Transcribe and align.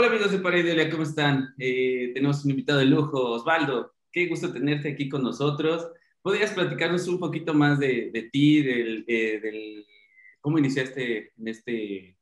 Hola 0.00 0.08
amigos 0.12 0.32
de 0.32 0.38
Pareidolia, 0.38 0.88
¿cómo 0.88 1.02
están? 1.02 1.54
Eh, 1.58 2.12
tenemos 2.14 2.42
un 2.46 2.52
invitado 2.52 2.78
de 2.78 2.86
lujo, 2.86 3.32
Osvaldo. 3.32 3.92
Qué 4.10 4.28
gusto 4.28 4.50
tenerte 4.50 4.90
aquí 4.92 5.10
con 5.10 5.22
nosotros. 5.22 5.90
¿Podrías 6.22 6.52
platicarnos 6.52 7.06
un 7.06 7.18
poquito 7.20 7.52
más 7.52 7.78
de, 7.78 8.10
de 8.10 8.22
ti, 8.32 8.62
del, 8.62 9.04
eh, 9.06 9.40
del, 9.40 9.84
cómo 10.40 10.56
iniciaste 10.56 11.32
en 11.36 11.48
este, 11.48 12.16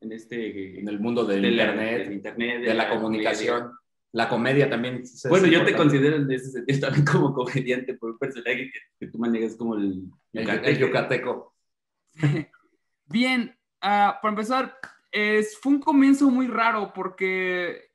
en 0.00 0.10
este, 0.10 0.80
en 0.80 0.88
el 0.88 0.98
mundo 0.98 1.24
del 1.24 1.42
de 1.42 1.50
la- 1.52 1.62
internet, 1.66 1.98
del 2.02 2.12
internet, 2.14 2.62
de 2.62 2.74
la 2.74 2.88
comunicación, 2.90 3.74
la 4.10 4.28
comedia 4.28 4.68
también. 4.68 4.96
es 4.96 5.24
Bueno, 5.28 5.46
yo 5.46 5.62
te 5.64 5.70
importante. 5.70 5.76
considero 5.76 6.16
en 6.16 6.32
ese 6.32 6.50
sentido 6.50 6.80
también 6.80 7.04
como 7.06 7.32
comediante 7.32 7.94
por 7.94 8.10
un 8.10 8.18
personaje 8.18 8.72
que, 8.72 8.78
que 8.98 9.06
tú 9.06 9.18
manejas 9.18 9.54
como 9.54 9.76
el 9.76 10.02
el, 10.32 10.42
yucateco. 10.42 10.66
el 10.68 10.78
yucateco. 10.78 11.54
Bien, 13.06 13.56
ah, 13.82 14.18
para 14.20 14.32
empezar, 14.32 14.76
es, 15.10 15.58
fue 15.58 15.72
un 15.72 15.80
comienzo 15.80 16.30
muy 16.30 16.46
raro 16.46 16.92
porque 16.92 17.90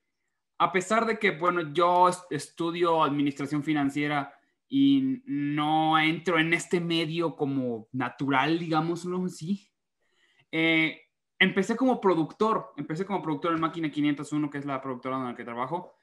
a 0.58 0.72
pesar 0.72 1.06
de 1.06 1.20
que, 1.20 1.32
bueno, 1.32 1.74
yo 1.74 2.10
es- 2.10 2.24
estudio 2.30 3.04
administración 3.04 3.64
financiera 3.64 4.34
y 4.68 5.22
no 5.26 5.98
entro 6.00 6.40
en 6.40 6.54
este 6.54 6.80
medio 6.80 7.36
como 7.36 7.88
natural, 7.92 8.58
digámoslo 8.60 9.26
así, 9.26 9.70
eh, 10.52 11.02
empecé 11.38 11.76
como 11.76 12.00
productor, 12.00 12.74
empecé 12.78 13.06
como 13.06 13.22
productor 13.22 13.54
en 13.54 13.62
Máquina 13.62 13.92
501, 13.92 14.50
que 14.50 14.58
es 14.58 14.66
la 14.66 14.82
productora 14.82 15.18
en 15.18 15.26
la 15.26 15.36
que 15.36 15.44
trabajo, 15.44 15.98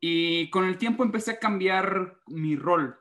y 0.00 0.48
con 0.50 0.64
el 0.64 0.78
tiempo 0.78 1.02
empecé 1.02 1.32
a 1.32 1.38
cambiar 1.40 2.20
mi 2.28 2.54
rol. 2.56 2.96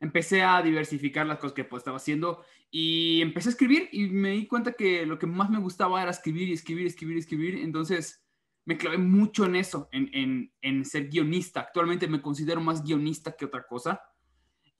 Empecé 0.00 0.42
a 0.42 0.60
diversificar 0.62 1.26
las 1.26 1.38
cosas 1.38 1.54
que 1.54 1.64
pues, 1.64 1.80
estaba 1.80 1.96
haciendo 1.98 2.44
y 2.70 3.22
empecé 3.22 3.48
a 3.48 3.52
escribir 3.52 3.88
y 3.92 4.08
me 4.08 4.32
di 4.32 4.46
cuenta 4.46 4.72
que 4.72 5.06
lo 5.06 5.18
que 5.18 5.26
más 5.26 5.48
me 5.50 5.58
gustaba 5.58 6.02
era 6.02 6.10
escribir 6.10 6.48
y 6.48 6.52
escribir, 6.52 6.86
escribir, 6.86 7.16
escribir. 7.16 7.54
Entonces 7.56 8.24
me 8.64 8.76
clavé 8.76 8.98
mucho 8.98 9.46
en 9.46 9.56
eso, 9.56 9.88
en, 9.92 10.10
en, 10.12 10.52
en 10.60 10.84
ser 10.84 11.08
guionista. 11.08 11.60
Actualmente 11.60 12.06
me 12.08 12.20
considero 12.20 12.60
más 12.60 12.84
guionista 12.84 13.34
que 13.34 13.46
otra 13.46 13.66
cosa. 13.66 14.02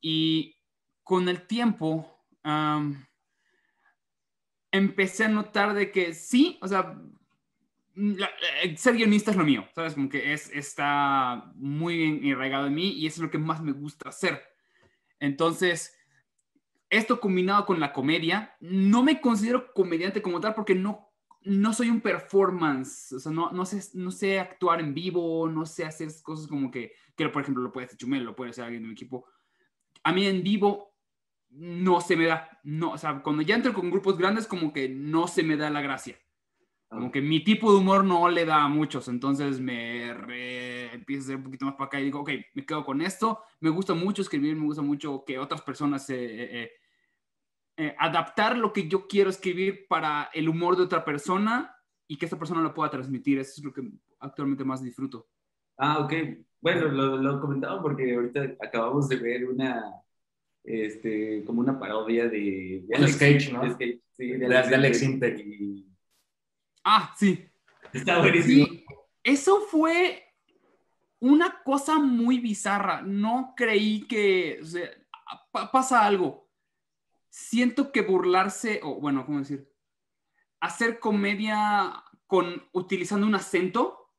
Y 0.01 0.57
con 1.03 1.29
el 1.29 1.47
tiempo 1.47 2.27
am, 2.43 3.07
empecé 4.71 5.25
a 5.25 5.29
notar 5.29 5.73
de 5.75 5.91
que 5.91 6.13
sí, 6.13 6.59
o 6.61 6.69
sea, 6.69 7.01
la- 7.95 8.31
eh, 8.63 8.77
ser 8.77 8.95
guionista 8.97 9.31
es 9.31 9.37
lo 9.37 9.45
mío, 9.45 9.67
¿sabes? 9.75 9.95
Como 9.95 10.09
que 10.09 10.33
es, 10.35 10.51
está 10.53 11.51
muy 11.57 11.97
bien 11.97 12.33
arraigado 12.35 12.67
en 12.67 12.75
mí 12.75 12.91
y 12.91 13.07
eso 13.07 13.17
es 13.17 13.23
lo 13.23 13.31
que 13.31 13.39
más 13.39 13.63
me 13.63 13.73
gusta 13.73 14.11
hacer. 14.11 14.43
Entonces, 15.19 15.98
esto 16.91 17.21
combinado 17.21 17.67
con 17.67 17.81
la 17.81 17.93
comedia, 17.93 18.57
no 18.61 19.03
me 19.03 19.21
considero 19.21 19.73
comediante 19.73 20.23
como 20.23 20.41
tal 20.41 20.55
porque 20.55 20.75
no, 20.75 21.11
no 21.43 21.73
soy 21.73 21.91
un 21.91 22.01
performance, 22.01 23.13
o 23.13 23.19
sea, 23.19 23.33
no, 23.33 23.51
no, 23.53 23.65
sé, 23.65 23.83
no 23.95 24.11
sé 24.11 24.41
actuar 24.41 24.81
en 24.81 24.95
vivo, 24.95 25.49
no 25.49 25.67
sé 25.67 25.85
hacer 25.85 26.09
cosas 26.23 26.47
como 26.47 26.71
que, 26.71 26.93
que 27.17 27.29
por 27.29 27.43
ejemplo, 27.43 27.63
lo 27.63 27.73
puede 27.73 27.87
hacer 27.87 27.99
Chumel, 27.99 28.25
lo 28.25 28.37
puede 28.37 28.51
hacer 28.51 28.65
alguien 28.65 28.83
de 28.83 28.89
mi 28.89 28.95
equipo. 28.95 29.27
A 30.03 30.13
mí 30.13 30.27
en 30.27 30.43
vivo 30.43 30.95
no 31.51 32.01
se 32.01 32.17
me 32.17 32.27
da, 32.27 32.61
no, 32.65 32.93
o 32.93 32.99
sea, 32.99 33.23
cuando 33.23 33.43
ya 33.43 33.55
entro 33.55 33.73
con 33.73 33.91
grupos 33.91 34.19
grandes 34.19 34.47
como 34.47 34.73
que 34.73 34.89
no 34.89 35.29
se 35.29 35.43
me 35.43 35.57
da 35.57 35.71
la 35.71 35.81
gracia. 35.81 36.19
Como 36.89 37.13
que 37.13 37.21
mi 37.21 37.45
tipo 37.45 37.71
de 37.73 37.79
humor 37.81 38.03
no 38.03 38.29
le 38.31 38.47
da 38.47 38.65
a 38.65 38.69
muchos, 38.69 39.09
entonces 39.09 39.61
me 39.61 40.15
re- 40.15 40.95
empiezo 40.95 41.23
a 41.23 41.27
ser 41.27 41.37
un 41.37 41.43
poquito 41.45 41.67
más 41.67 41.75
para 41.75 41.87
acá 41.87 42.01
y 42.01 42.05
digo, 42.05 42.21
ok, 42.21 42.31
me 42.55 42.65
quedo 42.65 42.83
con 42.85 43.03
esto, 43.03 43.41
me 43.61 43.69
gusta 43.69 43.93
mucho 43.93 44.23
escribir, 44.23 44.57
me 44.57 44.65
gusta 44.65 44.81
mucho 44.81 45.23
que 45.27 45.39
otras 45.39 45.61
personas 45.61 46.09
eh, 46.09 46.17
eh, 46.25 46.49
eh, 46.63 46.71
eh, 47.77 47.95
adaptar 47.99 48.57
lo 48.57 48.73
que 48.73 48.89
yo 48.89 49.07
quiero 49.07 49.29
escribir 49.31 49.87
para 49.87 50.31
el 50.33 50.49
humor 50.49 50.77
de 50.77 50.85
otra 50.85 51.05
persona 51.05 51.75
y 52.09 52.17
que 52.17 52.25
esa 52.27 52.39
persona 52.39 52.63
lo 52.63 52.73
pueda 52.73 52.91
transmitir, 52.91 53.39
eso 53.39 53.53
es 53.59 53.65
lo 53.65 53.73
que 53.73 53.83
actualmente 54.21 54.65
más 54.65 54.83
disfruto. 54.83 55.29
Ah, 55.77 55.99
ok. 56.01 56.13
Bueno, 56.61 56.89
lo, 56.89 57.19
lo 57.19 57.41
comentaba 57.41 57.81
porque 57.83 58.15
ahorita 58.15 58.57
acabamos 58.61 59.09
de 59.09 59.17
ver 59.17 59.45
una, 59.47 59.93
este, 60.65 61.45
como 61.45 61.61
una 61.61 61.79
parodia 61.79 62.29
de, 62.29 62.85
de 62.89 63.01
Un 63.01 63.09
sketch, 63.09 63.53
¿no? 63.53 63.63
de 63.63 63.71
sketch, 63.73 64.01
sí, 64.13 64.33
De- 64.33 64.49
de 64.49 64.57
Alex 64.57 65.03
Intec. 65.03 65.39
Intec. 65.39 65.47
Y 65.47 65.88
Ah, 66.91 67.15
sí, 67.19 67.47
Está 67.93 68.19
buenísimo. 68.19 68.65
Sí, 68.67 68.85
eso 69.23 69.61
fue 69.61 70.25
una 71.21 71.63
cosa 71.63 71.99
muy 71.99 72.39
bizarra. 72.39 73.03
No 73.03 73.53
creí 73.55 74.07
que, 74.07 74.59
o 74.63 74.65
sea, 74.65 74.89
pa- 75.51 75.71
pasa 75.71 76.03
algo. 76.07 76.49
Siento 77.29 77.93
que 77.93 78.01
burlarse, 78.01 78.81
o 78.83 79.01
bueno, 79.01 79.27
¿cómo 79.27 79.41
decir? 79.41 79.71
Hacer 80.61 80.99
comedia 80.99 82.03
con 82.27 82.67
utilizando 82.73 83.27
un 83.27 83.35
acento 83.35 84.15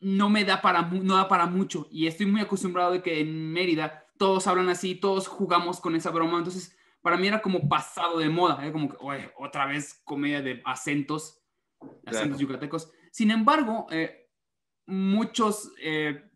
no 0.00 0.30
me 0.30 0.44
da 0.46 0.62
para, 0.62 0.82
no 0.82 1.16
da 1.16 1.28
para 1.28 1.44
mucho. 1.46 1.88
Y 1.90 2.06
estoy 2.06 2.24
muy 2.24 2.40
acostumbrado 2.40 2.92
de 2.92 3.02
que 3.02 3.20
en 3.20 3.52
Mérida 3.52 4.06
todos 4.16 4.46
hablan 4.46 4.70
así, 4.70 4.94
todos 4.94 5.28
jugamos 5.28 5.78
con 5.80 5.94
esa 5.94 6.10
broma. 6.10 6.38
Entonces, 6.38 6.77
para 7.08 7.16
mí 7.20 7.26
era 7.26 7.40
como 7.40 7.66
pasado 7.68 8.18
de 8.18 8.28
moda. 8.28 8.58
Era 8.60 8.70
como 8.70 8.90
que, 8.90 8.96
"Oye, 9.00 9.32
otra 9.38 9.64
vez 9.64 10.02
comedia 10.04 10.42
de 10.42 10.60
acentos, 10.66 11.42
acentos 12.04 12.36
Claro. 12.36 12.38
yucatecos. 12.38 12.92
Sin 13.10 13.30
embargo, 13.30 13.86
eh, 13.90 14.28
muchos 14.86 15.72
eh, 15.80 16.30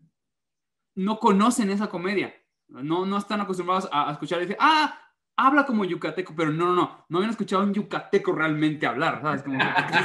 no 0.94 1.18
conocen 1.18 1.68
esa 1.70 1.88
comedia. 1.90 2.34
No, 2.68 3.04
no 3.04 3.18
están 3.18 3.42
acostumbrados 3.42 3.86
a, 3.92 4.08
a 4.08 4.12
escuchar 4.12 4.38
y 4.38 4.42
decir, 4.42 4.56
ah, 4.60 4.98
habla 5.36 5.66
como 5.66 5.84
yucateco, 5.84 6.32
pero 6.34 6.50
no, 6.52 6.66
no, 6.66 6.74
no, 6.74 7.04
no 7.06 7.18
habían 7.18 7.30
escuchado 7.32 7.60
a 7.62 7.66
un 7.66 7.74
yucateco 7.74 8.32
realmente 8.32 8.86
hablar, 8.86 9.20
¿sabes? 9.20 9.42
Como 9.42 9.58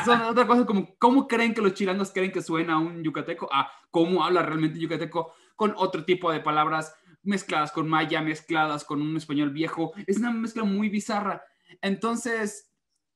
son 0.04 0.22
otra 0.24 0.46
cosa 0.46 0.66
como, 0.66 0.96
¿cómo 0.98 1.28
creen 1.30 1.54
que 1.54 1.62
los 1.62 1.74
chilangos 1.76 2.12
creen 2.12 2.32
que 2.34 2.42
suena 2.42 2.78
un 2.78 3.04
yucateco? 3.04 3.48
A 3.54 3.72
cómo 3.90 4.26
habla 4.26 4.42
realmente 4.44 4.80
yucateco 4.80 5.34
con 5.56 5.74
otro 5.78 6.04
tipo 6.04 6.30
de 6.32 6.42
palabras 6.42 6.94
mezcladas 7.28 7.72
con 7.72 7.88
maya, 7.88 8.22
mezcladas 8.22 8.84
con 8.84 9.02
un 9.02 9.16
español 9.18 9.52
viejo. 9.52 9.94
Es 10.08 10.18
una 10.18 10.32
mezcla 10.32 10.64
muy 10.64 10.90
bizarra. 10.90 11.44
Entonces, 11.82 12.72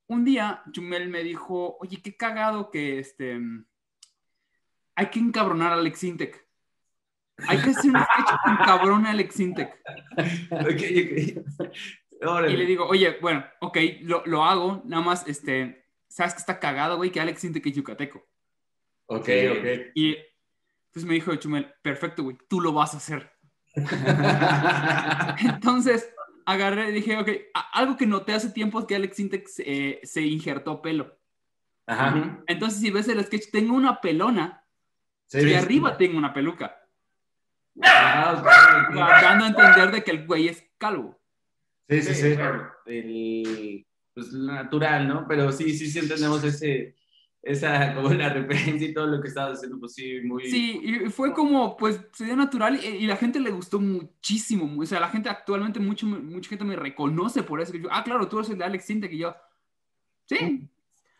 un 0.06 0.24
día 0.24 0.62
Chumel 0.72 1.08
me 1.08 1.22
dijo, 1.22 1.76
oye, 1.80 2.00
qué 2.02 2.16
cagado 2.16 2.70
que 2.70 2.98
este... 2.98 3.40
Hay 4.94 5.06
que 5.06 5.18
encabronar 5.18 5.72
a 5.72 5.76
Alex 5.76 6.04
Intec. 6.04 6.46
Hay 7.48 7.58
que 7.62 7.70
hacer 7.70 7.90
un 7.90 7.96
sketch 7.96 8.38
con 8.44 8.56
cabrón 8.58 9.06
a 9.06 9.10
Alex 9.10 9.40
Intec. 9.40 9.80
Y 12.48 12.56
le 12.56 12.66
digo, 12.66 12.86
oye, 12.86 13.18
bueno, 13.20 13.44
ok, 13.60 13.78
lo, 14.02 14.22
lo 14.26 14.44
hago, 14.44 14.80
nada 14.84 15.02
más, 15.02 15.26
este, 15.26 15.86
¿sabes 16.06 16.34
que 16.34 16.38
está 16.38 16.60
cagado, 16.60 16.96
güey? 16.96 17.10
Que 17.10 17.20
Alex 17.20 17.42
Intec 17.42 17.66
es 17.66 17.74
yucateco. 17.74 18.24
Ok, 19.06 19.26
Sí. 19.26 19.46
ok. 19.48 19.66
Y 19.96 20.16
entonces 20.86 21.04
me 21.04 21.14
dijo 21.14 21.34
Chumel, 21.34 21.74
perfecto, 21.82 22.22
güey, 22.22 22.38
tú 22.48 22.60
lo 22.60 22.72
vas 22.72 22.94
a 22.94 22.98
hacer. 22.98 23.32
Entonces 25.38 26.12
agarré 26.44 26.90
y 26.90 26.92
dije, 26.92 27.18
ok, 27.18 27.28
algo 27.72 27.96
que 27.96 28.06
noté 28.06 28.32
hace 28.32 28.50
tiempo 28.50 28.80
es 28.80 28.86
que 28.86 28.96
Alex 28.96 29.20
Intec 29.20 29.48
eh, 29.58 30.00
se 30.02 30.22
injertó 30.22 30.82
pelo. 30.82 31.18
Ajá. 31.86 32.42
Entonces, 32.46 32.80
si 32.80 32.90
ves 32.90 33.08
el 33.08 33.24
sketch, 33.24 33.50
tengo 33.50 33.74
una 33.74 34.00
pelona 34.00 34.62
Sí, 35.32 35.38
y 35.38 35.48
sí. 35.48 35.54
arriba 35.54 35.96
tengo 35.96 36.18
una 36.18 36.34
peluca. 36.34 36.78
Ah. 37.82 38.42
Dando 39.22 39.44
a 39.46 39.48
entender 39.48 39.90
de 39.90 40.04
que 40.04 40.10
el 40.10 40.26
güey 40.26 40.48
es 40.48 40.62
calvo. 40.76 41.18
Sí, 41.88 42.02
sí, 42.02 42.14
sí. 42.14 42.36
claro, 42.36 42.70
el, 42.84 43.86
pues 44.12 44.30
lo 44.32 44.52
natural, 44.52 45.08
¿no? 45.08 45.26
Pero 45.26 45.50
sí, 45.50 45.72
sí, 45.72 45.90
sí 45.90 46.00
entendemos 46.00 46.44
ese, 46.44 46.94
esa, 47.42 47.94
como 47.94 48.10
la 48.14 48.28
referencia 48.28 48.88
y 48.88 48.94
todo 48.94 49.06
lo 49.06 49.20
que 49.20 49.28
estabas 49.28 49.58
haciendo, 49.58 49.78
pues 49.80 49.94
sí, 49.94 50.20
muy... 50.22 50.48
Sí, 50.48 50.80
y 50.82 51.10
fue 51.10 51.32
como, 51.32 51.76
pues, 51.76 52.00
se 52.12 52.24
dio 52.24 52.36
natural 52.36 52.78
y, 52.82 52.86
y 52.86 53.06
la 53.06 53.16
gente 53.16 53.40
le 53.40 53.50
gustó 53.50 53.80
muchísimo. 53.80 54.80
O 54.80 54.86
sea, 54.86 55.00
la 55.00 55.08
gente 55.08 55.28
actualmente, 55.28 55.80
mucho, 55.80 56.06
mucha 56.06 56.48
gente 56.48 56.64
me 56.64 56.76
reconoce 56.76 57.42
por 57.42 57.60
eso. 57.60 57.72
que 57.72 57.80
yo, 57.82 57.88
ah, 57.90 58.04
claro, 58.04 58.28
tú 58.28 58.38
eres 58.38 58.50
el 58.50 58.58
de 58.58 58.64
Alex 58.64 58.84
Sintek 58.84 59.12
y 59.12 59.18
yo, 59.18 59.34
sí. 60.26 60.36
Sí. 60.38 60.68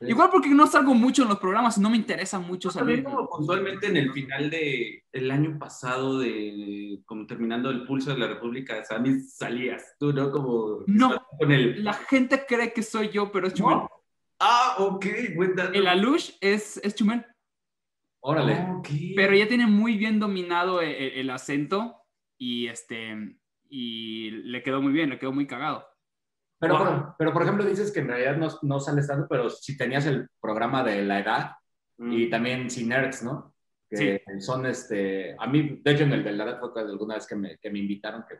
Igual 0.08 0.30
porque 0.32 0.48
no 0.48 0.66
salgo 0.66 0.94
mucho 0.94 1.22
en 1.22 1.28
los 1.28 1.38
programas 1.38 1.78
no 1.78 1.88
me 1.88 1.96
interesa 1.96 2.40
mucho 2.40 2.70
También 2.70 3.04
salir. 3.04 3.16
como 3.16 3.28
puntualmente 3.30 3.86
en 3.86 3.96
el 3.96 4.12
final 4.12 4.50
de 4.50 5.04
el 5.12 5.30
año 5.30 5.56
pasado 5.60 6.18
de 6.18 6.98
como 7.06 7.24
terminando 7.24 7.70
el 7.70 7.84
pulso 7.86 8.10
de 8.12 8.18
la 8.18 8.26
República, 8.26 8.80
o 8.82 8.84
sea, 8.84 8.96
a 8.96 9.00
mí 9.00 9.20
salías 9.20 9.94
tú, 10.00 10.12
¿no? 10.12 10.32
Como 10.32 10.80
No. 10.88 11.24
con 11.38 11.52
el 11.52 11.84
La 11.84 11.92
gente 11.94 12.44
cree 12.48 12.72
que 12.72 12.82
soy 12.82 13.10
yo, 13.10 13.30
pero 13.30 13.46
es. 13.46 13.60
No. 13.60 13.88
Ah, 14.44 14.74
ok, 14.78 15.06
buen 15.36 15.54
dato. 15.54 15.72
El 15.72 15.86
Alush 15.86 16.32
es, 16.40 16.78
es 16.82 16.94
Chumel. 16.96 17.24
Órale. 18.20 18.54
Ah. 18.54 18.82
Pero 19.16 19.34
ya 19.36 19.46
tiene 19.46 19.66
muy 19.66 19.96
bien 19.96 20.18
dominado 20.18 20.80
el, 20.80 20.90
el- 20.90 21.12
el 21.20 21.30
acento 21.30 21.96
y 22.38 22.66
este 22.66 23.36
y 23.68 24.30
le 24.30 24.62
quedó 24.62 24.82
muy 24.82 24.92
bien, 24.92 25.10
le 25.10 25.18
quedó 25.18 25.32
muy 25.32 25.46
cagado. 25.46 25.86
Pero, 26.58 26.76
Wow. 26.76 26.84
por, 26.84 27.14
pero, 27.18 27.32
por 27.32 27.42
ejemplo, 27.42 27.64
dices 27.64 27.90
que 27.92 28.00
en 28.00 28.08
realidad 28.08 28.36
no, 28.36 28.48
no 28.62 28.80
sales 28.80 29.06
tanto, 29.06 29.26
pero 29.28 29.48
si 29.48 29.76
tenías 29.76 30.06
el 30.06 30.28
programa 30.40 30.82
de 30.84 31.02
la 31.04 31.20
edad 31.20 31.52
Mm. 31.98 32.12
y 32.12 32.30
también 32.30 32.70
Sin 32.70 32.88
Nerds, 32.88 33.22
¿no? 33.22 33.54
Que 33.88 34.22
son, 34.40 34.64
este, 34.66 35.36
a 35.38 35.46
mí, 35.46 35.80
de 35.84 35.90
hecho, 35.92 36.04
en 36.04 36.12
el 36.14 36.24
de 36.24 36.32
la 36.32 36.44
edad 36.44 36.60
fue 36.60 36.80
alguna 36.82 37.14
vez 37.14 37.26
que 37.26 37.36
me, 37.36 37.58
que 37.58 37.70
me 37.70 37.78
invitaron, 37.78 38.24
que, 38.28 38.36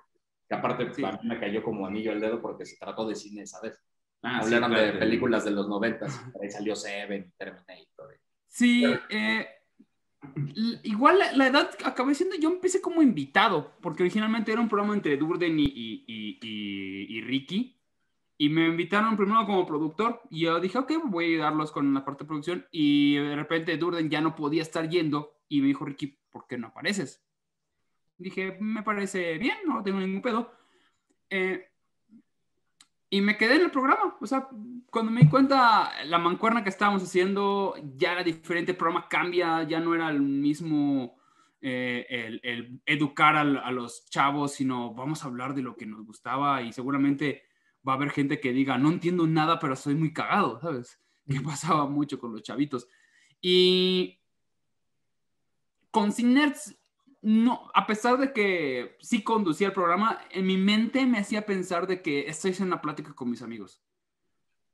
que 0.49 0.55
aparte 0.55 0.93
Sí. 0.95 1.05
a 1.05 1.13
mí 1.13 1.19
me 1.29 1.39
cayó 1.39 1.63
como 1.63 1.87
anillo 1.87 2.11
al 2.13 2.21
dedo 2.21 2.41
porque 2.41 2.65
se 2.65 2.77
trató 2.79 3.07
de 3.07 3.15
cine, 3.15 3.47
¿sabes? 3.47 3.79
Ah, 4.23 4.41
sí, 4.41 4.55
Hablaron 4.55 4.71
claro. 4.71 4.93
de 4.93 4.99
películas 4.99 5.45
de 5.45 5.51
los 5.51 5.69
noventas, 5.69 6.25
ahí 6.41 6.49
salió 6.49 6.77
Seven, 6.77 7.33
Terminator. 7.37 8.21
Sí, 8.47 8.85
eh, 9.09 9.49
igual 10.85 11.19
la, 11.35 11.47
edad 11.47 11.71
acabé 11.85 12.15
siendo, 12.15 12.37
yo 12.37 12.51
empecé 12.51 12.81
como 12.81 13.03
invitado, 13.03 13.73
porque 13.81 14.05
originalmente 14.05 14.53
era 14.53 14.61
un 14.61 14.69
programa 14.69 14.95
entre 14.95 15.17
Durden 15.17 15.59
y, 15.59 15.65
y, 15.65 16.39
y, 16.41 17.21
Ricky, 17.23 17.77
y 18.39 18.49
me 18.49 18.67
invitaron 18.67 19.17
primero 19.17 19.45
como 19.45 19.67
productor, 19.67 20.23
y 20.31 20.43
yo 20.43 20.61
dije, 20.61 20.79
ok, 20.79 20.93
voy 21.07 21.25
a 21.25 21.29
ayudarlos 21.29 21.73
con 21.73 21.93
la 21.93 22.05
parte 22.05 22.25
de 22.25 22.29
producción, 22.29 22.67
y 22.71 23.17
de 23.17 23.35
repente 23.35 23.77
Durden 23.77 24.09
ya 24.09 24.21
no 24.21 24.37
podía 24.37 24.63
estar 24.63 24.89
yendo, 24.89 25.41
y 25.49 25.61
me 25.61 25.67
dijo, 25.67 25.85
Ricky, 25.85 26.19
¿por 26.31 26.47
qué 26.47 26.59
no 26.59 26.69
apareces? 26.69 27.25
Dije, 28.19 28.57
me 28.61 28.85
parece 28.85 29.37
bien, 29.39 29.57
no 29.67 29.83
tengo 29.83 29.99
ningún 29.99 30.23
pedo. 30.23 30.53
Eh, 31.29 31.72
y 33.13 33.21
me 33.21 33.37
quedé 33.37 33.57
en 33.57 33.61
el 33.65 33.71
programa. 33.71 34.17
O 34.23 34.27
sea, 34.27 34.49
cuando 34.91 35.13
me 35.13 35.21
di 35.21 35.29
cuenta, 35.29 35.93
la 36.07 36.19
mancuerna 36.19 36.63
que 36.63 36.71
estábamos 36.71 37.03
haciendo 37.03 37.75
ya 37.95 38.13
era 38.13 38.25
diferente, 38.25 38.73
el 38.73 38.79
programa 38.79 39.07
cambia, 39.07 39.65
ya 39.65 39.81
no 39.81 39.95
era 39.95 40.09
el 40.09 40.23
mismo 40.23 41.21
eh, 41.61 42.07
el, 42.43 42.81
educar 42.87 43.37
a, 43.37 43.71
los 43.71 44.07
chavos, 44.07 44.53
sino 44.53 44.95
vamos 44.95 45.23
a 45.23 45.27
hablar 45.27 45.55
de 45.55 45.61
lo 45.61 45.77
que 45.77 45.85
nos 45.85 46.07
gustaba 46.07 46.63
y 46.63 46.73
seguramente 46.73 47.43
va 47.87 47.93
a 47.93 47.97
haber 47.97 48.13
gente 48.13 48.41
que 48.41 48.55
diga, 48.55 48.79
no 48.79 48.89
entiendo 48.89 49.27
nada, 49.27 49.59
pero 49.59 49.77
soy 49.77 49.95
muy 49.95 50.15
cagado, 50.15 50.59
¿sabes? 50.63 50.99
Que 51.29 51.39
pasaba 51.43 51.87
mucho 51.87 52.19
con 52.19 52.33
los 52.33 52.43
chavitos. 52.43 52.89
Y 53.43 54.23
con 55.91 56.13
Cinerts 56.13 56.82
no, 57.23 57.71
a 57.73 57.87
pesar 57.87 58.19
de 58.19 58.33
que 58.33 58.97
sí 59.01 59.23
conducía 59.23 59.69
el 59.69 59.73
programa, 59.73 60.21
en 60.31 60.45
mi 60.45 60.57
mente 60.57 61.07
me 61.07 61.19
hacía 61.19 61.47
pensar 61.47 61.87
de 61.87 62.03
que 62.03 62.29
estoy 62.29 62.53
en 62.59 62.65
una 62.65 62.83
plática 62.83 63.15
con 63.15 63.31
mis 63.31 63.43
amigos. 63.43 63.81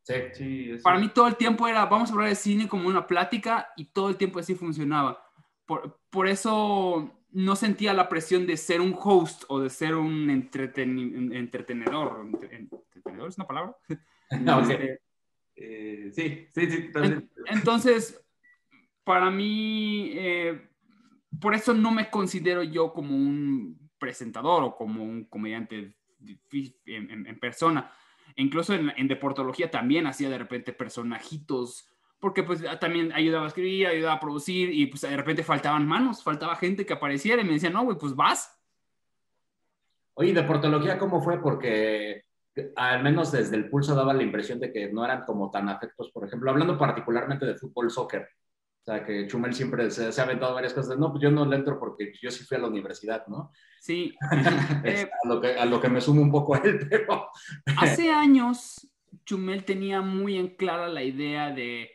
Sí, 0.03 0.15
sí. 0.33 0.71
Para 0.83 0.99
mí 0.99 1.11
todo 1.11 1.27
el 1.27 1.37
tiempo 1.37 1.69
era, 1.69 1.85
vamos 1.85 2.09
a 2.09 2.15
hablar 2.15 2.31
de 2.31 2.35
cine 2.35 2.67
como 2.67 2.89
una 2.89 3.07
plática 3.07 3.69
y 3.77 3.85
todo 3.85 4.09
el 4.09 4.17
tiempo 4.17 4.39
así 4.39 4.55
funcionaba. 4.55 5.23
Por, 5.67 6.01
por 6.09 6.27
eso 6.27 7.15
no 7.31 7.55
sentía 7.55 7.93
la 7.93 8.09
presión 8.09 8.47
de 8.47 8.57
ser 8.57 8.81
un 8.81 8.97
host 8.99 9.45
o 9.49 9.61
de 9.61 9.69
ser 9.69 9.95
un 9.95 10.31
entretenedor. 10.31 12.27
¿Entretenedor 12.51 13.29
es 13.29 13.37
una 13.37 13.47
palabra? 13.47 13.77
No, 14.43 14.61
este, 14.61 15.01
eh, 15.57 16.11
sí, 16.13 16.49
sí, 16.55 16.71
sí. 16.71 16.91
Entonces, 17.47 18.23
para 19.05 19.31
mí... 19.31 20.11
Eh, 20.15 20.68
por 21.41 21.55
eso 21.55 21.75
no 21.75 21.91
me 21.91 22.11
considero 22.11 22.63
yo 22.63 22.93
como 22.93 23.15
un 23.15 23.91
presentador 23.99 24.63
o 24.63 24.77
como 24.77 25.03
un 25.03 25.25
comediante 25.25 25.95
en, 26.87 27.41
persona. 27.41 27.93
Incluso 28.37 28.75
en, 28.75 29.09
deportología 29.09 29.71
también 29.71 30.07
hacía 30.07 30.31
de 30.31 30.39
repente 30.39 30.73
personajitos, 30.73 31.89
porque 32.19 32.43
pues 32.43 32.63
también 32.81 33.13
ayudaba 33.13 33.45
a 33.45 33.49
escribir, 33.49 33.87
ayudaba 33.87 34.15
a 34.15 34.21
producir 34.21 34.73
y 34.73 34.87
pues 34.87 35.03
de 35.03 35.17
repente 35.17 35.45
faltaban 35.45 35.87
manos, 35.87 36.23
faltaba 36.23 36.57
gente 36.57 36.87
que 36.87 36.95
apareciera 36.95 37.43
y 37.43 37.45
me 37.45 37.55
decía, 37.55 37.71
no, 37.71 37.85
güey, 37.85 37.99
pues 37.99 38.15
vas. 38.15 38.55
Oye, 40.15 40.33
deportología, 40.33 40.99
¿cómo 40.99 41.23
fue? 41.23 41.41
Porque 41.41 42.25
al 42.75 43.03
menos 43.05 43.31
desde 43.31 43.55
el 43.55 43.69
pulso 43.71 43.95
daba 43.95 44.13
la 44.13 44.25
impresión 44.25 44.59
de 44.59 44.73
que 44.73 44.93
no 44.93 45.05
eran 45.05 45.25
como 45.25 45.51
tan 45.51 45.69
afectos, 45.69 46.11
por 46.11 46.27
ejemplo, 46.27 46.51
hablando 46.51 46.77
particularmente 46.77 47.47
de 47.47 47.55
fútbol, 47.55 47.91
soccer 47.91 48.29
o 48.89 48.91
sea, 48.91 49.05
que 49.05 49.27
Chumel 49.27 49.53
siempre 49.53 49.91
se, 49.91 50.07
ha 50.19 50.25
aventado 50.25 50.55
varias 50.55 50.73
cosas. 50.73 50.99
No, 50.99 51.11
pues 51.11 51.23
yo 51.23 51.31
no 51.31 51.45
le 51.45 51.57
entro 51.57 51.79
porque 51.79 52.11
yo 52.23 52.31
sí 52.31 52.45
fui 52.45 52.57
a 52.57 52.61
la 52.61 52.69
universidad, 52.69 53.27
¿no? 53.27 53.53
Sí. 53.81 54.15
Eh, 54.85 55.11
a, 55.25 55.29
lo 55.29 55.41
que, 55.43 55.49
a 55.59 55.67
lo 55.67 55.79
que 55.79 55.91
me 55.91 56.01
sumo 56.01 56.23
un 56.23 56.31
poco 56.31 56.55
a 56.55 56.59
él, 56.59 56.87
pero... 56.91 57.29
hace 57.77 58.11
años, 58.11 58.89
Chumel 59.27 59.65
tenía 59.65 60.01
muy 60.01 60.37
en 60.37 60.57
clara 60.57 60.89
la 60.89 61.03
idea 61.03 61.51
de 61.51 61.91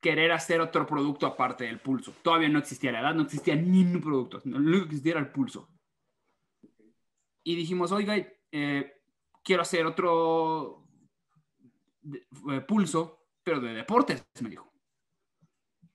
querer 0.00 0.32
hacer 0.32 0.62
otro 0.62 0.86
producto 0.86 1.26
aparte 1.26 1.64
del 1.64 1.80
pulso. 1.80 2.14
Todavía 2.22 2.48
no 2.48 2.58
existía 2.58 2.92
la 2.92 3.00
edad, 3.00 3.14
no 3.14 3.24
existía 3.24 3.54
ni 3.56 3.82
un 3.82 4.00
producto. 4.00 4.40
Lo 4.44 4.56
único 4.56 4.84
que 4.84 4.90
existía 4.90 5.12
era 5.12 5.20
el 5.20 5.30
pulso. 5.30 5.68
Y 7.42 7.54
dijimos, 7.54 7.92
oiga, 7.92 8.16
eh, 8.50 8.92
quiero 9.42 9.60
hacer 9.60 9.84
otro 9.84 10.86
eh, 12.50 12.60
pulso, 12.66 13.26
pero 13.42 13.60
de 13.60 13.74
deportes, 13.74 14.24
me 14.40 14.48
dijo. 14.48 14.73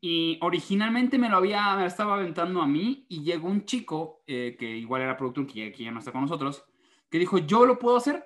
Y 0.02 0.40
originalmente 0.42 1.18
me 1.18 1.30
lo 1.30 1.38
había, 1.38 1.76
me 1.76 1.86
estaba 1.86 2.16
aventando 2.16 2.62
a 2.62 2.68
mí 2.68 3.06
y 3.10 3.22
llegó 3.24 3.50
un 3.50 3.66
chico, 3.66 4.24
eh, 4.28 4.56
que 4.58 4.66
igual 4.66 5.02
era 5.02 5.18
productor, 5.18 5.46
que, 5.46 5.72
que, 5.72 5.84
ya 5.84 5.92
no 5.92 6.00
está 6.00 6.12
con 6.12 6.22
nosotros, 6.22 6.66
que 7.10 7.20
dijo, 7.20 7.38
yo 7.40 7.66
lo 7.66 7.80
puedo 7.80 7.98
hacer, 7.98 8.26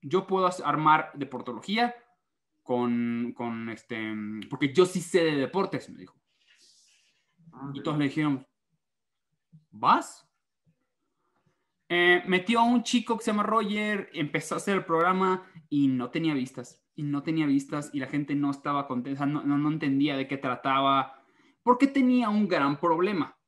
yo 0.00 0.26
puedo 0.26 0.48
armar 0.64 1.10
deportología 1.14 1.94
con, 2.62 3.32
con 3.36 3.68
este, 3.68 4.14
porque 4.48 4.72
yo 4.72 4.86
sí 4.86 5.00
sé 5.00 5.24
de 5.24 5.36
deportes, 5.36 5.90
me 5.90 5.98
dijo. 5.98 6.16
Y 7.74 7.82
todos 7.82 7.98
le 7.98 8.04
dijeron, 8.04 8.46
¿vas? 9.70 10.26
Eh, 11.88 12.22
metió 12.26 12.60
a 12.60 12.64
un 12.64 12.82
chico 12.82 13.18
que 13.18 13.24
se 13.24 13.30
llama 13.30 13.42
Roger, 13.42 14.08
empezó 14.14 14.54
a 14.54 14.58
hacer 14.58 14.78
el 14.78 14.84
programa 14.86 15.46
y 15.68 15.88
no 15.88 16.10
tenía 16.10 16.32
vistas 16.32 16.81
y 16.94 17.02
no 17.02 17.22
tenía 17.22 17.46
vistas 17.46 17.90
y 17.92 18.00
la 18.00 18.06
gente 18.06 18.34
no 18.34 18.50
estaba 18.50 18.86
contenta, 18.86 19.26
no, 19.26 19.42
no, 19.42 19.68
entendía 19.68 20.16
de 20.16 20.28
qué 20.28 20.36
trataba, 20.36 21.22
porque 21.62 21.86
tenía 21.86 22.28
un 22.28 22.48
gran 22.48 22.78
problema. 22.78 23.38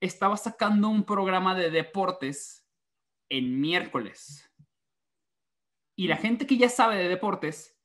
Estaba 0.00 0.36
sacando 0.36 0.88
un 0.88 1.04
programa 1.04 1.54
de 1.54 1.70
deportes 1.70 2.68
en 3.30 3.60
miércoles. 3.60 4.50
Y 5.96 6.08
la 6.08 6.16
gente 6.16 6.46
que 6.46 6.58
ya 6.58 6.68
sabe 6.68 6.96
de 6.96 7.08
deportes 7.08 7.78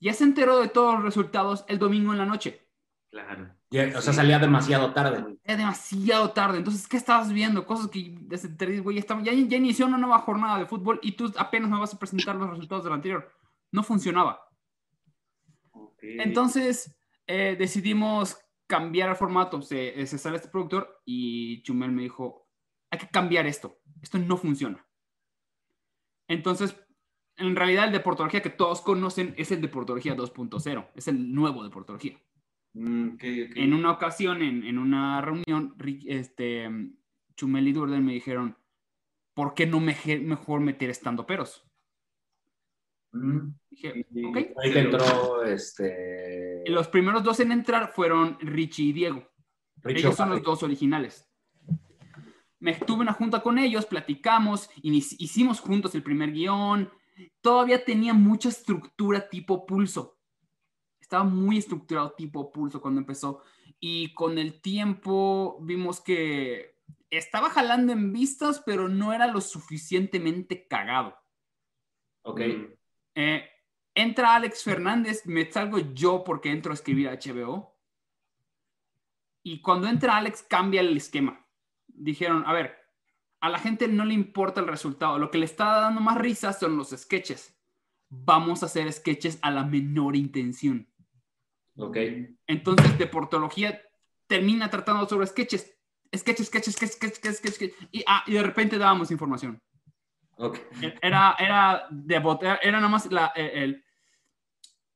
ya 0.00 0.12
se 0.12 0.24
enteró 0.24 0.58
de 0.60 0.68
todos 0.68 0.94
los 0.94 1.04
resultados 1.04 1.64
el 1.68 1.78
domingo 1.78 2.12
en 2.12 2.18
la 2.18 2.26
noche. 2.26 2.66
Claro. 3.10 3.54
o 3.70 4.00
sea, 4.02 4.12
salía 4.12 4.38
demasiado 4.38 4.92
tarde. 4.92 5.38
Era 5.44 5.56
demasiado 5.56 6.32
tarde. 6.32 6.58
Entonces, 6.58 6.88
¿qué 6.88 6.96
estabas 6.96 7.32
viendo? 7.32 7.64
Cosas 7.64 7.88
que 7.88 8.14
desde 8.20 8.80
güey, 8.80 9.00
ya, 9.00 9.22
ya, 9.22 9.32
ya 9.32 9.56
inició 9.56 9.86
una 9.86 9.96
nueva 9.96 10.18
jornada 10.18 10.58
de 10.58 10.66
fútbol 10.66 10.98
y 11.02 11.12
tú 11.12 11.32
apenas 11.38 11.70
me 11.70 11.78
vas 11.78 11.94
a 11.94 11.98
presentar 11.98 12.34
los 12.34 12.50
resultados 12.50 12.84
del 12.84 12.92
anterior 12.92 13.35
no 13.72 13.82
funcionaba. 13.82 14.40
Entonces 16.00 16.96
eh, 17.26 17.56
decidimos 17.58 18.38
cambiar 18.66 19.10
el 19.10 19.16
formato. 19.16 19.62
Se, 19.62 20.06
se, 20.06 20.18
sale 20.18 20.36
este 20.36 20.48
productor 20.48 21.02
y 21.04 21.62
Chumel 21.62 21.92
me 21.92 22.02
dijo, 22.02 22.48
hay 22.90 22.98
que 22.98 23.08
cambiar 23.08 23.46
esto. 23.46 23.80
Esto 24.02 24.18
no 24.18 24.36
funciona. 24.36 24.86
Entonces, 26.28 26.76
en 27.36 27.54
realidad 27.54 27.86
el 27.86 27.92
deportología 27.92 28.42
que 28.42 28.50
todos 28.50 28.80
conocen 28.80 29.34
es 29.36 29.52
el 29.52 29.60
deportología 29.60 30.16
2.0. 30.16 30.90
Es 30.94 31.08
el 31.08 31.34
nuevo 31.34 31.62
deportología. 31.62 32.18
Mm, 32.74 33.16
en 33.20 33.72
una 33.72 33.90
ocasión, 33.90 34.42
en, 34.42 34.78
una 34.78 35.20
reunión, 35.20 35.74
este, 36.06 36.68
Chumel 37.36 37.68
y 37.68 37.72
Durden 37.72 38.04
me 38.04 38.12
dijeron, 38.12 38.56
¿por 39.34 39.54
qué 39.54 39.66
no 39.66 39.80
mejor 39.80 40.60
meter 40.60 40.90
estando 40.90 41.26
peros? 41.26 41.65
Dije, 43.70 44.06
Ahí 44.62 44.72
entró 44.74 45.42
este. 45.42 46.62
Los 46.66 46.88
primeros 46.88 47.22
dos 47.22 47.40
en 47.40 47.52
entrar 47.52 47.92
fueron 47.92 48.38
Richie 48.40 48.86
y 48.86 48.92
Diego. 48.92 49.28
ellos 49.84 50.14
son 50.14 50.30
los 50.30 50.42
dos 50.42 50.62
originales. 50.62 51.28
Me 52.58 52.74
tuve 52.74 53.02
una 53.02 53.12
junta 53.12 53.42
con 53.42 53.58
ellos, 53.58 53.86
platicamos, 53.86 54.70
hicimos 54.82 55.60
juntos 55.60 55.94
el 55.94 56.02
primer 56.02 56.32
guion. 56.32 56.90
Todavía 57.40 57.84
tenía 57.84 58.14
mucha 58.14 58.48
estructura 58.48 59.28
tipo 59.28 59.66
pulso. 59.66 60.18
Estaba 61.00 61.24
muy 61.24 61.58
estructurado 61.58 62.12
tipo 62.12 62.50
pulso 62.50 62.80
cuando 62.80 63.00
empezó. 63.00 63.42
Y 63.78 64.14
con 64.14 64.38
el 64.38 64.60
tiempo 64.60 65.58
vimos 65.62 66.00
que 66.00 66.76
estaba 67.10 67.50
jalando 67.50 67.92
en 67.92 68.12
vistas, 68.12 68.62
pero 68.64 68.88
no 68.88 69.12
era 69.12 69.26
lo 69.26 69.40
suficientemente 69.40 70.66
cagado. 70.66 71.16
Ok. 72.22 72.40
Eh, 73.16 73.48
entra 73.94 74.34
Alex 74.34 74.62
Fernández, 74.62 75.22
me 75.24 75.50
salgo 75.50 75.78
yo 75.94 76.22
porque 76.22 76.50
entro 76.50 76.70
a 76.70 76.74
escribir 76.74 77.08
a 77.08 77.14
HBO. 77.14 77.74
Y 79.42 79.62
cuando 79.62 79.88
entra 79.88 80.16
Alex, 80.16 80.44
cambia 80.48 80.82
el 80.82 80.96
esquema. 80.96 81.44
Dijeron, 81.86 82.44
a 82.46 82.52
ver, 82.52 82.76
a 83.40 83.48
la 83.48 83.58
gente 83.58 83.88
no 83.88 84.04
le 84.04 84.12
importa 84.12 84.60
el 84.60 84.68
resultado. 84.68 85.18
Lo 85.18 85.30
que 85.30 85.38
le 85.38 85.46
está 85.46 85.80
dando 85.80 86.00
más 86.00 86.18
risa 86.18 86.52
son 86.52 86.76
los 86.76 86.90
sketches. 86.90 87.56
Vamos 88.08 88.62
a 88.62 88.66
hacer 88.66 88.92
sketches 88.92 89.38
a 89.40 89.50
la 89.50 89.64
menor 89.64 90.14
intención. 90.14 90.88
Ok. 91.76 91.96
Entonces, 92.46 92.98
deportología 92.98 93.80
termina 94.26 94.68
tratando 94.68 95.08
sobre 95.08 95.26
sketches. 95.26 95.72
Sketches, 96.14 96.48
sketches, 96.48 96.74
sketches, 96.74 96.96
sketches, 97.16 97.54
sketches. 97.54 97.76
Y, 97.92 98.04
ah, 98.06 98.24
y 98.26 98.34
de 98.34 98.42
repente 98.42 98.78
dábamos 98.78 99.10
información. 99.10 99.62
Era, 101.00 101.34
era, 101.38 101.86
de, 101.90 102.16
era 102.62 102.78
nada 102.78 102.88
más 102.88 103.10
la, 103.10 103.32
el, 103.34 103.82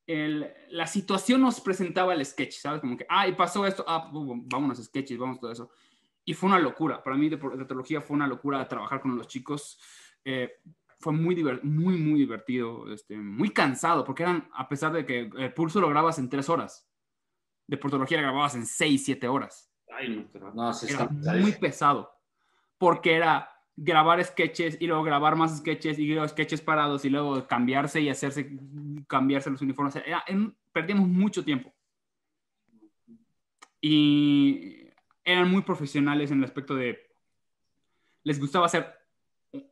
el, 0.06 0.52
la 0.70 0.86
situación 0.86 1.40
nos 1.40 1.60
presentaba 1.60 2.12
el 2.14 2.24
sketch, 2.24 2.58
¿sabes? 2.58 2.80
Como 2.80 2.96
que, 2.96 3.06
ah, 3.08 3.26
y 3.26 3.32
pasó 3.32 3.66
esto, 3.66 3.84
ah, 3.86 4.10
vámonos 4.12 4.78
a 4.78 4.84
sketches, 4.84 5.18
vamos 5.18 5.40
todo 5.40 5.52
eso. 5.52 5.70
Y 6.24 6.34
fue 6.34 6.48
una 6.48 6.58
locura. 6.58 7.02
Para 7.02 7.16
mí, 7.16 7.28
de, 7.28 7.36
de 7.36 8.00
fue 8.00 8.16
una 8.16 8.26
locura 8.26 8.66
trabajar 8.68 9.00
con 9.00 9.16
los 9.16 9.26
chicos. 9.26 9.78
Eh, 10.24 10.60
fue 10.98 11.14
muy, 11.14 11.34
muy, 11.62 11.96
muy 11.96 12.20
divertido, 12.20 12.92
este, 12.92 13.16
muy 13.16 13.50
cansado, 13.50 14.04
porque 14.04 14.22
eran, 14.22 14.50
a 14.52 14.68
pesar 14.68 14.92
de 14.92 15.06
que 15.06 15.30
el 15.34 15.54
pulso 15.54 15.80
lo 15.80 15.88
grabas 15.88 16.18
en 16.18 16.28
tres 16.28 16.50
horas, 16.50 16.86
de 17.66 17.78
portología 17.78 18.18
la 18.18 18.24
grababas 18.24 18.54
en 18.56 18.66
6, 18.66 19.04
7 19.04 19.28
horas. 19.28 19.72
Ay, 19.96 20.28
no. 20.34 20.52
No, 20.52 20.72
Era 20.82 21.08
muy 21.40 21.52
pesado. 21.52 22.12
Porque 22.76 23.14
era 23.14 23.49
grabar 23.76 24.22
sketches 24.24 24.76
y 24.80 24.86
luego 24.86 25.02
grabar 25.02 25.36
más 25.36 25.58
sketches 25.58 25.98
y 25.98 26.06
luego 26.06 26.28
sketches 26.28 26.60
parados 26.60 27.04
y 27.04 27.10
luego 27.10 27.46
cambiarse 27.46 28.00
y 28.00 28.08
hacerse, 28.08 28.50
cambiarse 29.06 29.50
los 29.50 29.62
uniformes. 29.62 29.96
Era- 29.96 30.24
perdíamos 30.72 31.08
mucho 31.08 31.44
tiempo. 31.44 31.72
Y 33.80 34.88
eran 35.24 35.50
muy 35.50 35.62
profesionales 35.62 36.30
en 36.30 36.38
el 36.38 36.44
aspecto 36.44 36.74
de, 36.74 36.98
les 38.24 38.38
gustaba 38.38 38.66
hacer 38.66 38.94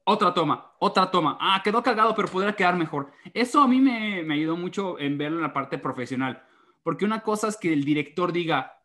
otra 0.05 0.33
toma, 0.33 0.73
otra 0.79 1.11
toma. 1.11 1.37
Ah, 1.41 1.61
quedó 1.63 1.83
cagado, 1.83 2.15
pero 2.15 2.29
podría 2.29 2.57
quedar 2.57 2.77
mejor. 2.77 3.13
Eso 3.35 3.61
a 3.61 3.69
mí 3.69 3.81
me, 3.81 4.23
me 4.23 4.35
ayudó 4.35 4.57
mucho 4.57 4.99
en 4.99 5.19
verlo 5.19 5.37
en 5.37 5.43
la 5.43 5.53
parte 5.53 5.79
profesional. 5.79 6.43
Porque 6.83 7.05
una 7.05 7.21
cosa 7.21 7.49
es 7.49 7.57
que 7.57 7.73
el 7.73 7.85
director 7.85 8.33
diga, 8.33 8.83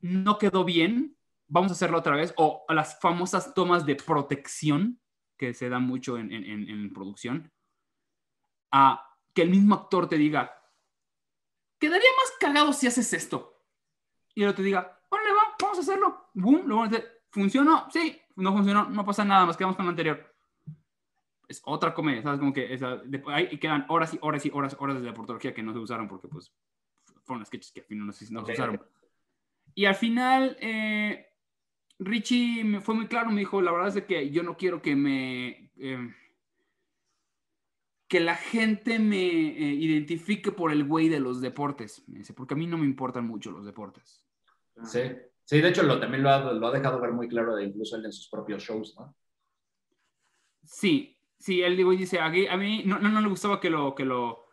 no 0.00 0.38
quedó 0.38 0.64
bien, 0.64 1.17
vamos 1.48 1.70
a 1.70 1.74
hacerlo 1.74 1.98
otra 1.98 2.14
vez. 2.16 2.32
O 2.36 2.64
las 2.68 3.00
famosas 3.00 3.52
tomas 3.54 3.84
de 3.84 3.96
protección 3.96 5.00
que 5.36 5.54
se 5.54 5.68
dan 5.68 5.82
mucho 5.84 6.18
en, 6.18 6.32
en- 6.32 6.68
en- 6.68 6.92
producción. 6.92 7.50
A 8.70 9.04
que 9.34 9.42
el 9.42 9.50
mismo 9.50 9.74
actor 9.74 10.08
te 10.08 10.16
diga, 10.16 10.52
quedaría 11.78 12.08
más 12.16 12.32
cagado 12.40 12.72
si 12.72 12.86
haces 12.86 13.12
esto. 13.12 13.64
Y 14.34 14.42
el 14.42 14.48
otro 14.48 14.58
te 14.62 14.66
diga, 14.66 15.00
órale, 15.08 15.32
va, 15.32 15.42
vamos 15.60 15.78
a 15.78 15.80
hacerlo. 15.80 16.30
Boom, 16.34 16.62
luego 16.66 16.86
dice, 16.88 17.04
¿funcionó? 17.30 17.88
Sí, 17.90 18.20
no 18.36 18.52
funcionó, 18.52 18.88
no 18.90 19.04
pasa 19.04 19.24
nada, 19.24 19.46
nos 19.46 19.56
quedamos 19.56 19.76
con 19.76 19.86
lo 19.86 19.90
anterior. 19.90 20.34
Es 21.48 21.62
otra 21.64 21.94
comedia, 21.94 22.22
¿sabes? 22.22 22.40
Como 22.40 22.52
que 22.52 22.72
esa, 22.74 22.96
de- 22.96 23.22
ahí 23.28 23.58
quedan 23.58 23.86
horas 23.88 24.12
y 24.12 24.18
horas 24.20 24.44
y 24.44 24.50
horas, 24.52 24.76
horas 24.78 25.00
de 25.00 25.12
portología 25.12 25.54
que 25.54 25.62
no 25.62 25.72
se 25.72 25.78
usaron 25.78 26.06
porque, 26.08 26.28
pues, 26.28 26.52
fueron 27.24 27.44
sketches 27.46 27.72
que 27.72 27.80
al 27.80 27.86
final 27.86 28.06
no, 28.06 28.12
se- 28.12 28.30
no 28.32 28.44
se 28.44 28.52
usaron. 28.52 28.82
Y 29.74 29.84
al 29.86 29.94
final, 29.94 30.56
eh, 30.60 31.27
Richie 31.98 32.64
me 32.64 32.80
fue 32.80 32.94
muy 32.94 33.06
claro, 33.08 33.30
me 33.30 33.40
dijo, 33.40 33.60
la 33.60 33.72
verdad 33.72 33.88
es 33.88 33.94
de 33.94 34.06
que 34.06 34.30
yo 34.30 34.42
no 34.42 34.56
quiero 34.56 34.80
que 34.80 34.94
me... 34.96 35.70
eh, 35.76 36.14
que 38.08 38.20
la 38.20 38.36
gente 38.36 38.98
me 38.98 39.18
eh, 39.18 39.74
identifique 39.74 40.50
por 40.50 40.72
el 40.72 40.84
güey 40.84 41.10
de 41.10 41.20
los 41.20 41.42
deportes. 41.42 42.02
Me 42.08 42.20
dice, 42.20 42.32
porque 42.32 42.54
a 42.54 42.56
mí 42.56 42.66
no 42.66 42.78
me 42.78 42.86
importan 42.86 43.26
mucho 43.26 43.50
los 43.50 43.66
deportes. 43.66 44.24
Sí, 44.82 45.12
sí, 45.44 45.60
de 45.60 45.68
hecho 45.68 45.82
lo, 45.82 46.00
también 46.00 46.22
lo 46.22 46.30
ha, 46.30 46.52
lo 46.52 46.66
ha 46.66 46.72
dejado 46.72 47.00
ver 47.00 47.12
muy 47.12 47.28
claro, 47.28 47.60
incluso 47.60 47.96
él 47.96 48.06
en 48.06 48.12
sus 48.12 48.30
propios 48.30 48.62
shows, 48.62 48.96
¿no? 48.96 49.14
Sí, 50.64 51.20
sí, 51.38 51.60
él 51.60 51.76
digo, 51.76 51.90
dice, 51.90 52.18
a, 52.18 52.26
a 52.26 52.56
mí 52.56 52.82
no, 52.86 52.98
no, 52.98 53.10
no 53.10 53.20
le 53.20 53.28
gustaba 53.28 53.60
que 53.60 53.68
lo, 53.68 53.94
que 53.94 54.06
lo 54.06 54.47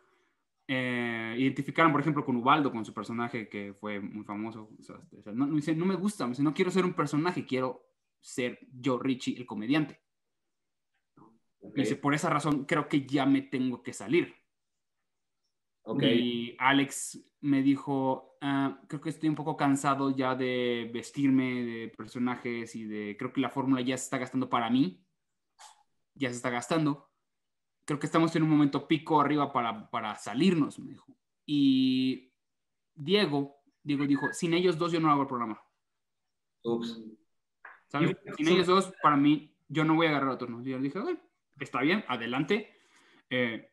eh, 0.68 1.34
identificaran, 1.38 1.92
por 1.92 2.00
ejemplo, 2.00 2.24
con 2.24 2.36
Ubaldo, 2.36 2.72
con 2.72 2.84
su 2.84 2.92
personaje 2.92 3.48
que 3.48 3.74
fue 3.74 4.00
muy 4.00 4.24
famoso. 4.24 4.70
O 4.78 4.82
sea, 4.82 5.32
no, 5.32 5.46
no, 5.46 5.56
dice, 5.56 5.74
no 5.74 5.86
me 5.86 5.94
gusta, 5.94 6.24
me 6.24 6.30
dice, 6.30 6.42
no 6.42 6.54
quiero 6.54 6.70
ser 6.70 6.84
un 6.84 6.94
personaje, 6.94 7.46
quiero 7.46 7.86
ser 8.20 8.58
yo, 8.72 8.98
Richie, 8.98 9.36
el 9.36 9.46
comediante. 9.46 10.00
Me 11.74 11.82
dice, 11.82 11.96
por 11.96 12.14
esa 12.14 12.30
razón 12.30 12.64
creo 12.64 12.88
que 12.88 13.06
ya 13.06 13.26
me 13.26 13.42
tengo 13.42 13.82
que 13.82 13.92
salir. 13.92 14.34
Ok, 15.82 16.02
Y 16.02 16.56
Alex 16.58 17.24
me 17.42 17.62
dijo, 17.62 18.36
"Ah, 18.40 18.80
creo 18.88 19.00
que 19.00 19.10
estoy 19.10 19.28
un 19.28 19.36
poco 19.36 19.56
cansado 19.56 20.14
ya 20.16 20.34
de 20.34 20.90
vestirme 20.92 21.64
de 21.64 21.88
personajes 21.96 22.74
y 22.74 22.84
de, 22.84 23.16
creo 23.16 23.32
que 23.32 23.40
la 23.40 23.50
fórmula 23.50 23.82
ya 23.82 23.96
se 23.96 24.04
está 24.04 24.18
gastando 24.18 24.48
para 24.48 24.68
mí, 24.68 25.04
ya 26.14 26.28
se 26.30 26.36
está 26.36 26.50
gastando. 26.50 27.05
Creo 27.86 27.98
que 27.98 28.06
estamos 28.06 28.34
en 28.36 28.42
un 28.42 28.50
momento 28.50 28.86
pico 28.86 29.20
arriba 29.20 29.52
para, 29.52 29.88
para 29.90 30.14
salirnos, 30.16 30.78
me 30.78 30.90
dijo. 30.90 31.16
Y 31.46 32.32
Diego, 32.94 33.56
Diego 33.82 34.06
dijo, 34.06 34.32
sin 34.32 34.52
ellos 34.52 34.76
dos 34.76 34.92
yo 34.92 35.00
no 35.00 35.10
hago 35.10 35.22
el 35.22 35.28
programa. 35.28 35.62
ups. 36.62 37.00
¿sabes? 37.88 38.16
Sin 38.36 38.48
ellos 38.48 38.66
dos, 38.66 38.92
para 39.00 39.16
mí, 39.16 39.56
yo 39.68 39.84
no 39.84 39.94
voy 39.94 40.06
a 40.06 40.10
agarrar 40.10 40.30
otros. 40.30 40.50
¿no? 40.50 40.60
Y 40.62 40.70
yo 40.70 40.80
dije, 40.80 40.98
"Ok, 40.98 41.10
está 41.60 41.80
bien, 41.80 42.04
adelante. 42.08 42.74
Eh, 43.30 43.70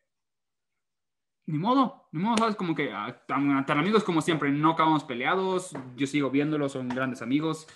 ni 1.46 1.58
modo, 1.58 2.08
ni 2.12 2.22
modo, 2.22 2.36
¿sabes? 2.38 2.56
Como 2.56 2.74
que 2.74 2.90
ah, 2.92 3.24
tan, 3.26 3.66
tan 3.66 3.78
amigos 3.78 4.04
como 4.04 4.22
siempre, 4.22 4.50
no 4.50 4.70
acabamos 4.70 5.04
peleados, 5.04 5.72
yo 5.96 6.06
sigo 6.06 6.30
viéndolos, 6.30 6.72
son 6.72 6.88
grandes 6.88 7.20
amigos. 7.20 7.66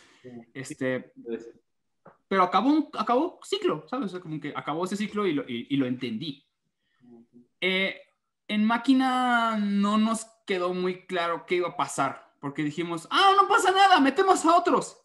Este, 0.54 1.12
Entonces, 1.16 1.52
pero 2.29 2.43
acabó, 2.43 2.69
un- 2.71 2.89
acabó 2.99 3.41
ciclo, 3.43 3.85
¿sabes? 3.89 4.07
O 4.07 4.09
sea, 4.11 4.21
como 4.21 4.39
que 4.41 4.53
acabó 4.55 4.85
ese 4.85 4.97
ciclo 4.97 5.27
y 5.27 5.33
lo, 5.33 5.43
y- 5.49 5.67
y 5.71 5.77
lo 5.77 5.87
entendí. 5.87 6.45
Eh, 7.61 7.97
en 8.47 8.65
máquina 8.65 9.57
no 9.59 9.99
nos 9.99 10.27
quedó 10.47 10.73
muy 10.73 11.07
claro 11.07 11.45
qué 11.47 11.57
iba 11.57 11.69
a 11.69 11.77
pasar, 11.77 12.33
porque 12.41 12.63
dijimos, 12.63 13.09
ah, 13.11 13.33
no 13.41 13.49
pasa 13.49 13.71
nada, 13.73 14.01
metemos 14.01 14.45
a 14.45 14.57
otros. 14.57 14.97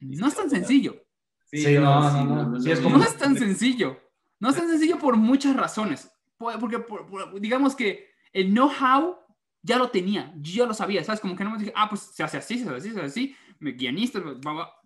No 0.00 0.26
es 0.26 0.34
tan 0.34 0.48
sencillo. 0.50 0.96
Sí, 1.44 1.62
no, 1.74 2.24
no, 2.24 2.46
no. 2.46 2.60
Sí, 2.60 2.70
es 2.70 2.80
como- 2.80 2.96
No 2.98 3.04
es 3.04 3.16
tan 3.16 3.36
sencillo. 3.36 4.00
No 4.40 4.48
es 4.50 4.56
tan 4.56 4.68
sencillo 4.68 4.98
por 4.98 5.16
muchas 5.16 5.54
razones. 5.54 6.10
Por- 6.38 6.58
Porque, 6.58 6.78
por- 6.78 7.06
por- 7.06 7.40
digamos 7.40 7.76
que 7.76 8.10
el 8.32 8.50
know-how 8.52 9.16
ya 9.62 9.78
lo 9.78 9.90
tenía, 9.90 10.32
yo 10.38 10.64
ya 10.64 10.66
lo 10.66 10.74
sabía, 10.74 11.04
¿sabes? 11.04 11.20
Como 11.20 11.36
que 11.36 11.44
no 11.44 11.50
me 11.50 11.58
dije, 11.58 11.72
ah, 11.76 11.88
pues 11.88 12.00
se 12.00 12.22
hace 12.24 12.38
así, 12.38 12.58
se 12.58 12.64
hace 12.68 12.76
así, 12.76 12.90
se 12.90 12.96
hace 12.98 13.06
así, 13.06 13.36
me- 13.60 13.72
guionista, 13.72 14.20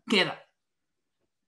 queda. 0.07 0.39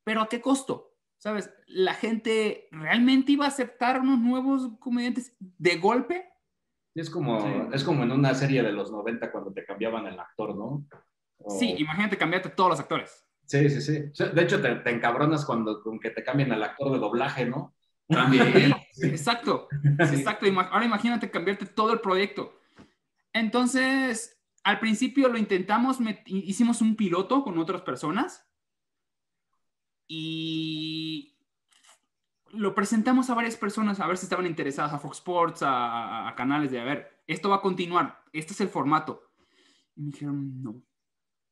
Pero 0.09 0.23
¿a 0.23 0.29
qué 0.31 0.41
costo? 0.41 0.95
¿Sabes? 1.19 1.53
¿La 1.67 1.93
gente 1.93 2.67
realmente 2.73 3.33
iba 3.33 3.45
a 3.45 3.49
aceptar 3.49 4.01
unos 4.01 4.19
nuevos 4.19 4.71
comediantes 4.81 5.37
de 5.39 5.77
golpe? 5.77 6.25
Es 6.95 7.11
como, 7.11 7.43
Sí. 7.43 7.49
es 7.75 7.85
como 7.85 8.05
en 8.05 8.13
una 8.13 8.33
serie 8.35 8.63
de 8.63 8.73
los 8.73 8.91
90 8.91 9.31
cuando 9.31 9.53
te 9.53 9.67
cambiaban 9.67 10.07
el 10.07 10.19
actor, 10.19 10.57
¿no? 10.57 10.87
O- 11.45 11.51
Sí, 11.59 11.75
imagínate 11.77 12.17
cambiarte 12.17 12.49
todos 12.49 12.71
los 12.71 12.81
actores. 12.81 13.23
Sí, 13.45 13.69
sí, 13.69 13.83
sí. 13.83 14.25
De 14.33 14.43
hecho, 14.43 14.63
te, 14.63 14.77
te 14.77 14.91
encabronas 14.91 15.45
cuando 15.45 15.83
con 15.83 16.01
que 16.01 16.09
te 16.09 16.25
cambien 16.25 16.53
al 16.53 16.63
actor 16.63 16.91
de 16.91 16.99
doblaje, 16.99 17.45
¿no? 17.45 17.75
También. 18.09 18.73
Exacto, 19.03 19.69
exacto. 19.99 20.47
Ima- 20.47 20.71
Ahora 20.73 20.87
imagínate 20.87 21.31
cambiarte 21.31 21.67
todo 21.67 21.93
el 21.93 22.01
proyecto. 22.01 22.59
Entonces, 23.35 24.41
al 24.65 24.81
principio 24.81 25.29
lo 25.29 25.37
intentamos, 25.37 25.99
hicimos 26.25 26.81
un 26.81 26.97
piloto 26.97 27.45
con 27.45 27.59
otras 27.59 27.83
personas 27.83 28.48
y 30.09 31.35
lo 32.53 32.75
presentamos 32.75 33.29
a 33.31 33.35
varias 33.35 33.57
personas 33.57 34.01
a 34.01 34.07
ver 34.07 34.17
si 34.17 34.25
estaban 34.27 34.47
interesadas, 34.47 34.93
a 34.95 34.99
Fox 34.99 35.19
Sports, 35.19 35.63
a, 35.63 36.29
a- 36.29 36.35
canales 36.35 36.71
de, 36.71 36.81
a 36.81 36.85
ver, 36.85 37.23
esto 37.27 37.51
va 37.51 37.57
a 37.57 37.61
continuar, 37.61 38.25
este 38.33 38.53
es 38.55 38.61
el 38.63 38.69
formato. 38.69 39.23
Y 39.97 40.03
me 40.03 40.11
dijeron, 40.11 40.63
no, 40.63 40.83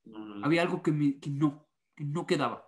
No, 0.04 0.18
no, 0.18 0.34
no. 0.36 0.46
había 0.46 0.62
algo 0.62 0.82
que, 0.82 0.92
me- 0.92 1.18
que 1.20 1.30
no, 1.30 1.68
que 1.94 2.04
no 2.04 2.26
quedaba. 2.26 2.66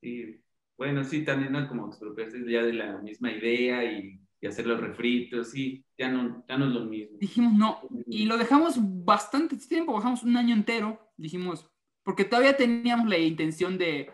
Sí. 0.00 0.40
Bueno, 0.76 1.04
sí, 1.04 1.24
también 1.24 1.52
¿no? 1.52 1.68
como 1.68 1.90
preocupaste 1.96 2.50
ya 2.50 2.62
de 2.62 2.72
la 2.72 2.98
misma 2.98 3.30
idea 3.30 3.84
y, 3.84 4.20
y 4.40 4.46
hacer 4.46 4.66
los 4.66 4.80
refritos, 4.80 5.50
sí, 5.50 5.84
ya 5.96 6.08
no, 6.10 6.44
ya 6.48 6.58
no 6.58 6.66
es 6.66 6.72
lo 6.72 6.84
mismo. 6.84 7.18
Dijimos, 7.20 7.52
no, 7.52 7.80
Y 8.06 8.24
lo 8.26 8.36
dejamos 8.36 8.74
bastante 8.78 9.56
tiempo, 9.56 9.92
bajamos 9.92 10.22
un 10.24 10.36
año 10.36 10.54
entero, 10.54 11.12
dijimos, 11.16 11.70
porque 12.02 12.24
todavía 12.24 12.56
teníamos 12.56 13.08
la 13.08 13.18
intención 13.18 13.78
de 13.78 14.10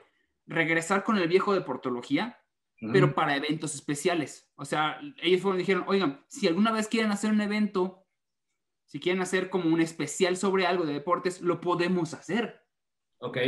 regresar 0.49 1.05
con 1.05 1.19
el 1.19 1.29
viejo 1.29 1.55
de 1.55 1.61
portología, 1.61 2.41
pero 2.93 3.15
para 3.15 3.37
eventos 3.37 3.75
especiales. 3.75 4.51
O 4.55 4.65
sea, 4.65 5.01
ellos 5.21 5.41
fueron 5.43 5.59
dijeron, 5.59 5.85
oigan, 5.87 6.25
si 6.29 6.47
alguna 6.47 6.73
vez 6.73 6.89
quieren 6.89 7.11
hacer 7.13 7.31
un 7.31 7.41
evento, 7.41 8.07
si 8.87 9.01
quieren 9.01 9.21
hacer 9.21 9.51
como 9.51 9.73
un 9.73 9.81
especial 9.81 10.37
sobre 10.37 10.67
algo 10.67 10.87
de 10.87 10.95
deportes, 10.95 11.41
lo 11.41 11.61
podemos 11.61 12.15
hacer. 12.15 12.65
Ok. 13.19 13.39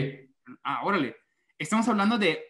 Ah, 0.62 0.82
órale. 0.84 1.16
Estamos 1.58 1.88
hablando 1.88 2.18
de 2.18 2.44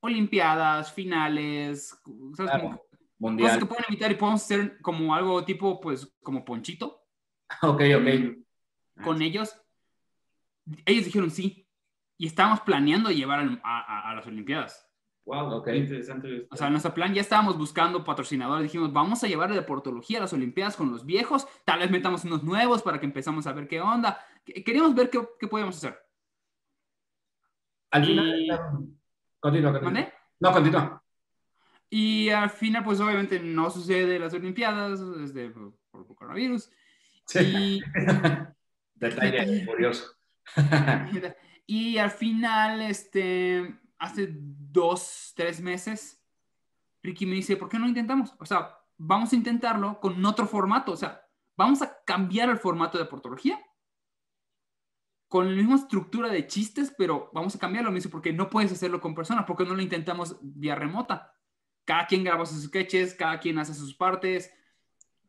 olimpiadas, 0.00 0.92
finales, 0.92 1.96
¿sabes? 2.34 2.50
Claro. 2.50 2.60
Como 2.60 2.78
cosas 2.78 2.90
Mundial. 3.18 3.58
que 3.58 3.66
pueden 3.66 3.84
evitar 3.88 4.10
y 4.10 4.14
podemos 4.14 4.42
hacer 4.42 4.80
como 4.80 5.14
algo 5.14 5.44
tipo, 5.44 5.80
pues, 5.80 6.12
como 6.22 6.44
ponchito. 6.44 6.96
Ok, 7.62 7.82
ok. 7.96 9.04
con 9.04 9.20
ellos, 9.20 9.60
ellos 10.86 11.04
dijeron 11.04 11.30
sí. 11.32 11.66
Y 12.20 12.26
estábamos 12.26 12.60
planeando 12.60 13.10
llevar 13.10 13.40
a, 13.40 13.60
a- 13.64 14.10
a 14.10 14.14
las 14.14 14.26
Olimpiadas. 14.26 14.86
Wow, 15.24 15.54
Ok. 15.54 15.64
qué 15.68 15.76
interesante. 15.76 16.46
O 16.50 16.56
sea, 16.56 16.66
en 16.66 16.74
nuestro 16.74 16.92
plan 16.92 17.14
ya 17.14 17.22
estábamos 17.22 17.56
buscando 17.56 18.04
patrocinadores. 18.04 18.64
Dijimos, 18.64 18.92
vamos 18.92 19.24
a 19.24 19.26
llevar 19.26 19.48
de 19.48 19.54
deportología 19.54 20.18
a 20.18 20.20
las 20.20 20.32
Olimpiadas 20.34 20.76
con 20.76 20.90
los 20.90 21.06
viejos. 21.06 21.48
Tal 21.64 21.78
vez 21.78 21.90
metamos 21.90 22.24
unos 22.24 22.42
nuevos 22.42 22.82
para 22.82 23.00
que 23.00 23.06
empezamos 23.06 23.46
a 23.46 23.52
ver 23.54 23.66
qué 23.66 23.80
onda. 23.80 24.18
Qu- 24.44 24.62
Queríamos 24.62 24.94
ver 24.94 25.08
qué, 25.08 25.26
qué 25.38 25.48
podíamos 25.48 25.78
hacer. 25.78 25.98
Al 27.90 28.04
Y- 28.04 28.06
final. 28.08 28.46
Continúa, 29.40 29.70
continúa. 29.72 29.80
¿Mandé? 29.92 30.12
No, 30.40 30.52
continúa. 30.52 31.02
Y 31.88 32.28
al 32.28 32.50
final, 32.50 32.84
pues 32.84 33.00
obviamente 33.00 33.40
no 33.40 33.70
sucede 33.70 34.18
las 34.18 34.34
Olimpiadas 34.34 35.00
por, 35.54 35.74
por 36.06 36.16
coronavirus. 36.16 36.70
Sí. 37.24 37.38
Y, 37.38 37.80
Detalle 38.94 39.64
curioso. 39.64 40.12
y 41.70 41.98
al 41.98 42.10
final, 42.10 42.80
este, 42.80 43.78
hace 43.96 44.28
dos, 44.32 45.32
tres 45.36 45.60
meses, 45.60 46.20
Ricky 47.00 47.26
me 47.26 47.36
dice, 47.36 47.56
¿por 47.56 47.68
qué 47.68 47.78
no 47.78 47.86
intentamos? 47.86 48.34
O 48.40 48.44
sea, 48.44 48.76
vamos 48.96 49.32
a 49.32 49.36
intentarlo 49.36 50.00
con 50.00 50.26
otro 50.26 50.48
formato. 50.48 50.90
O 50.90 50.96
sea, 50.96 51.22
vamos 51.56 51.80
a 51.80 52.02
cambiar 52.04 52.50
el 52.50 52.58
formato 52.58 52.98
de 52.98 53.04
portología 53.04 53.64
con 55.28 55.48
la 55.48 55.54
misma 55.54 55.76
estructura 55.76 56.28
de 56.28 56.48
chistes, 56.48 56.92
pero 56.98 57.30
vamos 57.32 57.54
a 57.54 57.60
cambiarlo, 57.60 57.92
me 57.92 57.98
dice, 57.98 58.08
porque 58.08 58.32
no 58.32 58.50
puedes 58.50 58.72
hacerlo 58.72 59.00
con 59.00 59.14
personas, 59.14 59.44
porque 59.46 59.64
no 59.64 59.76
lo 59.76 59.80
intentamos 59.80 60.38
vía 60.42 60.74
remota. 60.74 61.36
Cada 61.84 62.08
quien 62.08 62.24
graba 62.24 62.46
sus 62.46 62.64
sketches, 62.64 63.14
cada 63.14 63.38
quien 63.38 63.60
hace 63.60 63.74
sus 63.74 63.94
partes, 63.94 64.52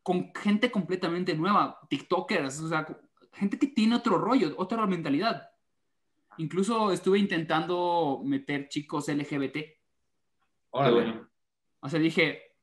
con 0.02 0.32
gente 0.34 0.72
completamente 0.72 1.36
nueva, 1.36 1.78
TikTokers, 1.88 2.58
o 2.62 2.68
sea, 2.68 2.84
gente 3.32 3.60
que 3.60 3.68
tiene 3.68 3.94
otro 3.94 4.18
rollo, 4.18 4.54
otra 4.56 4.84
mentalidad. 4.88 5.51
Incluso 6.38 6.92
estuve 6.92 7.18
intentando 7.18 8.20
meter 8.24 8.68
chicos 8.68 9.08
LGBT. 9.08 9.58
Órale. 10.70 11.20
O 11.80 11.88
sea, 11.88 11.98
dije, 11.98 12.56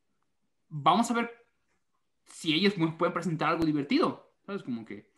vamos 0.67 1.09
a 1.11 1.13
ver 1.13 1.31
si 2.25 2.53
ellos 2.53 2.73
pueden 2.97 3.13
presentar 3.13 3.49
algo 3.49 3.65
divertido. 3.65 4.33
¿Sabes? 4.45 4.63
Como 4.63 4.85
que. 4.85 5.11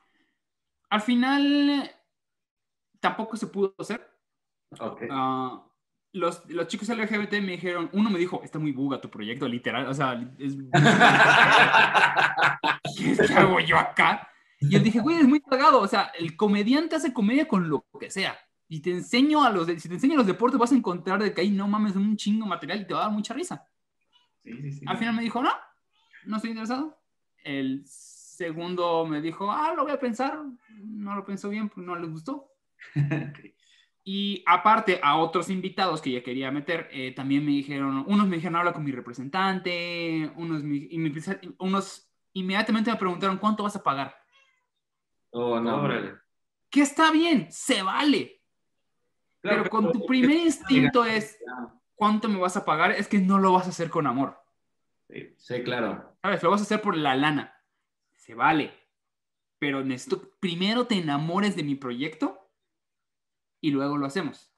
Al 0.89 1.01
final, 1.01 1.89
tampoco 2.99 3.37
se 3.37 3.47
pudo 3.47 3.73
hacer. 3.77 4.05
Ok. 4.79 5.03
Ah, 5.09 5.65
los, 6.13 6.45
los 6.49 6.67
chicos 6.67 6.89
LGBT 6.89 7.33
me 7.35 7.53
dijeron, 7.53 7.89
uno 7.93 8.09
me 8.09 8.19
dijo, 8.19 8.41
está 8.43 8.59
muy 8.59 8.71
buga 8.71 8.99
tu 8.99 9.09
proyecto, 9.09 9.47
literal, 9.47 9.87
o 9.87 9.93
sea, 9.93 10.21
es... 10.37 10.55
¿qué, 12.97 13.27
qué 13.27 13.33
hago 13.33 13.59
yo 13.61 13.77
acá? 13.77 14.30
Y 14.61 14.69
yo 14.69 14.79
dije, 14.79 14.99
güey, 14.99 15.17
es 15.17 15.27
muy 15.27 15.41
cagado, 15.41 15.81
o 15.81 15.87
sea, 15.87 16.11
el 16.17 16.37
comediante 16.37 16.95
hace 16.95 17.11
comedia 17.11 17.47
con 17.47 17.67
lo 17.67 17.85
que 17.99 18.11
sea. 18.11 18.37
Y 18.67 18.79
te 18.79 18.91
enseño 18.91 19.43
a 19.43 19.49
los, 19.49 19.67
si 19.67 19.89
te 19.89 19.95
enseño 19.95 20.13
a 20.13 20.17
los 20.17 20.27
deportes 20.27 20.59
vas 20.59 20.71
a 20.71 20.75
encontrar 20.75 21.21
de 21.21 21.33
que 21.33 21.41
ahí 21.41 21.49
no 21.49 21.67
mames 21.67 21.95
un 21.95 22.15
chingo 22.15 22.45
material 22.45 22.81
y 22.81 22.87
te 22.87 22.93
va 22.93 23.01
a 23.01 23.03
dar 23.05 23.11
mucha 23.11 23.33
risa. 23.33 23.67
Sí, 24.43 24.53
sí, 24.61 24.71
sí. 24.71 24.85
Al 24.87 24.97
final 24.97 25.15
me 25.15 25.23
dijo, 25.23 25.41
no, 25.41 25.51
no 26.25 26.35
estoy 26.35 26.51
interesado. 26.51 26.97
El 27.43 27.83
segundo 27.85 29.05
me 29.05 29.19
dijo, 29.19 29.51
ah, 29.51 29.73
lo 29.75 29.83
voy 29.83 29.91
a 29.91 29.99
pensar. 29.99 30.39
No 30.83 31.15
lo 31.15 31.25
pensó 31.25 31.49
bien, 31.49 31.67
pues 31.67 31.85
no 31.85 31.95
les 31.95 32.09
gustó. 32.09 32.47
Y 34.03 34.43
aparte, 34.47 34.99
a 35.03 35.17
otros 35.17 35.49
invitados 35.49 36.01
que 36.01 36.11
ya 36.11 36.23
quería 36.23 36.49
meter, 36.49 36.89
eh, 36.91 37.13
también 37.13 37.45
me 37.45 37.51
dijeron, 37.51 38.03
unos 38.07 38.27
me 38.27 38.37
dijeron, 38.37 38.55
habla 38.55 38.73
con 38.73 38.83
mi 38.83 38.91
representante, 38.91 40.31
unos, 40.37 40.63
y 40.63 40.97
me 40.97 41.11
unos 41.59 42.11
inmediatamente 42.33 42.89
me 42.89 42.97
preguntaron, 42.97 43.37
¿cuánto 43.37 43.61
vas 43.61 43.75
a 43.75 43.83
pagar? 43.83 44.15
Oh, 45.31 45.59
no. 45.59 45.81
Órale. 45.81 46.15
Que 46.69 46.81
está 46.81 47.11
bien, 47.11 47.51
se 47.51 47.81
vale. 47.81 48.41
Claro, 49.41 49.63
pero 49.63 49.69
con 49.69 49.91
tu 49.91 50.05
primer 50.05 50.37
instinto 50.37 51.03
es, 51.03 51.37
¿cuánto 51.95 52.29
me 52.29 52.39
vas 52.39 52.55
a 52.57 52.63
pagar? 52.63 52.91
Es 52.91 53.07
que 53.07 53.19
no 53.19 53.39
lo 53.39 53.53
vas 53.53 53.65
a 53.65 53.69
hacer 53.69 53.89
con 53.89 54.07
amor. 54.07 54.37
sí. 55.09 55.33
Sí, 55.37 55.63
claro. 55.63 56.15
¿Sabes? 56.21 56.43
Lo 56.43 56.51
vas 56.51 56.61
a 56.61 56.63
hacer 56.63 56.81
por 56.81 56.95
la 56.95 57.15
lana. 57.15 57.53
Se 58.15 58.35
vale. 58.35 58.71
Pero 59.57 59.83
necesito 59.83 60.31
primero 60.39 60.85
te 60.87 60.95
enamores 60.95 61.55
de 61.55 61.63
mi 61.63 61.75
proyecto 61.75 62.49
y 63.59 63.71
luego 63.71 63.97
lo 63.97 64.05
hacemos. 64.05 64.51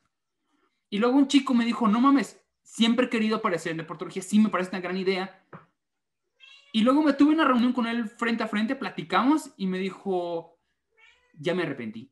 Y 0.90 1.00
luego 1.00 1.18
un 1.18 1.28
chico 1.28 1.54
me 1.54 1.66
dijo, 1.66 1.88
no 1.88 2.00
mames, 2.00 2.42
siempre 2.62 3.08
he 3.08 3.10
querido 3.10 3.38
aparecer 3.38 3.72
en 3.72 3.80
deportología, 3.80 4.22
sí 4.22 4.40
me 4.40 4.50
parece 4.50 4.70
una 4.72 4.82
gran 4.82 4.98
idea. 4.98 5.44
Y 6.72 6.82
luego 6.82 7.04
me 7.04 7.14
tuve 7.14 7.34
una 7.34 7.46
reunión 7.46 7.74
con 7.74 7.88
él 7.88 8.08
frente 8.08 8.44
a 8.44 8.48
frente, 8.48 8.76
platicamos 8.76 9.52
y 9.58 9.68
me 9.68 9.78
dijo, 9.78 10.53
ya 11.34 11.54
me 11.54 11.64
arrepentí. 11.64 12.12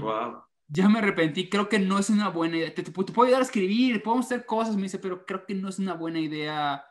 Wow. 0.00 0.42
Ya 0.68 0.88
me 0.88 0.98
arrepentí, 0.98 1.48
creo 1.48 1.68
que 1.68 1.78
no 1.78 1.98
es 1.98 2.10
una 2.10 2.28
buena 2.28 2.56
idea. 2.56 2.74
Te, 2.74 2.82
te- 2.82 2.90
te 2.90 2.92
puedo 3.12 3.22
ayudar 3.22 3.40
a 3.42 3.44
escribir, 3.44 4.02
podemos 4.02 4.26
hacer 4.26 4.46
cosas, 4.46 4.76
me 4.76 4.82
dice, 4.82 4.98
pero 4.98 5.24
creo 5.24 5.46
que 5.46 5.54
no 5.54 5.68
es 5.68 5.78
una 5.78 5.94
buena 5.94 6.18
idea 6.18 6.84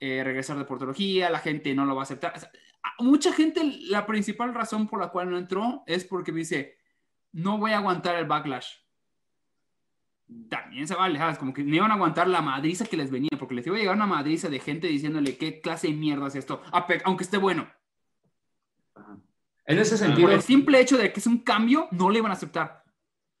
eh, 0.00 0.22
regresar 0.24 0.58
de 0.58 0.64
portología, 0.64 1.30
la 1.30 1.38
gente 1.38 1.74
no 1.74 1.84
lo 1.84 1.94
va 1.94 2.02
a 2.02 2.04
aceptar. 2.04 2.32
O 2.36 2.40
sea, 2.40 2.50
a 2.82 3.02
mucha 3.02 3.32
gente, 3.32 3.62
la 3.88 4.06
principal 4.06 4.54
razón 4.54 4.88
por 4.88 5.00
la 5.00 5.08
cual 5.10 5.30
no 5.30 5.38
entró 5.38 5.82
es 5.86 6.04
porque 6.04 6.32
me 6.32 6.40
dice, 6.40 6.78
no 7.32 7.58
voy 7.58 7.72
a 7.72 7.78
aguantar 7.78 8.16
el 8.16 8.26
backlash. 8.26 8.68
También 10.50 10.86
se 10.86 10.94
vale, 10.94 11.18
¿sabes? 11.18 11.38
Como 11.38 11.54
que 11.54 11.62
no 11.64 11.74
iban 11.74 11.90
a 11.90 11.94
aguantar 11.94 12.28
la 12.28 12.42
madriza 12.42 12.84
que 12.84 12.96
les 12.98 13.10
venía, 13.10 13.30
porque 13.38 13.54
les 13.54 13.66
iba 13.66 13.76
a 13.76 13.78
llegar 13.78 13.96
una 13.96 14.06
madriza 14.06 14.48
de 14.48 14.60
gente 14.60 14.86
diciéndole 14.86 15.38
qué 15.38 15.60
clase 15.60 15.86
de 15.88 15.94
mierda 15.94 16.26
es 16.26 16.34
esto, 16.34 16.62
a 16.70 16.86
aunque 17.04 17.24
esté 17.24 17.38
bueno. 17.38 17.68
En 19.68 19.78
ese 19.78 19.98
Por 19.98 20.06
sentido, 20.06 20.30
el 20.30 20.40
simple 20.40 20.80
hecho 20.80 20.96
de 20.96 21.12
que 21.12 21.20
es 21.20 21.26
un 21.26 21.38
cambio, 21.38 21.88
no 21.90 22.08
le 22.08 22.18
iban 22.18 22.30
a 22.30 22.34
aceptar. 22.34 22.82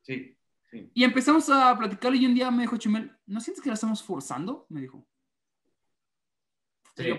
Sí, 0.02 0.36
sí. 0.70 0.90
Y 0.92 1.02
empezamos 1.02 1.48
a 1.48 1.76
platicar 1.78 2.14
y 2.14 2.26
un 2.26 2.34
día 2.34 2.50
me 2.50 2.62
dijo 2.62 2.76
Chumel, 2.76 3.16
¿no 3.24 3.40
sientes 3.40 3.62
que 3.62 3.70
la 3.70 3.74
estamos 3.74 4.02
forzando? 4.02 4.66
Me 4.68 4.82
dijo. 4.82 5.08
Sí. 6.94 7.06
yo, 7.06 7.16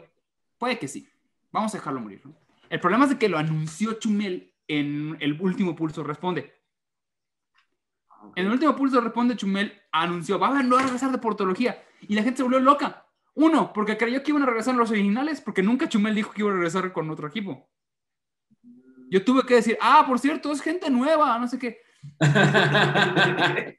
puede 0.60 0.78
que 0.78 0.88
sí. 0.88 1.10
Vamos 1.52 1.74
a 1.74 1.80
dejarlo 1.80 2.02
morir. 2.02 2.22
¿no? 2.24 2.36
El 2.70 2.80
problema 2.80 3.06
es 3.06 3.10
de 3.10 3.18
que 3.18 3.30
lo 3.30 3.40
anunció 3.40 3.94
Chumel 3.94 4.54
en 4.68 5.18
el 5.20 5.42
último 5.42 5.76
pulso 5.76 6.04
responde. 6.04 6.54
Ah. 8.12 8.32
En 8.36 8.46
el 8.46 8.52
último 8.52 8.76
pulso 8.76 9.02
responde 9.02 9.36
Chumel 9.36 9.74
anunció, 9.92 10.38
va 10.38 10.56
a 10.56 10.62
no 10.62 10.78
a 10.78 10.84
regresar 10.84 11.12
de 11.12 11.18
portología. 11.18 11.84
Y 12.02 12.14
la 12.14 12.22
gente 12.22 12.38
se 12.38 12.44
volvió 12.44 12.60
loca. 12.60 13.08
Uno, 13.34 13.74
porque 13.74 13.98
creyó 13.98 14.22
que 14.22 14.30
iban 14.30 14.44
a 14.44 14.46
regresar 14.46 14.76
los 14.76 14.92
originales, 14.92 15.42
porque 15.42 15.64
nunca 15.64 15.90
Chumel 15.90 16.14
dijo 16.14 16.32
que 16.32 16.42
iba 16.44 16.52
a 16.52 16.54
regresar 16.54 16.94
con 16.94 17.10
otro 17.10 17.28
equipo. 17.28 17.68
Yo 19.10 19.24
tuve 19.24 19.44
que 19.44 19.56
decir, 19.56 19.78
ah, 19.82 20.04
por 20.08 20.20
cierto, 20.20 20.52
es 20.52 20.62
gente 20.62 20.90
nueva, 20.90 21.38
no 21.40 21.48
sé 21.48 21.58
qué. 21.60 21.80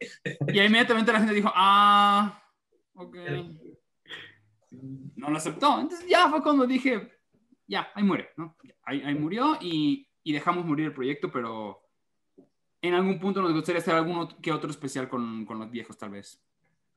Y 0.48 0.58
ahí 0.58 0.66
inmediatamente 0.66 1.12
la 1.12 1.18
gente 1.20 1.34
dijo, 1.34 1.50
ah, 1.54 2.42
ok. 2.94 3.16
No 5.16 5.30
lo 5.30 5.36
aceptó. 5.36 5.80
Entonces 5.80 6.06
ya 6.08 6.28
fue 6.28 6.42
cuando 6.42 6.66
dije, 6.66 7.10
ya, 7.66 7.88
ahí 7.94 8.02
muere, 8.02 8.30
¿no? 8.36 8.56
Ahí, 8.84 9.02
ahí 9.02 9.14
murió 9.14 9.58
y, 9.60 10.08
y 10.22 10.32
dejamos 10.32 10.64
morir 10.64 10.86
el 10.86 10.94
proyecto, 10.94 11.30
pero 11.30 11.80
en 12.82 12.94
algún 12.94 13.18
punto 13.20 13.42
nos 13.42 13.52
gustaría 13.52 13.80
hacer 13.80 13.94
alguno 13.94 14.28
que 14.40 14.52
otro 14.52 14.70
especial 14.70 15.08
con, 15.08 15.44
con 15.44 15.58
los 15.58 15.70
viejos, 15.70 15.96
tal 15.98 16.10
vez. 16.10 16.42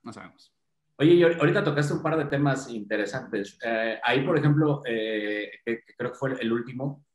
No 0.02 0.13
sabemos. 0.13 0.54
Oye, 0.98 1.13
y 1.13 1.22
ahor- 1.24 1.39
ahorita 1.39 1.63
tocaste 1.63 1.93
un 1.93 2.02
par 2.04 2.17
de 2.17 2.26
temas 2.26 2.69
interesantes. 2.69 3.58
Eh, 3.65 4.00
ahí, 4.04 4.22
por 4.26 4.38
ejemplo, 4.38 4.84
eh, 4.86 5.52
creo 5.98 6.12
que 6.12 6.17
fue 6.17 6.34
el 6.39 6.52
último. 6.54 7.06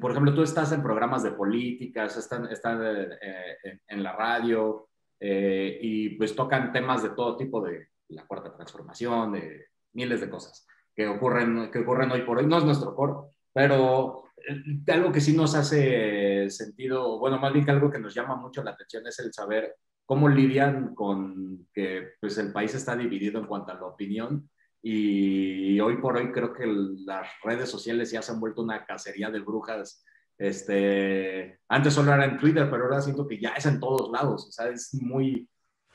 Por 0.00 0.12
ejemplo, 0.12 0.34
tú 0.34 0.42
estás 0.42 0.72
en 0.72 0.82
programas 0.82 1.22
de 1.22 1.32
políticas, 1.32 2.16
están, 2.16 2.46
están 2.46 2.80
eh, 2.84 3.56
en, 3.64 3.80
en 3.88 4.02
la 4.02 4.12
radio 4.12 4.88
eh, 5.18 5.78
y 5.80 6.10
pues 6.10 6.36
tocan 6.36 6.72
temas 6.72 7.02
de 7.02 7.10
todo 7.10 7.36
tipo 7.36 7.60
de 7.60 7.88
la 8.08 8.26
cuarta 8.26 8.52
transformación, 8.52 9.32
de 9.32 9.66
miles 9.92 10.20
de 10.20 10.30
cosas 10.30 10.66
que 10.94 11.06
ocurren, 11.08 11.70
que 11.70 11.80
ocurren 11.80 12.10
hoy 12.10 12.22
por 12.22 12.38
hoy. 12.38 12.46
No 12.46 12.58
es 12.58 12.64
nuestro 12.64 12.94
core, 12.94 13.30
pero 13.52 14.24
eh, 14.36 14.92
algo 14.92 15.10
que 15.10 15.20
sí 15.20 15.36
nos 15.36 15.54
hace 15.54 16.48
sentido, 16.50 17.18
bueno, 17.18 17.38
más 17.38 17.52
bien 17.52 17.64
que 17.64 17.70
algo 17.70 17.90
que 17.90 17.98
nos 17.98 18.14
llama 18.14 18.36
mucho 18.36 18.62
la 18.62 18.72
atención 18.72 19.06
es 19.06 19.18
el 19.18 19.32
saber 19.32 19.76
cómo 20.04 20.28
lidian 20.28 20.94
con 20.94 21.68
que 21.72 22.14
pues, 22.20 22.36
el 22.38 22.52
país 22.52 22.74
está 22.74 22.96
dividido 22.96 23.40
en 23.40 23.46
cuanto 23.46 23.72
a 23.72 23.76
la 23.76 23.86
opinión 23.86 24.50
y 24.82 25.78
hoy 25.80 25.96
por 25.98 26.16
hoy 26.16 26.32
creo 26.32 26.52
que 26.52 26.66
las 26.66 27.28
redes 27.44 27.70
sociales 27.70 28.10
ya 28.10 28.20
se 28.20 28.32
han 28.32 28.40
vuelto 28.40 28.62
una 28.62 28.84
cacería 28.84 29.30
de 29.30 29.40
brujas. 29.40 30.04
Este, 30.36 31.60
antes 31.68 31.94
solo 31.94 32.12
era 32.12 32.24
en 32.24 32.36
Twitter, 32.38 32.68
pero 32.70 32.84
ahora 32.84 33.00
siento 33.00 33.26
que 33.28 33.38
ya 33.38 33.50
es 33.50 33.64
en 33.66 33.78
todos 33.78 34.10
lados, 34.10 34.48
o 34.48 34.50
sea, 34.52 34.68
es 34.68 34.92
muy, 34.94 35.48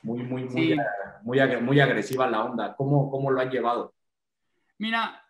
muy, 0.04 0.24
muy, 0.24 0.44
muy, 0.46 0.50
Sí. 0.72 0.76
muy, 1.24 1.40
muy 1.62 1.80
agresiva 1.82 2.30
la 2.30 2.44
onda. 2.46 2.76
¿Cómo, 2.76 3.12
cómo 3.12 3.30
lo 3.32 3.42
han 3.42 3.50
llevado? 3.52 3.94
Mira, 4.78 5.22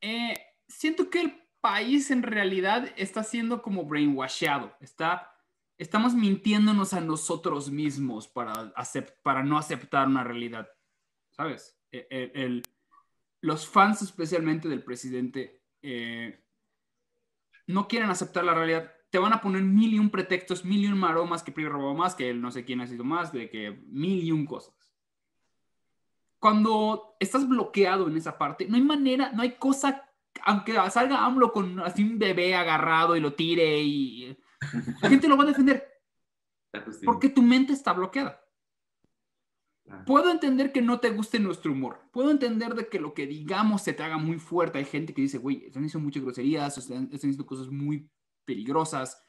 eh, 0.00 0.34
siento 0.68 1.08
que 1.08 1.20
el 1.22 1.42
país 1.60 2.10
en 2.10 2.22
realidad 2.22 2.88
está 2.96 3.22
siendo 3.22 3.62
como 3.62 3.84
brainwashado. 3.84 4.74
Está, 4.80 5.32
estamos 5.78 6.14
mintiéndonos 6.14 6.92
a 6.92 7.00
nosotros 7.00 7.70
mismos 7.70 8.28
para, 8.28 8.52
acep- 8.74 9.14
para 9.22 9.42
no 9.42 9.56
aceptar 9.58 10.06
una 10.08 10.24
realidad. 10.24 10.68
¿Sabes? 11.30 11.78
El- 11.90 12.06
el- 12.10 12.30
el- 12.34 12.62
los 13.40 13.68
fans 13.68 14.02
especialmente 14.02 14.68
del 14.68 14.82
presidente 14.82 15.62
eh, 15.82 16.44
no 17.66 17.88
quieren 17.88 18.10
aceptar 18.10 18.44
la 18.44 18.54
realidad. 18.54 18.92
Te 19.10 19.18
van 19.18 19.32
a 19.32 19.40
poner 19.40 19.62
mil 19.62 19.94
y 19.94 19.98
un 19.98 20.10
pretextos, 20.10 20.64
mil 20.64 20.84
y 20.84 20.88
un 20.88 20.98
maromas 20.98 21.42
que 21.42 21.52
PRI 21.52 21.66
robó 21.66 21.94
más, 21.94 22.14
que 22.14 22.30
él 22.30 22.40
no 22.40 22.50
sé 22.50 22.64
quién 22.64 22.80
ha 22.80 22.86
sido 22.86 23.04
más, 23.04 23.32
de 23.32 23.50
que 23.50 23.82
mil 23.88 24.22
y 24.22 24.32
un 24.32 24.46
cosas 24.46 24.74
cuando 26.40 27.16
estás 27.20 27.46
bloqueado 27.46 28.08
en 28.08 28.16
esa 28.16 28.36
parte, 28.36 28.66
no 28.66 28.76
hay 28.76 28.82
manera, 28.82 29.30
no 29.32 29.42
hay 29.42 29.52
cosa, 29.52 30.10
aunque 30.42 30.74
salga 30.90 31.24
AMLO 31.24 31.52
con 31.52 31.78
así 31.80 32.02
un 32.02 32.18
bebé 32.18 32.54
agarrado 32.54 33.14
y 33.14 33.20
lo 33.20 33.34
tire 33.34 33.78
y 33.80 34.36
la 35.02 35.08
gente 35.08 35.28
lo 35.28 35.36
va 35.36 35.44
a 35.44 35.48
defender 35.48 35.86
porque 37.04 37.28
tu 37.28 37.42
mente 37.42 37.74
está 37.74 37.92
bloqueada. 37.92 38.42
Claro. 39.90 40.04
Puedo 40.04 40.30
entender 40.30 40.70
que 40.70 40.82
no 40.82 41.00
te 41.00 41.10
guste 41.10 41.40
nuestro 41.40 41.72
humor. 41.72 41.98
Puedo 42.12 42.30
entender 42.30 42.74
de 42.76 42.88
que 42.88 43.00
lo 43.00 43.12
que 43.12 43.26
digamos 43.26 43.82
se 43.82 43.92
te 43.92 44.04
haga 44.04 44.18
muy 44.18 44.38
fuerte. 44.38 44.78
Hay 44.78 44.84
gente 44.84 45.12
que 45.12 45.22
dice, 45.22 45.38
güey, 45.38 45.64
están 45.64 45.82
diciendo 45.82 46.04
muchas 46.04 46.22
groserías, 46.22 46.78
están, 46.78 47.04
están 47.04 47.30
diciendo 47.30 47.44
cosas 47.44 47.68
muy 47.68 48.08
peligrosas. 48.44 49.20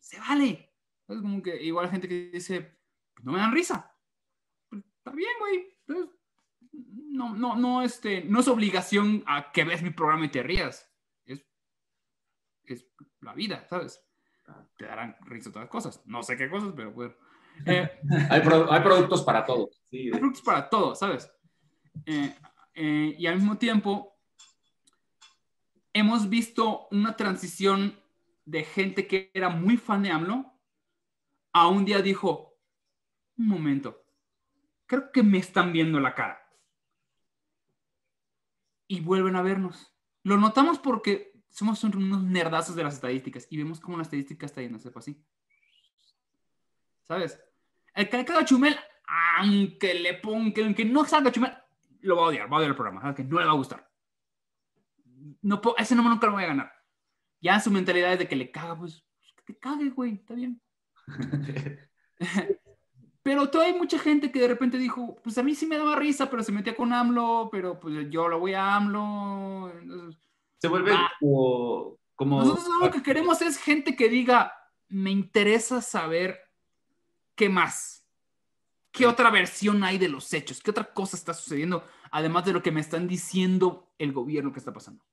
Se 0.00 0.20
vale. 0.20 0.74
Es 1.08 1.22
como 1.22 1.42
que 1.42 1.62
igual 1.62 1.86
hay 1.86 1.92
gente 1.92 2.06
que 2.06 2.30
dice, 2.30 2.78
no 3.22 3.32
me 3.32 3.38
dan 3.38 3.52
risa. 3.52 3.96
Pues, 4.68 4.84
Está 4.84 5.12
bien, 5.12 5.30
güey. 5.38 5.74
Entonces, 5.86 6.14
no, 6.72 7.34
no, 7.34 7.56
no, 7.56 7.80
este, 7.80 8.24
no 8.24 8.40
es 8.40 8.48
obligación 8.48 9.24
a 9.26 9.52
que 9.52 9.64
veas 9.64 9.82
mi 9.82 9.90
programa 9.90 10.26
y 10.26 10.30
te 10.30 10.42
rías. 10.42 10.86
Es 11.24 11.46
es 12.64 12.86
la 13.22 13.32
vida, 13.32 13.66
¿sabes? 13.70 14.04
Te 14.76 14.84
darán 14.84 15.16
risa 15.22 15.50
todas 15.50 15.64
las 15.64 15.70
cosas. 15.70 16.02
No 16.04 16.22
sé 16.22 16.36
qué 16.36 16.50
cosas, 16.50 16.74
pero 16.76 16.92
bueno. 16.92 17.14
Eh, 17.66 17.90
hay, 18.30 18.40
hay, 18.40 18.80
productos 18.82 19.22
para 19.22 19.44
todo. 19.44 19.70
Sí, 19.90 20.10
hay 20.12 20.18
productos 20.18 20.42
para 20.42 20.68
todo, 20.68 20.94
¿sabes? 20.94 21.30
Eh, 22.06 22.34
eh, 22.74 23.14
y 23.18 23.26
al 23.26 23.36
mismo 23.36 23.56
tiempo, 23.56 24.18
hemos 25.92 26.28
visto 26.28 26.88
una 26.90 27.16
transición 27.16 27.98
de 28.44 28.64
gente 28.64 29.06
que 29.06 29.30
era 29.32 29.48
muy 29.48 29.76
fan 29.76 30.02
de 30.02 30.10
AMLO 30.10 30.52
a 31.52 31.68
un 31.68 31.84
día 31.84 32.02
dijo, 32.02 32.58
un 33.38 33.48
momento, 33.48 34.04
creo 34.86 35.10
que 35.12 35.22
me 35.22 35.38
están 35.38 35.72
viendo 35.72 36.00
la 36.00 36.14
cara. 36.14 36.40
Y 38.88 39.00
vuelven 39.00 39.36
a 39.36 39.42
vernos. 39.42 39.94
Lo 40.24 40.36
notamos 40.36 40.78
porque 40.78 41.32
somos 41.48 41.82
unos 41.84 42.24
nerdazos 42.24 42.74
de 42.74 42.82
las 42.82 42.94
estadísticas 42.94 43.46
y 43.48 43.56
vemos 43.56 43.80
cómo 43.80 43.96
la 43.96 44.02
estadística 44.02 44.44
está 44.44 44.60
yéndose 44.60 44.90
así. 44.94 45.24
¿Sabes? 47.04 47.40
El 47.94 48.08
que 48.08 48.16
le 48.16 48.24
caga 48.24 48.44
Chumel, 48.44 48.76
aunque 49.38 49.94
le 49.94 50.14
ponga, 50.14 50.62
aunque 50.64 50.84
no 50.84 51.04
salga 51.04 51.30
Chumel, 51.30 51.52
lo 52.00 52.16
va 52.16 52.22
a 52.22 52.26
odiar, 52.26 52.50
va 52.50 52.56
a 52.56 52.58
odiar 52.58 52.70
el 52.70 52.76
programa, 52.76 53.00
¿sabes? 53.00 53.16
que 53.16 53.24
no 53.24 53.38
le 53.38 53.46
va 53.46 53.52
a 53.52 53.56
gustar. 53.56 53.88
No, 55.42 55.60
ese 55.78 55.94
número 55.94 56.14
nunca 56.14 56.26
lo 56.26 56.34
voy 56.34 56.44
a 56.44 56.48
ganar. 56.48 56.72
Ya 57.40 57.60
su 57.60 57.70
mentalidad 57.70 58.12
es 58.12 58.18
de 58.18 58.28
que 58.28 58.36
le 58.36 58.50
caga, 58.50 58.76
pues, 58.76 59.04
que 59.36 59.52
te 59.52 59.58
cague, 59.58 59.90
güey, 59.90 60.14
está 60.14 60.34
bien. 60.34 60.60
pero 63.22 63.48
todavía 63.48 63.74
hay 63.74 63.78
mucha 63.78 63.98
gente 63.98 64.30
que 64.30 64.40
de 64.40 64.48
repente 64.48 64.78
dijo, 64.78 65.16
pues 65.22 65.38
a 65.38 65.42
mí 65.42 65.54
sí 65.54 65.66
me 65.66 65.78
daba 65.78 65.96
risa, 65.96 66.30
pero 66.30 66.42
se 66.42 66.52
metía 66.52 66.76
con 66.76 66.92
AMLO, 66.92 67.48
pero 67.50 67.78
pues 67.80 68.10
yo 68.10 68.28
lo 68.28 68.38
voy 68.38 68.54
a 68.54 68.76
AMLO. 68.76 69.72
se 70.58 70.68
vuelve 70.68 70.92
como, 71.20 71.98
como... 72.14 72.40
Nosotros 72.40 72.68
lo 72.80 72.90
que 72.90 73.02
queremos 73.02 73.40
es 73.42 73.58
gente 73.58 73.96
que 73.96 74.08
diga, 74.08 74.52
me 74.88 75.10
interesa 75.10 75.80
saber 75.80 76.43
qué 77.34 77.48
más. 77.48 78.06
¿Qué 78.90 79.06
otra 79.06 79.30
versión 79.30 79.82
hay 79.82 79.98
de 79.98 80.08
los 80.08 80.32
hechos? 80.32 80.60
¿Qué 80.62 80.70
otra 80.70 80.92
cosa 80.92 81.16
está 81.16 81.34
sucediendo? 81.34 81.82
Además 82.12 82.44
de 82.44 82.52
lo 82.52 82.62
que 82.62 82.70
me 82.70 82.80
están 82.80 83.08
diciendo 83.08 83.92
el 83.98 84.12
gobierno 84.12 84.52
que 84.52 84.60
está 84.60 84.72
pasando. 84.72 85.04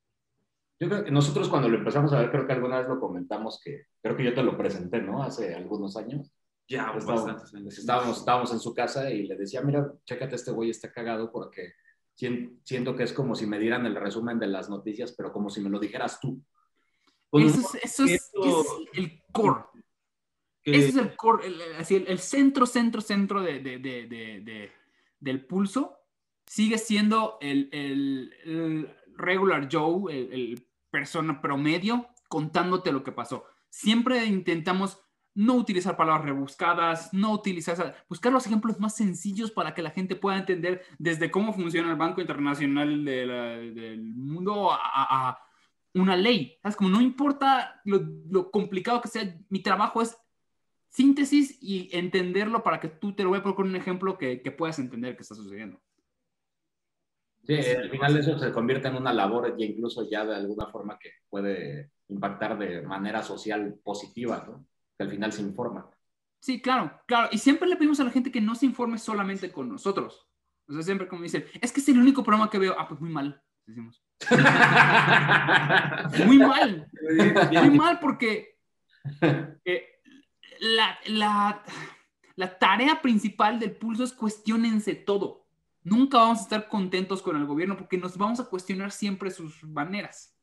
Yo 0.79 0.87
creo 0.87 1.03
que 1.03 1.11
nosotros 1.11 1.49
cuando 1.49 1.67
lo 1.67 1.77
empezamos 1.77 2.13
a 2.13 2.19
ver, 2.19 2.31
creo 2.31 2.45
que 2.45 2.53
alguna 2.53 2.79
vez 2.79 2.87
lo 2.87 2.99
comentamos, 2.99 3.59
que 3.63 3.87
creo 4.01 4.15
que 4.15 4.23
yo 4.23 4.33
te 4.33 4.43
lo 4.43 4.57
presenté, 4.57 5.01
¿no? 5.01 5.23
Hace 5.23 5.55
algunos 5.55 5.97
años. 5.97 6.31
Ya, 6.67 6.93
estábamos, 6.95 7.53
estábamos, 7.77 8.17
estábamos 8.17 8.53
en 8.53 8.59
su 8.59 8.73
casa 8.73 9.09
y 9.11 9.27
le 9.27 9.35
decía, 9.35 9.61
mira, 9.61 9.91
chécate, 10.05 10.35
este 10.35 10.51
güey 10.51 10.69
está 10.69 10.91
cagado 10.91 11.31
porque 11.31 11.73
siento 12.15 12.95
que 12.95 13.03
es 13.03 13.13
como 13.13 13.35
si 13.35 13.45
me 13.45 13.59
dieran 13.59 13.85
el 13.85 13.95
resumen 13.95 14.39
de 14.39 14.47
las 14.47 14.69
noticias, 14.69 15.11
pero 15.11 15.31
como 15.31 15.49
si 15.49 15.59
me 15.59 15.69
lo 15.69 15.79
dijeras 15.79 16.19
tú. 16.19 16.41
Eso 17.33 17.59
es, 17.59 17.75
eso 17.83 18.05
es, 18.05 18.31
el 18.93 19.21
core. 19.31 19.63
Ese 20.63 20.89
es 20.89 20.95
el 20.95 21.15
core, 21.15 21.47
el, 21.47 21.61
el, 22.07 22.19
centro, 22.19 22.65
centro, 22.65 23.01
centro 23.01 23.41
de, 23.41 23.59
de, 23.59 23.79
de, 23.79 24.71
del 25.19 25.45
pulso. 25.45 25.97
Sigue 26.45 26.77
siendo 26.77 27.37
el, 27.41 27.69
el 27.71 28.93
regular 29.15 29.67
Joe, 29.71 30.13
el, 30.13 30.67
persona 30.89 31.41
promedio 31.41 32.09
contándote 32.27 32.91
lo 32.91 33.03
que 33.03 33.13
pasó. 33.13 33.45
Siempre 33.69 34.25
intentamos 34.25 34.99
no 35.33 35.53
utilizar 35.53 35.95
palabras 35.95 36.25
rebuscadas, 36.25 37.13
no 37.13 37.31
utilizar, 37.31 37.95
buscar 38.09 38.33
los 38.33 38.45
ejemplos 38.45 38.79
más 38.79 38.95
sencillos 38.95 39.51
para 39.51 39.73
que 39.73 39.81
la 39.81 39.91
gente 39.91 40.17
pueda 40.17 40.37
entender 40.37 40.83
desde 40.99 41.31
cómo 41.31 41.53
funciona 41.53 41.89
el 41.89 41.95
Banco 41.95 42.19
Internacional 42.19 43.05
del 43.05 44.01
mundo 44.03 44.69
a, 44.71 45.39
una 45.93 46.15
ley. 46.17 46.57
¿Sabes? 46.61 46.75
Como 46.75 46.89
no 46.89 47.01
importa 47.01 47.81
lo, 47.85 48.51
complicado 48.51 49.01
que 49.01 49.07
sea, 49.07 49.37
mi 49.49 49.61
trabajo 49.61 50.01
es 50.01 50.17
síntesis 50.91 51.57
y 51.61 51.89
entenderlo 51.97 52.63
para 52.63 52.79
que 52.79 52.89
tú 52.89 53.15
te 53.15 53.23
lo 53.23 53.29
voy 53.29 53.39
a 53.39 53.43
poner 53.43 53.55
con 53.55 53.69
un 53.69 53.75
ejemplo 53.75 54.17
que, 54.17 54.41
que 54.41 54.51
puedas 54.51 54.77
entender 54.77 55.15
qué 55.15 55.23
está 55.23 55.35
sucediendo. 55.35 55.81
Sí, 57.43 57.55
al 57.55 57.89
final 57.89 58.17
eso 58.17 58.37
se 58.37 58.51
convierte 58.51 58.87
en 58.87 58.97
una 58.97 59.11
labor 59.11 59.55
y 59.57 59.63
incluso 59.63 60.07
ya 60.09 60.25
de 60.25 60.35
alguna 60.35 60.67
forma 60.67 60.99
que 60.99 61.09
puede 61.27 61.91
impactar 62.09 62.57
de 62.57 62.83
manera 62.83 63.23
social 63.23 63.79
positiva, 63.83 64.45
¿no? 64.47 64.67
Que 64.97 65.05
al 65.05 65.09
final 65.09 65.31
se 65.31 65.41
informa. 65.41 65.89
Sí, 66.39 66.61
claro, 66.61 67.01
claro. 67.07 67.29
Y 67.31 67.39
siempre 67.39 67.67
le 67.67 67.77
pedimos 67.77 67.99
a 67.99 68.03
la 68.03 68.11
gente 68.11 68.31
que 68.31 68.41
no 68.41 68.53
se 68.53 68.67
informe 68.67 68.99
solamente 68.99 69.51
con 69.51 69.69
nosotros. 69.69 70.27
O 70.67 70.73
sea, 70.73 70.83
siempre 70.83 71.07
como 71.07 71.23
dicen, 71.23 71.45
es 71.59 71.71
que 71.71 71.79
es 71.79 71.89
el 71.89 71.99
único 71.99 72.23
programa 72.23 72.49
que 72.49 72.59
veo. 72.59 72.75
Ah, 72.77 72.87
pues 72.87 73.01
muy 73.01 73.09
mal, 73.09 73.41
decimos. 73.65 74.03
muy 76.27 76.37
mal. 76.37 76.87
Muy 77.51 77.69
mal 77.71 77.99
porque 77.99 78.59
eh, 79.65 79.90
la, 80.61 80.97
la, 81.07 81.63
la 82.35 82.57
tarea 82.57 83.01
principal 83.01 83.59
del 83.59 83.75
pulso 83.75 84.05
es 84.05 84.13
cuestionense 84.13 84.95
todo 84.95 85.41
Nunca 85.83 86.19
vamos 86.19 86.39
a 86.39 86.43
estar 86.43 86.67
contentos 86.67 87.21
con 87.21 87.35
el 87.35 87.45
gobierno 87.45 87.75
porque 87.75 87.97
nos 87.97 88.17
vamos 88.17 88.39
a 88.39 88.45
cuestionar 88.45 88.91
siempre 88.91 89.31
sus 89.31 89.63
maneras. 89.63 90.37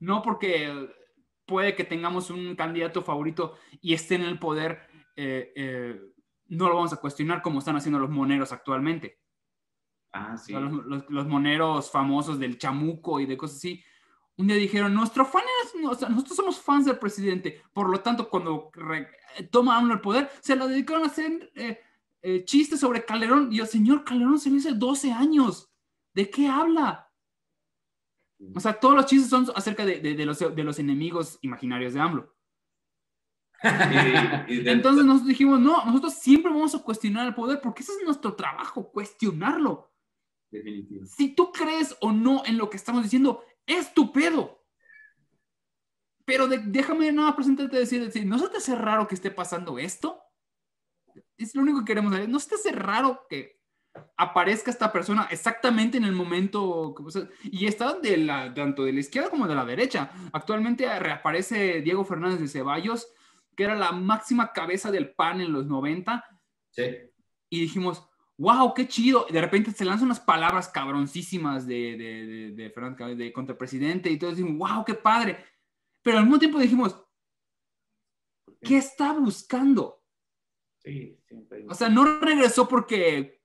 No 0.00 0.22
porque 0.22 0.90
puede 1.46 1.76
que 1.76 1.84
tengamos 1.84 2.30
un 2.30 2.56
candidato 2.56 3.02
favorito 3.02 3.54
y 3.80 3.94
esté 3.94 4.16
en 4.16 4.22
el 4.22 4.38
poder, 4.40 4.80
eh, 5.14 5.52
eh, 5.54 6.00
no 6.48 6.68
lo 6.68 6.74
vamos 6.74 6.92
a 6.92 7.00
cuestionar 7.00 7.42
como 7.42 7.60
están 7.60 7.76
haciendo 7.76 8.00
los 8.00 8.10
moneros 8.10 8.52
actualmente. 8.52 9.20
Ah, 10.12 10.36
sí. 10.36 10.52
los, 10.52 11.26
moneros 11.26 11.90
famosos 11.90 12.38
del 12.38 12.58
chamuco 12.58 13.20
y 13.20 13.26
de 13.26 13.36
cosas 13.36 13.58
así. 13.58 13.84
Un 14.38 14.46
día 14.48 14.56
dijeron, 14.56 14.92
nuestro 14.92 15.24
fan 15.24 15.42
nosotros 15.80 16.36
somos 16.36 16.60
fans 16.60 16.84
del 16.84 16.98
presidente, 16.98 17.62
por 17.72 17.88
lo 17.88 18.00
tanto, 18.00 18.28
cuando 18.28 18.70
toma 19.50 19.80
el 19.80 20.00
poder, 20.00 20.30
se 20.40 20.56
lo 20.56 20.68
dedicaron 20.68 21.04
a 21.04 21.06
hacer 21.06 21.50
eh, 21.54 21.80
eh, 22.22 22.44
chiste 22.44 22.76
sobre 22.76 23.04
Calderón. 23.04 23.50
Y 23.50 23.60
el 23.60 23.66
señor 23.66 24.04
Calderón 24.04 24.38
se 24.38 24.50
le 24.50 24.56
hizo 24.56 24.74
12 24.74 25.12
años. 25.12 25.70
¿De 26.12 26.28
qué 26.28 26.48
habla? 26.48 27.10
O 28.54 28.60
sea, 28.60 28.78
todos 28.78 28.94
los 28.94 29.06
chistes 29.06 29.30
son 29.30 29.46
acerca 29.54 29.86
de, 29.86 30.00
de, 30.00 30.26
los, 30.26 30.38
de 30.38 30.64
los, 30.64 30.78
enemigos 30.78 31.38
imaginarios 31.40 31.94
de 31.94 32.00
AMLO. 32.00 32.34
Entonces 33.62 35.04
nosotros 35.04 35.28
dijimos, 35.28 35.60
no, 35.60 35.84
nosotros 35.86 36.14
siempre 36.14 36.52
vamos 36.52 36.74
a 36.74 36.82
cuestionar 36.82 37.26
el 37.26 37.34
poder 37.34 37.60
porque 37.62 37.82
ese 37.82 37.92
es 37.92 38.04
nuestro 38.04 38.34
trabajo, 38.34 38.90
cuestionarlo. 38.92 39.90
Si 41.06 41.34
tú 41.34 41.52
crees 41.52 41.96
o 42.00 42.12
no 42.12 42.42
en 42.44 42.58
lo 42.58 42.68
que 42.68 42.76
estamos 42.76 43.02
diciendo, 43.02 43.42
es 43.66 43.92
tu 43.92 44.12
pedo. 44.12 44.64
Pero 46.24 46.48
déjame 46.48 47.12
nada 47.12 47.36
presentarte 47.36 47.76
decir, 47.76 48.04
decir, 48.04 48.26
¿no 48.26 48.38
se 48.38 48.48
te 48.48 48.56
hace 48.56 48.74
raro 48.74 49.06
que 49.06 49.14
esté 49.14 49.30
pasando 49.30 49.78
esto? 49.78 50.22
es 51.38 51.54
lo 51.54 51.62
único 51.62 51.80
que 51.80 51.86
queremos 51.86 52.12
saber. 52.12 52.28
¿No 52.28 52.38
se 52.38 52.48
te 52.48 52.54
hace 52.56 52.72
raro 52.72 53.26
que 53.28 53.56
aparezca 54.16 54.70
esta 54.70 54.92
persona 54.92 55.26
exactamente 55.30 55.96
en 55.96 56.04
el 56.04 56.12
momento 56.12 56.94
y 57.44 57.66
está 57.66 57.94
de 57.94 58.18
la, 58.18 58.52
tanto 58.52 58.84
de 58.84 58.92
la 58.92 59.00
izquierda 59.00 59.30
como 59.30 59.48
de 59.48 59.54
la 59.54 59.64
derecha. 59.64 60.10
Actualmente 60.32 60.98
reaparece 60.98 61.80
Diego 61.80 62.04
Fernández 62.04 62.40
de 62.40 62.48
Ceballos, 62.48 63.08
que 63.56 63.64
era 63.64 63.74
la 63.74 63.92
máxima 63.92 64.52
cabeza 64.52 64.90
del 64.90 65.14
PAN 65.14 65.40
en 65.40 65.52
los 65.52 65.66
90. 65.66 66.24
Sí. 66.70 66.82
Y 67.48 67.60
dijimos, 67.60 68.06
wow, 68.38 68.74
qué 68.74 68.86
chido. 68.86 69.26
De 69.30 69.40
repente 69.40 69.70
se 69.72 69.84
lanzan 69.84 70.06
unas 70.06 70.20
palabras 70.20 70.68
cabroncísimas 70.68 71.66
de, 71.66 71.96
de, 71.96 72.52
de, 72.52 72.70
Fernández, 72.70 73.16
de 73.16 73.32
contrapresidente 73.32 74.10
y 74.10 74.18
todos 74.18 74.36
decimos, 74.36 74.58
wow, 74.58 74.84
qué 74.84 74.94
padre. 74.94 75.44
Pero 76.02 76.18
al 76.18 76.24
mismo 76.24 76.38
tiempo 76.38 76.58
dijimos, 76.58 77.00
¿qué 78.60 78.76
está 78.78 79.12
buscando? 79.12 80.02
O 81.68 81.74
sea, 81.74 81.88
no 81.88 82.20
regresó 82.20 82.68
porque 82.68 83.42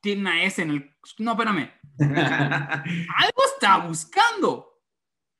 tiene 0.00 0.22
una 0.22 0.44
S 0.44 0.60
en 0.60 0.70
el... 0.70 0.96
No, 1.18 1.32
espérame. 1.32 1.70
Algo 1.98 3.42
está 3.54 3.78
buscando. 3.86 4.82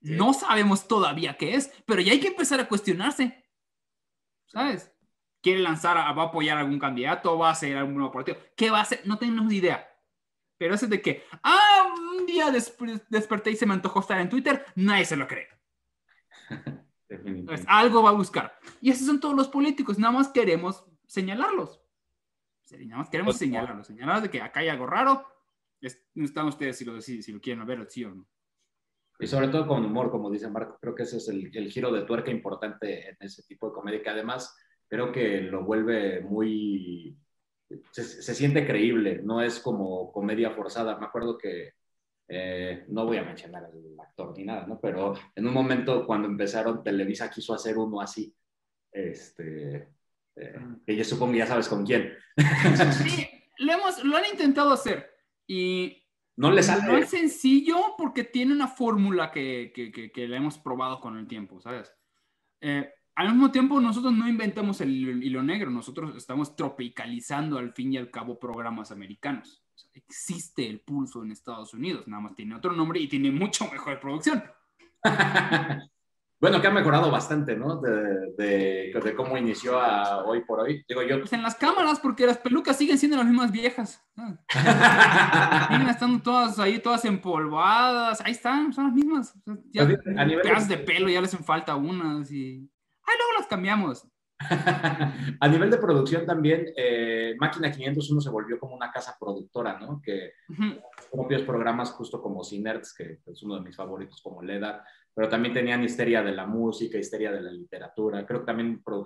No 0.01 0.33
sabemos 0.33 0.89
todavía 0.89 1.37
qué 1.37 1.55
es, 1.55 1.71
pero 1.87 2.01
ya 2.01 2.13
hay 2.13 2.21
que 2.21 2.29
empezar 2.29 2.59
a 2.61 2.69
cuestionarse. 2.69 3.45
¿Sabes? 4.47 4.92
¿Quiere 5.43 5.61
lanzar, 5.61 5.97
va 5.97 6.23
a 6.23 6.27
apoyar 6.27 6.57
a 6.57 6.61
algún 6.61 6.79
candidato, 6.79 7.37
va 7.37 7.49
a 7.49 7.53
hacer 7.53 7.77
algún 7.77 7.97
nuevo 7.97 8.13
partido? 8.13 8.39
¿Qué 8.57 8.71
va 8.71 8.79
a 8.79 8.83
hacer? 8.83 9.01
No 9.05 9.19
tenemos 9.19 9.53
idea. 9.53 9.89
Pero 10.57 10.77
eso 10.77 10.85
es 10.87 10.91
de 10.91 11.03
que, 11.03 11.25
ah, 11.43 11.93
un 12.17 12.25
día 12.25 12.53
desperté 13.09 13.51
y 13.51 13.57
se 13.57 13.67
me 13.67 13.75
antojó 13.75 13.99
estar 13.99 14.21
en 14.21 14.29
Twitter, 14.29 14.65
nadie 14.77 15.05
se 15.05 15.17
lo 15.17 15.27
cree. 15.27 15.49
Pues, 17.45 17.63
algo 17.67 18.03
va 18.03 18.09
a 18.09 18.15
buscar. 18.15 18.59
Y 18.81 18.91
esos 18.91 19.07
son 19.07 19.21
todos 19.21 19.35
los 19.35 19.47
políticos, 19.47 19.99
nada 19.99 20.15
más 20.15 20.29
queremos 20.29 20.83
señalarlos. 21.07 21.83
Nada 22.71 22.97
más 22.97 23.11
queremos 23.11 23.37
señalarlos, 23.37 23.87
señalarlos 23.87 24.23
de 24.23 24.31
que 24.31 24.41
acá 24.41 24.61
hay 24.61 24.69
algo 24.69 24.87
raro. 24.87 25.27
Están 25.83 26.47
ustedes 26.47 26.79
si 26.79 26.87
lo, 26.87 26.99
si, 27.03 27.23
si 27.23 27.33
lo 27.33 27.39
quieren 27.39 27.67
ver, 27.67 27.87
sí 27.91 28.07
o 28.07 28.15
no. 28.15 28.27
Y 29.19 29.27
sobre 29.27 29.49
todo 29.49 29.67
con 29.67 29.85
humor, 29.85 30.11
como 30.11 30.31
dice 30.31 30.49
Marco, 30.49 30.79
creo 30.81 30.95
que 30.95 31.03
ese 31.03 31.19
es 31.19 31.29
el, 31.29 31.55
el, 31.55 31.71
giro 31.71 31.93
de 31.93 32.03
tuerca 32.03 32.31
importante 32.31 33.11
en 33.11 33.17
ese 33.21 33.43
tipo 33.43 33.69
de 33.69 33.75
comedia, 33.75 34.03
que 34.03 34.09
además 34.09 34.57
creo 34.93 35.11
que 35.11 35.41
lo 35.41 35.65
vuelve 35.65 36.21
muy... 36.21 37.17
Se, 37.91 38.05
se 38.05 38.35
siente 38.35 38.67
creíble, 38.67 39.23
no 39.25 39.41
es 39.41 39.59
como 39.61 40.13
comedia 40.13 40.51
forzada. 40.51 40.99
Me 40.99 41.07
acuerdo 41.07 41.39
que 41.39 41.73
Eh, 42.35 42.87
no 42.89 43.05
voy 43.05 43.19
a 43.19 43.25
mencionar 43.25 43.65
al 43.65 44.01
actor 44.01 44.33
ni 44.35 44.45
nada, 44.45 44.67
¿no? 44.67 44.79
Pero 44.81 45.15
en 45.37 45.47
un 45.47 45.53
momento 45.53 46.07
cuando 46.07 46.29
empezaron, 46.29 46.83
Televisa 46.83 47.29
quiso 47.29 47.53
hacer 47.53 47.77
uno 47.77 48.01
así. 48.01 48.35
Este, 48.91 49.89
eh, 50.37 50.59
que 50.87 50.97
yo 50.97 51.05
supongo 51.05 51.35
ya 51.35 51.47
sabes 51.47 51.69
con 51.69 51.85
quién. 51.85 52.15
Sí, 53.05 53.29
lo, 53.59 53.73
hemos, 53.73 54.03
lo 54.05 54.17
han 54.17 54.25
intentado 54.31 54.73
hacer 54.73 55.11
y 55.47 56.07
no 56.37 56.51
le 56.51 56.63
sale. 56.63 56.85
No 56.87 56.97
es 56.97 57.11
sencillo 57.11 57.77
porque 57.99 58.25
tiene 58.25 58.55
una 58.55 58.69
fórmula 58.69 59.31
que, 59.31 59.71
que, 59.75 59.91
que, 59.93 60.11
que, 60.11 60.27
la 60.27 60.37
hemos 60.37 60.57
probado 60.57 61.01
con 61.01 61.19
el 61.19 61.27
tiempo, 61.27 61.61
¿sabes? 61.61 61.93
Eh, 62.63 62.89
al 63.15 63.29
mismo 63.29 63.51
tiempo, 63.51 63.81
nosotros 63.81 64.13
no 64.13 64.29
inventamos 64.29 64.81
el 64.81 65.23
hilo 65.23 65.43
negro, 65.43 65.71
nosotros 65.71 66.17
estamos 66.17 66.57
tropicalizando 66.57 67.59
al 67.59 67.73
fin 67.73 67.93
y 67.93 67.99
al 67.99 68.11
cabo 68.11 68.39
programas 68.39 68.91
americanos. 68.91 69.63
O 69.75 69.79
sea, 69.79 69.91
existe 69.95 70.69
el 70.69 70.81
pulso 70.81 71.23
en 71.23 71.33
Estados 71.33 71.75
Unidos, 71.75 72.09
nada 72.09 72.23
más 72.23 72.35
tiene 72.35 72.55
otro 72.55 72.73
nombre 72.73 73.01
y 73.01 73.09
tiene 73.09 73.31
mucho 73.31 73.71
mejor 73.71 74.01
producción. 74.01 74.43
Bueno, 76.43 76.61
que 76.61 76.67
ha 76.67 76.73
mejorado 76.73 77.09
bastante, 77.09 77.55
¿no? 77.55 77.81
De, 77.81 78.33
de, 78.37 79.01
de, 79.01 79.15
cómo 79.15 79.39
inició 79.39 79.79
a 79.79 80.25
hoy 80.25 80.41
por 80.41 80.59
hoy. 80.59 80.85
Digo 80.89 81.01
yo. 81.05 81.21
Pues 81.21 81.33
en 81.35 81.43
las 81.43 81.55
cámaras, 81.55 82.01
porque 82.01 82.27
las 82.27 82.39
pelucas 82.39 82.77
siguen 82.77 82.99
siendo 82.99 83.17
las 83.17 83.27
mismas 83.27 83.53
viejas. 83.53 84.05
siguen 85.69 85.89
estando 85.89 86.21
todas 86.21 86.59
ahí, 86.59 86.81
todas 86.81 87.05
empolvadas. 87.05 88.21
Ahí 88.23 88.33
están, 88.33 88.73
son 88.73 88.87
las 88.87 88.93
mismas. 88.93 89.39
Ya, 89.71 89.83
a 89.83 90.25
nivel 90.25 90.43
de... 90.43 90.67
de 90.67 90.79
pelo 90.79 91.09
ya 91.09 91.21
les 91.21 91.33
hacen 91.33 91.47
falta 91.47 91.77
unas 91.77 92.33
y. 92.33 92.69
Ay, 93.13 93.19
luego 93.19 93.33
las 93.39 93.47
cambiamos. 93.47 94.09
a 95.41 95.49
nivel 95.49 95.71
de 95.71 95.79
producción 95.79 96.27
también, 96.27 96.73
eh, 96.77 97.35
Máquina 97.39 97.71
501 97.71 98.21
se 98.21 98.31
volvió 98.31 98.59
como 98.59 98.75
una 98.75 98.91
casa 98.91 99.17
productora, 99.19 99.79
¿no? 99.79 100.01
Que 100.03 100.33
uh 100.49 100.55
-huh. 100.55 100.83
propios 101.13 101.43
programas 101.43 101.91
justo 101.93 102.21
como 102.21 102.43
Cinerts, 102.43 102.95
que 102.95 103.19
es 103.25 103.43
uno 103.43 103.57
de 103.57 103.61
mis 103.61 103.77
favoritos, 103.77 104.21
como 104.23 104.43
Leda, 104.43 104.85
pero 105.15 105.29
también 105.29 105.55
tenían 105.55 105.85
histeria 105.85 106.23
de 106.23 106.33
la 106.33 106.47
música, 106.47 106.99
histeria 106.99 107.31
de 107.31 107.41
la 107.41 107.53
literatura. 107.53 108.25
Creo 108.27 108.41
que 108.41 108.47
también 108.47 108.83
produ 108.83 109.05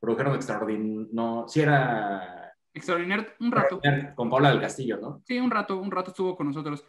produjeron 0.00 0.34
Extraordinario, 0.36 1.08
no, 1.12 1.48
sí 1.48 1.60
era... 1.60 2.54
Extraordinario, 2.72 3.26
un 3.40 3.50
rato. 3.50 3.80
Con 4.14 4.30
Paula 4.30 4.50
del 4.50 4.60
Castillo, 4.60 4.98
¿no? 4.98 5.22
Sí, 5.26 5.40
un 5.40 5.50
rato, 5.50 5.76
un 5.78 5.90
rato 5.90 6.10
estuvo 6.10 6.36
con 6.36 6.46
nosotros. 6.46 6.84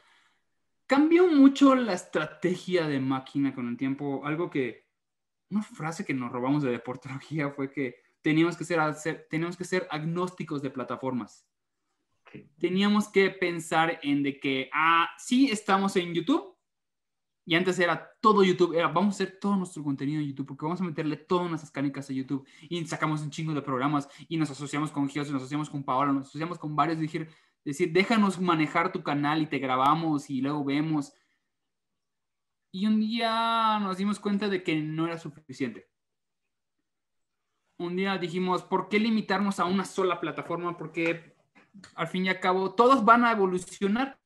Cambió 0.86 1.26
mucho 1.26 1.74
la 1.74 1.93
estrategia 1.93 2.88
de 2.88 3.00
máquina 3.00 3.56
con 3.56 3.67
el 3.67 3.78
tiempo. 3.78 4.22
Algo 4.26 4.52
que, 4.52 4.88
una 5.50 5.64
frase 5.64 6.06
que 6.06 6.14
nos 6.14 6.32
robamos 6.32 6.64
de 6.64 6.72
deportología 6.72 7.50
fue 7.52 7.72
que 7.72 7.96
teníamos 8.22 8.58
que 8.58 8.66
ser, 8.66 9.28
teníamos 9.30 9.58
que 9.58 9.66
ser 9.66 9.88
agnósticos 9.90 10.62
de 10.62 10.70
plataformas. 10.70 11.46
Okay. 12.28 12.50
Teníamos 12.60 13.08
que 13.08 13.30
pensar 13.32 14.00
en 14.04 14.22
de 14.22 14.40
que, 14.40 14.70
ah, 14.74 15.10
sí, 15.18 15.50
estamos 15.50 15.96
en 15.96 16.14
YouTube, 16.14 16.56
y 17.50 17.56
antes 17.56 17.80
era 17.80 18.12
todo 18.22 18.44
YouTube, 18.44 18.76
era 18.76 18.90
vamos 18.90 19.16
a 19.16 19.24
hacer 19.24 19.40
todo 19.42 19.56
nuestro 19.56 19.84
contenido 19.84 20.22
en 20.22 20.28
YouTube, 20.28 20.46
porque 20.46 20.66
vamos 20.66 20.82
a 20.82 20.84
meterle 20.84 21.18
todas 21.18 21.50
nuestras 21.50 21.72
canicas 21.72 22.08
a 22.08 22.14
YouTube. 22.14 22.48
Y 22.70 22.86
sacamos 22.86 23.22
un 23.22 23.32
chingo 23.32 23.56
de 23.56 23.64
programas 23.64 24.08
y 24.28 24.38
nos 24.38 24.52
asociamos 24.52 24.92
con 24.92 25.10
Gios, 25.10 25.32
nos 25.32 25.42
asociamos 25.42 25.68
con 25.68 25.84
Paola, 25.84 26.14
nos 26.14 26.28
asociamos 26.28 26.60
con 26.60 26.76
varios. 26.76 27.00
Decir, 27.00 27.28
decir, 27.66 27.92
déjanos 27.92 28.40
manejar 28.40 28.92
tu 28.92 29.02
canal 29.02 29.42
y 29.42 29.48
te 29.48 29.58
grabamos 29.58 30.30
y 30.30 30.42
luego 30.42 30.64
vemos. 30.64 31.12
Y 32.71 32.86
un 32.86 32.99
día 32.99 33.79
nos 33.79 33.97
dimos 33.97 34.19
cuenta 34.19 34.47
de 34.47 34.63
que 34.63 34.75
no 34.75 35.08
era 35.08 35.17
suficiente. 35.17 35.89
Un 37.77 37.95
día 37.95 38.17
dijimos, 38.17 38.63
¿por 38.63 38.89
qué 38.89 38.99
limitarnos 38.99 39.60
a 39.60 39.65
una 39.65 39.86
sola 39.86 40.19
plataforma? 40.19 40.77
Porque 40.77 41.36
al 41.95 42.08
fin 42.08 42.25
y 42.25 42.29
al 42.29 42.39
cabo 42.39 42.75
todas 42.75 43.03
van 43.05 43.25
a 43.25 43.32
evolucionar, 43.32 44.19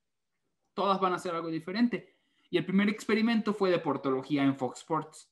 todas 0.73 0.99
van 0.99 1.13
a 1.13 1.17
hacer 1.17 1.36
algo 1.36 1.49
diferente 1.49 2.13
y 2.53 2.58
el 2.60 2.65
primer 2.67 2.88
experimento 2.88 3.51
fue 3.51 3.71
de 3.71 3.79
portología 3.79 4.43
en 4.43 4.56
Fox 4.56 4.82
Sports. 4.82 5.27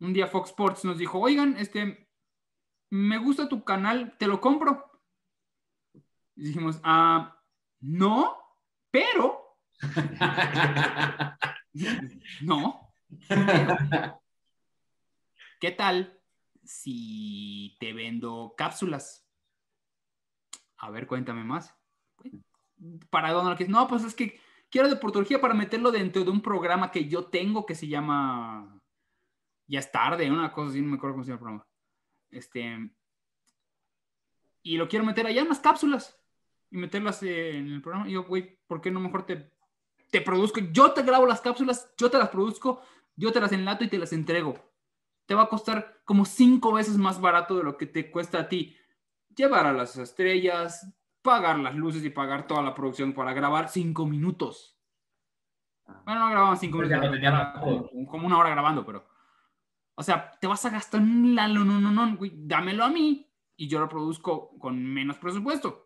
Un 0.00 0.14
día 0.14 0.26
Fox 0.26 0.48
Sports 0.48 0.86
nos 0.86 0.96
dijo, 0.96 1.20
oigan, 1.20 1.54
este, 1.58 2.08
me 2.88 3.18
gusta 3.18 3.46
tu 3.46 3.62
canal, 3.62 4.16
te 4.18 4.26
lo 4.26 4.40
compro. 4.40 4.90
Y 6.34 6.44
dijimos, 6.44 6.80
ah, 6.82 7.38
no, 7.80 8.38
pero... 8.90 9.35
no. 12.42 12.92
¿Qué 15.60 15.70
tal 15.72 16.20
si 16.64 17.76
te 17.80 17.92
vendo 17.92 18.54
cápsulas? 18.56 19.26
A 20.78 20.90
ver, 20.90 21.06
cuéntame 21.06 21.44
más. 21.44 21.74
¿Para 23.10 23.32
dónde 23.32 23.50
lo 23.50 23.56
quieres? 23.56 23.72
No, 23.72 23.88
pues 23.88 24.04
es 24.04 24.14
que 24.14 24.40
quiero 24.70 24.88
deportología 24.88 25.40
para 25.40 25.54
meterlo 25.54 25.90
dentro 25.90 26.24
de 26.24 26.30
un 26.30 26.42
programa 26.42 26.90
que 26.90 27.08
yo 27.08 27.26
tengo 27.26 27.64
que 27.64 27.74
se 27.74 27.88
llama 27.88 28.80
Ya 29.66 29.78
es 29.78 29.90
tarde, 29.90 30.30
una 30.30 30.52
cosa 30.52 30.70
así, 30.70 30.82
no 30.82 30.88
me 30.88 30.96
acuerdo 30.96 31.14
cómo 31.14 31.24
se 31.24 31.30
llama 31.30 31.36
el 31.36 31.40
programa. 31.40 31.66
Este, 32.30 32.90
y 34.62 34.76
lo 34.76 34.88
quiero 34.88 35.04
meter 35.04 35.26
allá 35.26 35.42
en 35.42 35.48
las 35.48 35.60
cápsulas 35.60 36.20
y 36.70 36.76
meterlas 36.76 37.22
en 37.22 37.72
el 37.72 37.80
programa. 37.80 38.08
Y 38.08 38.12
yo, 38.12 38.24
güey, 38.24 38.58
¿por 38.66 38.80
qué 38.80 38.90
no 38.90 39.00
mejor 39.00 39.24
te, 39.24 39.55
te 40.10 40.20
produzco? 40.20 40.60
Yo 40.60 40.92
te 40.92 41.02
grabo 41.02 41.26
las 41.26 41.40
cápsulas, 41.40 41.92
yo 41.96 42.10
te 42.10 42.18
las 42.18 42.28
produzco, 42.28 42.80
yo 43.16 43.32
te 43.32 43.40
las 43.40 43.52
enlato 43.52 43.84
y 43.84 43.88
te 43.88 43.98
las 43.98 44.12
entrego. 44.12 44.54
Te 45.26 45.34
va 45.34 45.42
a 45.42 45.48
costar 45.48 46.00
como 46.04 46.24
cinco 46.24 46.72
veces 46.72 46.96
más 46.98 47.20
barato 47.20 47.56
de 47.56 47.64
lo 47.64 47.76
que 47.76 47.86
te 47.86 48.10
cuesta 48.10 48.40
a 48.40 48.48
ti 48.48 48.76
llevar 49.34 49.66
a 49.66 49.72
las 49.72 49.96
estrellas, 49.96 50.92
pagar 51.22 51.58
las 51.58 51.74
luces 51.74 52.04
y 52.04 52.10
pagar 52.10 52.46
toda 52.46 52.62
la 52.62 52.74
producción 52.74 53.12
para 53.12 53.32
grabar 53.34 53.68
cinco 53.68 54.06
minutos. 54.06 54.78
Bueno, 56.04 56.20
no 56.20 56.30
grababan 56.30 56.56
cinco 56.56 56.78
Pues 56.78 56.90
minutos, 56.90 57.20
como, 57.60 58.06
como 58.06 58.26
una 58.26 58.38
hora 58.38 58.50
grabando, 58.50 58.84
pero. 58.84 59.06
O 59.94 60.02
sea, 60.02 60.32
te 60.40 60.46
vas 60.46 60.64
a 60.64 60.70
gastar 60.70 61.00
un 61.00 61.34
lalo, 61.34 61.64
no, 61.64 61.80
no, 61.80 61.90
no, 61.90 62.16
güey, 62.16 62.32
dámelo 62.34 62.84
a 62.84 62.90
mí 62.90 63.32
y 63.56 63.68
yo 63.68 63.80
lo 63.80 63.88
produzco 63.88 64.58
con 64.58 64.82
menos 64.82 65.16
presupuesto. 65.16 65.85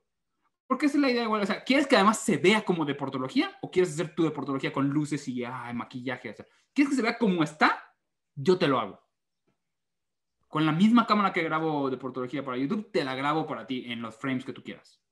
Porque 0.71 0.87
esa 0.87 0.99
es 0.99 1.03
la 1.03 1.11
idea 1.11 1.25
igual. 1.25 1.43
O 1.43 1.47
sea, 1.47 1.65
¿quieres 1.65 1.89
que 1.89 1.97
además 1.97 2.21
se 2.21 2.37
vea 2.37 2.65
como 2.65 2.85
deportología 2.85 3.59
o 3.61 3.73
quieres 3.73 3.93
hacer 3.93 4.15
tu 4.15 4.23
deportología 4.23 4.73
con 4.73 4.89
luces 4.89 5.27
y 5.27 5.43
ay, 5.43 5.75
maquillaje? 5.75 6.31
O 6.31 6.33
sea, 6.33 6.47
¿quieres 6.73 6.91
que 6.91 6.97
se 6.97 7.03
vea 7.03 7.19
como 7.19 7.43
está? 7.43 7.93
Yo 8.37 8.57
te 8.57 8.69
lo 8.69 8.79
hago. 8.79 9.01
Con 10.47 10.65
la 10.65 10.71
misma 10.71 11.09
cámara 11.09 11.33
que 11.33 11.43
grabo 11.43 11.91
deportología 11.91 12.45
para 12.45 12.57
YouTube, 12.57 12.89
te 12.93 13.03
la 13.03 13.17
grabo 13.17 13.49
para 13.49 13.67
ti 13.67 13.91
en 13.91 14.01
los 14.01 14.17
frames 14.17 14.45
que 14.45 14.53
tú 14.53 14.63
quieras. 14.63 15.03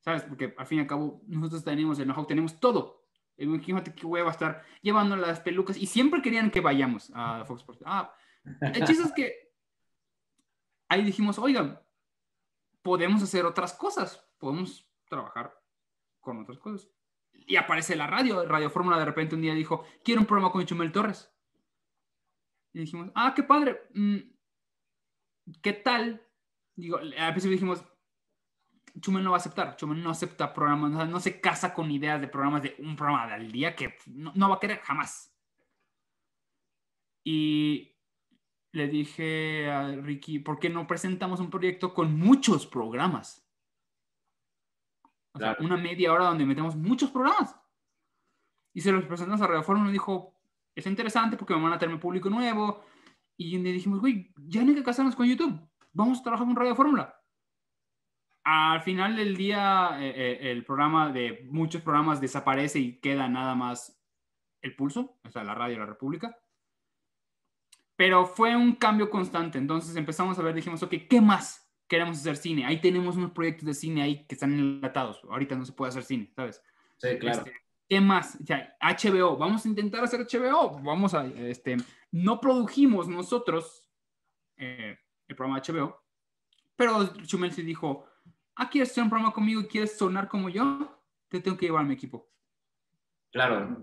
¿sabes? 0.00 0.22
Porque 0.22 0.52
al 0.58 0.66
fin 0.66 0.78
y 0.78 0.80
al 0.80 0.88
cabo 0.88 1.22
nosotros 1.28 1.62
tenemos 1.62 1.96
el 2.00 2.06
know-how, 2.06 2.26
tenemos 2.26 2.58
todo. 2.58 3.04
Imagínate 3.36 3.94
qué 3.94 4.04
hueva 4.04 4.32
estar 4.32 4.64
llevando 4.82 5.14
las 5.14 5.38
pelucas 5.38 5.76
y 5.76 5.86
siempre 5.86 6.20
querían 6.22 6.50
que 6.50 6.60
vayamos 6.60 7.12
a 7.14 7.44
Fox 7.44 7.60
Sports. 7.60 7.82
Ah, 7.86 8.12
el 8.60 8.84
chiste 8.84 9.04
es 9.04 9.12
que 9.12 9.52
ahí 10.88 11.04
dijimos, 11.04 11.38
oigan, 11.38 11.78
podemos 12.82 13.22
hacer 13.22 13.44
otras 13.44 13.72
cosas, 13.72 14.24
podemos 14.38 14.88
trabajar 15.08 15.54
con 16.20 16.38
otras 16.40 16.58
cosas. 16.58 16.88
Y 17.32 17.56
aparece 17.56 17.96
la 17.96 18.06
radio, 18.06 18.46
Radio 18.46 18.70
Fórmula 18.70 18.98
de 18.98 19.04
repente 19.04 19.34
un 19.34 19.42
día 19.42 19.54
dijo, 19.54 19.84
quiero 20.04 20.20
un 20.20 20.26
programa 20.26 20.52
con 20.52 20.64
Chumel 20.64 20.92
Torres. 20.92 21.32
Y 22.72 22.80
dijimos, 22.80 23.10
ah, 23.14 23.32
qué 23.34 23.42
padre, 23.42 23.88
mm, 23.94 24.18
¿qué 25.60 25.72
tal? 25.72 26.24
Digo, 26.76 26.98
al 26.98 27.32
principio 27.32 27.52
dijimos, 27.52 27.84
Chumel 28.98 29.22
no 29.22 29.30
va 29.30 29.36
a 29.36 29.40
aceptar. 29.40 29.76
Chumel 29.76 30.02
no 30.02 30.10
acepta 30.10 30.52
programas, 30.52 31.08
no 31.08 31.20
se 31.20 31.40
casa 31.40 31.74
con 31.74 31.90
ideas 31.90 32.20
de 32.20 32.28
programas 32.28 32.62
de 32.62 32.74
un 32.78 32.96
programa 32.96 33.34
al 33.34 33.52
día 33.52 33.76
que 33.76 33.96
no, 34.06 34.32
no, 34.34 34.48
va 34.48 34.56
a 34.56 34.60
querer 34.60 34.80
jamás. 34.80 35.32
Y 37.24 37.89
le 38.72 38.88
dije 38.88 39.70
a 39.70 39.88
Ricky, 39.96 40.38
¿por 40.38 40.58
qué 40.58 40.70
no 40.70 40.86
presentamos 40.86 41.40
un 41.40 41.50
proyecto 41.50 41.92
con 41.94 42.18
muchos 42.18 42.66
programas? 42.66 43.46
O 45.32 45.38
sea, 45.38 45.56
una 45.60 45.76
media 45.76 46.12
hora 46.12 46.26
donde 46.26 46.46
metemos 46.46 46.76
muchos 46.76 47.10
programas. 47.10 47.54
Y 48.72 48.80
se 48.80 48.92
los 48.92 49.04
presentamos 49.04 49.40
a 49.42 49.46
Radio 49.46 49.62
Fórmula 49.62 49.90
y 49.90 49.92
dijo, 49.92 50.40
es 50.74 50.86
interesante 50.86 51.36
porque 51.36 51.54
me 51.54 51.62
van 51.62 51.72
a 51.72 51.78
tener 51.78 51.98
público 51.98 52.30
nuevo. 52.30 52.84
Y 53.36 53.58
le 53.58 53.72
dijimos, 53.72 54.00
güey, 54.00 54.32
ya 54.36 54.62
no 54.62 54.70
hay 54.70 54.76
que 54.76 54.84
casarnos 54.84 55.16
con 55.16 55.26
YouTube. 55.26 55.58
Vamos 55.92 56.20
a 56.20 56.22
trabajar 56.22 56.46
con 56.46 56.56
Radio 56.56 56.74
Fórmula 56.74 57.20
al 58.44 58.82
final 58.82 59.16
del 59.16 59.36
día 59.36 59.98
eh, 60.00 60.12
eh, 60.16 60.50
el 60.50 60.64
programa 60.64 61.12
de 61.12 61.46
muchos 61.50 61.82
programas 61.82 62.20
desaparece 62.20 62.78
y 62.78 63.00
queda 63.00 63.28
nada 63.28 63.54
más 63.54 64.02
el 64.62 64.74
pulso, 64.74 65.18
o 65.24 65.30
sea, 65.30 65.44
la 65.44 65.54
radio 65.54 65.74
de 65.74 65.80
la 65.80 65.86
República. 65.86 66.36
Pero 68.00 68.24
fue 68.24 68.56
un 68.56 68.76
cambio 68.76 69.10
constante, 69.10 69.58
entonces 69.58 69.94
empezamos 69.94 70.38
a 70.38 70.42
ver, 70.42 70.54
dijimos, 70.54 70.82
ok, 70.82 70.94
¿qué 71.06 71.20
más 71.20 71.70
queremos 71.86 72.16
hacer 72.16 72.38
cine? 72.38 72.64
Ahí 72.64 72.80
tenemos 72.80 73.14
unos 73.14 73.32
proyectos 73.32 73.66
de 73.66 73.74
cine 73.74 74.00
ahí 74.00 74.24
que 74.26 74.36
están 74.36 74.54
enlatados, 74.54 75.20
ahorita 75.28 75.54
no 75.54 75.66
se 75.66 75.72
puede 75.72 75.90
hacer 75.90 76.04
cine, 76.04 76.32
¿sabes? 76.34 76.62
Sí, 76.96 77.18
claro. 77.18 77.40
Este, 77.40 77.52
¿Qué 77.86 78.00
más? 78.00 78.38
O 78.40 78.46
sea, 78.46 78.74
HBO, 78.80 79.36
vamos 79.36 79.66
a 79.66 79.68
intentar 79.68 80.02
hacer 80.02 80.20
HBO, 80.20 80.80
vamos 80.82 81.12
a, 81.12 81.26
este, 81.26 81.76
no 82.10 82.40
produjimos 82.40 83.06
nosotros 83.06 83.86
eh, 84.56 84.96
el 85.28 85.36
programa 85.36 85.60
HBO, 85.60 86.02
pero 86.76 87.14
Chumel 87.24 87.52
se 87.52 87.62
dijo, 87.62 88.06
ah, 88.54 88.70
¿quieres 88.70 88.92
hacer 88.92 89.04
un 89.04 89.10
programa 89.10 89.34
conmigo 89.34 89.60
y 89.60 89.66
quieres 89.66 89.98
sonar 89.98 90.26
como 90.26 90.48
yo? 90.48 91.02
te 91.28 91.38
tengo 91.38 91.58
que 91.58 91.66
llevar 91.66 91.84
a 91.84 91.86
mi 91.86 91.92
equipo. 91.92 92.26
Claro. 93.30 93.76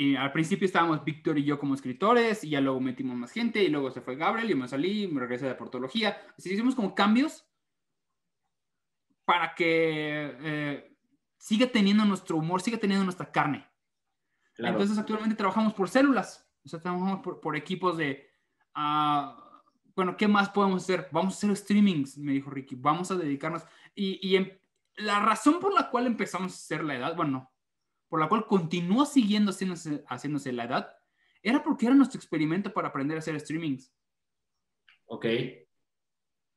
Y 0.00 0.16
al 0.16 0.32
principio 0.32 0.64
estábamos 0.64 1.04
Víctor 1.04 1.38
y 1.38 1.44
yo 1.44 1.58
como 1.58 1.74
escritores, 1.74 2.42
y 2.42 2.48
ya 2.48 2.62
luego 2.62 2.80
metimos 2.80 3.14
más 3.18 3.32
gente, 3.32 3.62
y 3.62 3.68
luego 3.68 3.90
se 3.90 4.00
fue 4.00 4.16
Gabriel, 4.16 4.50
y 4.50 4.54
me 4.54 4.66
salí, 4.66 5.06
me 5.06 5.20
regresé 5.20 5.44
de 5.44 5.54
portología. 5.54 6.16
Así 6.38 6.50
hicimos 6.50 6.74
como 6.74 6.94
cambios 6.94 7.46
para 9.26 9.54
que 9.54 10.38
eh, 10.40 10.96
siga 11.36 11.66
teniendo 11.66 12.06
nuestro 12.06 12.38
humor, 12.38 12.62
siga 12.62 12.78
teniendo 12.78 13.04
nuestra 13.04 13.30
carne. 13.30 13.68
Entonces 14.56 14.96
actualmente 14.96 15.36
trabajamos 15.36 15.74
por 15.74 15.90
células, 15.90 16.50
o 16.64 16.68
sea, 16.70 16.80
trabajamos 16.80 17.20
por, 17.20 17.54
equipos 17.54 17.98
de, 17.98 18.26
uh, 18.76 19.38
bueno, 19.94 20.16
¿qué 20.16 20.26
más 20.26 20.48
podemos 20.48 20.82
hacer? 20.82 21.08
Vamos 21.12 21.34
a 21.34 21.36
hacer 21.36 21.54
streamings, 21.54 22.16
me 22.16 22.32
dijo 22.32 22.48
Ricky, 22.48 22.74
vamos 22.74 23.10
a 23.10 23.16
dedicarnos. 23.16 23.66
Y, 23.94 24.18
y 24.26 24.36
em, 24.36 24.50
la 24.96 25.20
razón 25.20 25.60
por 25.60 25.74
la 25.74 25.90
cual 25.90 26.06
empezamos 26.06 26.52
a 26.52 26.56
hacer 26.56 26.84
la 26.84 26.94
edad, 26.94 27.14
bueno, 27.14 27.50
por 28.10 28.20
la 28.20 28.28
cual 28.28 28.46
continuó 28.46 29.06
siguiendo 29.06 29.52
haciéndose, 29.52 30.04
haciéndose 30.06 30.52
la 30.52 30.64
edad, 30.64 30.94
era 31.42 31.62
porque 31.62 31.86
era 31.86 31.94
nuestro 31.94 32.18
experimento 32.18 32.74
para 32.74 32.88
aprender 32.88 33.16
a 33.16 33.20
hacer 33.20 33.40
streamings. 33.40 33.90
Ok. 35.06 35.26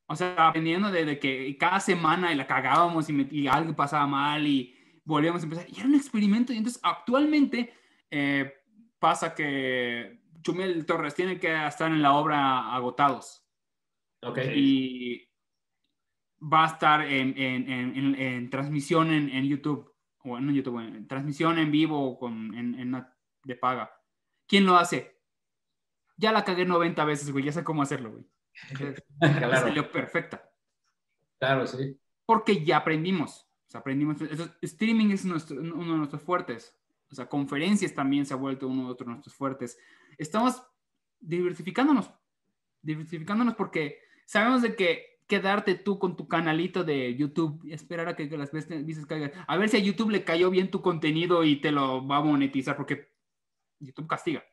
O 0.07 0.15
sea, 0.15 0.47
aprendiendo 0.47 0.91
de, 0.91 1.17
que 1.17 1.57
cada 1.57 1.79
semana 1.79 2.35
la 2.35 2.45
cagábamos 2.45 3.07
y, 3.09 3.47
algo 3.47 3.75
pasaba 3.75 4.05
mal 4.05 4.45
y 4.45 4.75
volvíamos 5.05 5.41
a 5.41 5.45
empezar. 5.45 5.65
Y 5.69 5.79
era 5.79 5.87
un 5.87 5.95
experimento. 5.95 6.51
Y 6.51 6.57
entonces 6.57 6.81
actualmente 6.83 7.73
eh, 8.11 8.51
pasa 8.99 9.33
que 9.33 10.23
Chumel 10.41 10.85
Torres 10.85 11.15
tiene 11.15 11.39
que 11.39 11.65
estar 11.65 11.89
en 11.89 12.01
la 12.01 12.13
obra 12.13 12.73
agotados. 12.75 13.47
Ok. 14.21 14.39
Y 14.53 15.29
va 16.41 16.65
a 16.65 16.67
estar 16.67 17.01
en, 17.01 17.37
en, 17.37 18.15
en, 18.19 18.49
transmisión 18.49 19.11
en, 19.11 19.45
YouTube, 19.45 19.92
o 20.23 20.37
en 20.37 20.53
YouTube, 20.53 20.79
en 20.79 21.07
transmisión 21.07 21.59
en 21.59 21.71
vivo 21.71 22.17
con, 22.17 22.53
en, 22.55 23.05
de 23.43 23.55
paga. 23.55 23.91
¿Quién 24.47 24.65
lo 24.65 24.75
hace? 24.75 25.19
Ya 26.17 26.31
la 26.31 26.43
cagué 26.43 26.65
90 26.65 27.03
veces, 27.05 27.31
güey, 27.31 27.45
ya 27.45 27.51
sé 27.51 27.63
cómo 27.63 27.81
hacerlo, 27.81 28.11
güey. 28.11 28.25
claro. 29.19 29.57
Salió 29.57 29.91
perfecta. 29.91 30.49
Claro, 31.39 31.67
sí. 31.67 31.99
Porque 32.25 32.63
ya 32.63 32.77
aprendimos. 32.77 33.49
O 33.67 33.71
sea, 33.71 33.81
aprendimos. 33.81 34.17
streaming 34.61 35.11
es 35.11 35.25
nuestro, 35.25 35.59
uno 35.59 35.93
de 35.93 35.97
nuestros 35.97 36.21
fuertes. 36.21 36.77
O 37.11 37.15
sea, 37.15 37.27
conferencias 37.27 37.93
también 37.93 38.25
se 38.25 38.33
ha 38.33 38.37
vuelto 38.37 38.67
uno 38.67 38.85
de 38.85 38.91
otros 38.91 39.07
nuestros 39.07 39.35
fuertes. 39.35 39.77
Estamos 40.17 40.63
diversificándonos. 41.19 42.11
Diversificándonos 42.81 43.55
porque 43.55 43.99
sabemos 44.25 44.61
de 44.61 44.75
que 44.75 45.12
quedarte 45.27 45.75
tú 45.75 45.99
con 45.99 46.15
tu 46.15 46.27
canalito 46.27 46.83
de 46.83 47.15
YouTube 47.15 47.63
y 47.63 47.73
esperar 47.73 48.07
a 48.07 48.15
que, 48.15 48.25
las 48.37 48.51
veces 48.51 49.05
caigan. 49.05 49.31
A 49.47 49.57
ver 49.57 49.69
si 49.69 49.77
a 49.77 49.79
YouTube 49.79 50.11
le 50.11 50.23
cayó 50.23 50.49
bien 50.49 50.71
tu 50.71 50.81
contenido 50.81 51.43
y 51.43 51.57
te 51.57 51.71
lo 51.71 52.05
va 52.05 52.17
a 52.17 52.23
monetizar, 52.23 52.75
porque 52.75 53.11
YouTube 53.79 54.07
castiga. 54.07 54.43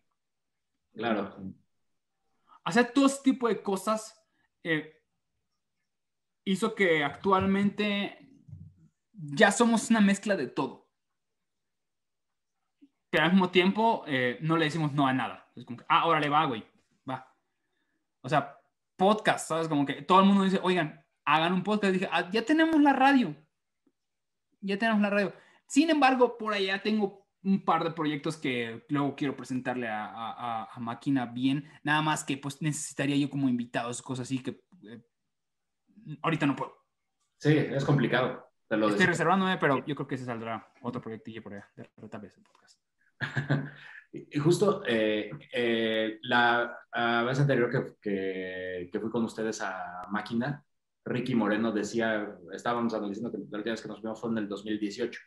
Claro. 0.93 1.37
Hacer 2.65 2.93
todo 2.93 3.07
ese 3.07 3.23
tipo 3.23 3.49
de 3.49 3.63
cosas 3.63 4.21
eh, 4.63 5.03
hizo 6.45 6.75
que 6.75 7.05
actualmente 7.05 8.29
ya 9.13 9.53
somos 9.53 9.91
una 9.91 10.01
mezcla 10.01 10.37
de 10.37 10.47
todo. 10.47 10.89
Pero 13.11 13.25
al 13.25 13.33
mismo 13.33 13.51
tiempo 13.51 14.05
eh, 14.07 14.39
no 14.41 14.57
le 14.57 14.67
decimos 14.67 14.93
no 14.93 15.07
a 15.07 15.13
nada. 15.13 15.51
Es 15.57 15.65
como 15.65 15.79
que, 15.79 15.85
ah, 15.89 16.07
órale, 16.07 16.29
va, 16.29 16.45
güey, 16.47 16.65
va. 17.09 17.37
O 18.23 18.29
sea, 18.29 18.60
podcast, 19.01 19.49
¿sabes? 19.49 19.67
Como 19.67 19.87
que 19.87 20.03
todo 20.03 20.21
el 20.21 20.27
mundo 20.27 20.45
dice, 20.45 20.61
oigan, 20.63 21.03
hagan 21.25 21.55
un 21.55 21.63
podcast. 21.63 21.95
Dije, 21.95 22.09
ah, 22.13 22.31
ya 22.31 22.45
tenemos 22.45 22.81
la 22.83 22.93
radio. 22.93 23.35
Ya 24.61 24.79
tenemos 24.79 25.01
la 25.01 25.09
radio. 25.09 25.33
Sin 25.67 25.89
embargo, 25.89 26.37
por 26.37 26.53
allá 26.53 26.83
tengo 26.83 27.27
un 27.43 27.65
par 27.65 27.83
de 27.83 27.93
proyectos 27.93 28.37
que 28.37 28.85
luego 28.91 29.17
quiero 29.17 29.35
presentarle 29.35 29.89
a, 29.89 30.69
a, 30.71 30.81
Máquina 30.81 31.25
bien. 31.25 31.67
Nada 31.83 32.03
más 32.03 32.25
que 32.25 32.37
pues 32.37 32.61
necesitaría 32.61 33.17
yo 33.17 33.31
como 33.31 33.49
invitados, 33.49 34.03
cosas 34.03 34.29
así 34.29 34.43
que 34.43 34.61
eh, 34.83 35.03
ahorita 36.21 36.45
no 36.45 36.57
puedo. 36.57 36.77
Sí, 37.39 37.57
es 37.57 37.87
complicado. 37.87 38.47
Estoy 38.69 39.07
reservándome, 39.07 39.57
pero 39.57 39.85
yo 39.87 39.95
creo 39.95 40.07
que 40.07 40.19
se 40.19 40.27
saldrá 40.27 40.71
otro 40.83 41.01
proyectillo 41.01 41.43
por 41.43 41.55
allá 41.55 41.67
de 41.75 42.19
vez 42.19 42.37
el 42.37 42.45
podcast. 42.45 42.81
Y 44.12 44.38
justo 44.38 44.83
eh, 44.87 45.31
eh, 45.53 46.18
la 46.23 46.77
vez 47.25 47.38
anterior 47.38 47.70
que, 48.01 48.88
que, 48.90 49.01
fui 49.01 49.11
con 49.11 49.25
ustedes 49.25 49.61
a 49.62 50.07
Máquina, 50.11 50.64
Ricky 51.05 51.35
Moreno 51.35 51.70
decía, 51.70 52.37
estábamos 52.53 52.92
analizando 52.92 53.31
que 53.31 53.38
la 53.38 53.59
última 53.59 53.73
vez 53.73 53.83
que 53.83 53.88
nos 53.88 54.03
vimos 54.03 54.20
fue 54.20 54.31
en 54.31 54.38
el 54.38 54.49
2018. 54.49 55.20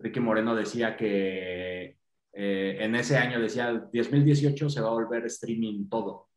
Ricky 0.00 0.20
Moreno 0.20 0.54
decía 0.54 0.96
que 0.96 1.96
eh, 2.32 2.76
en 2.80 2.94
ese 2.94 3.16
año 3.16 3.40
decía, 3.40 3.72
2018 3.92 4.68
se 4.68 4.80
va 4.80 4.88
a 4.88 4.92
volver 4.92 5.24
streaming 5.26 5.88
todo. 5.88 6.28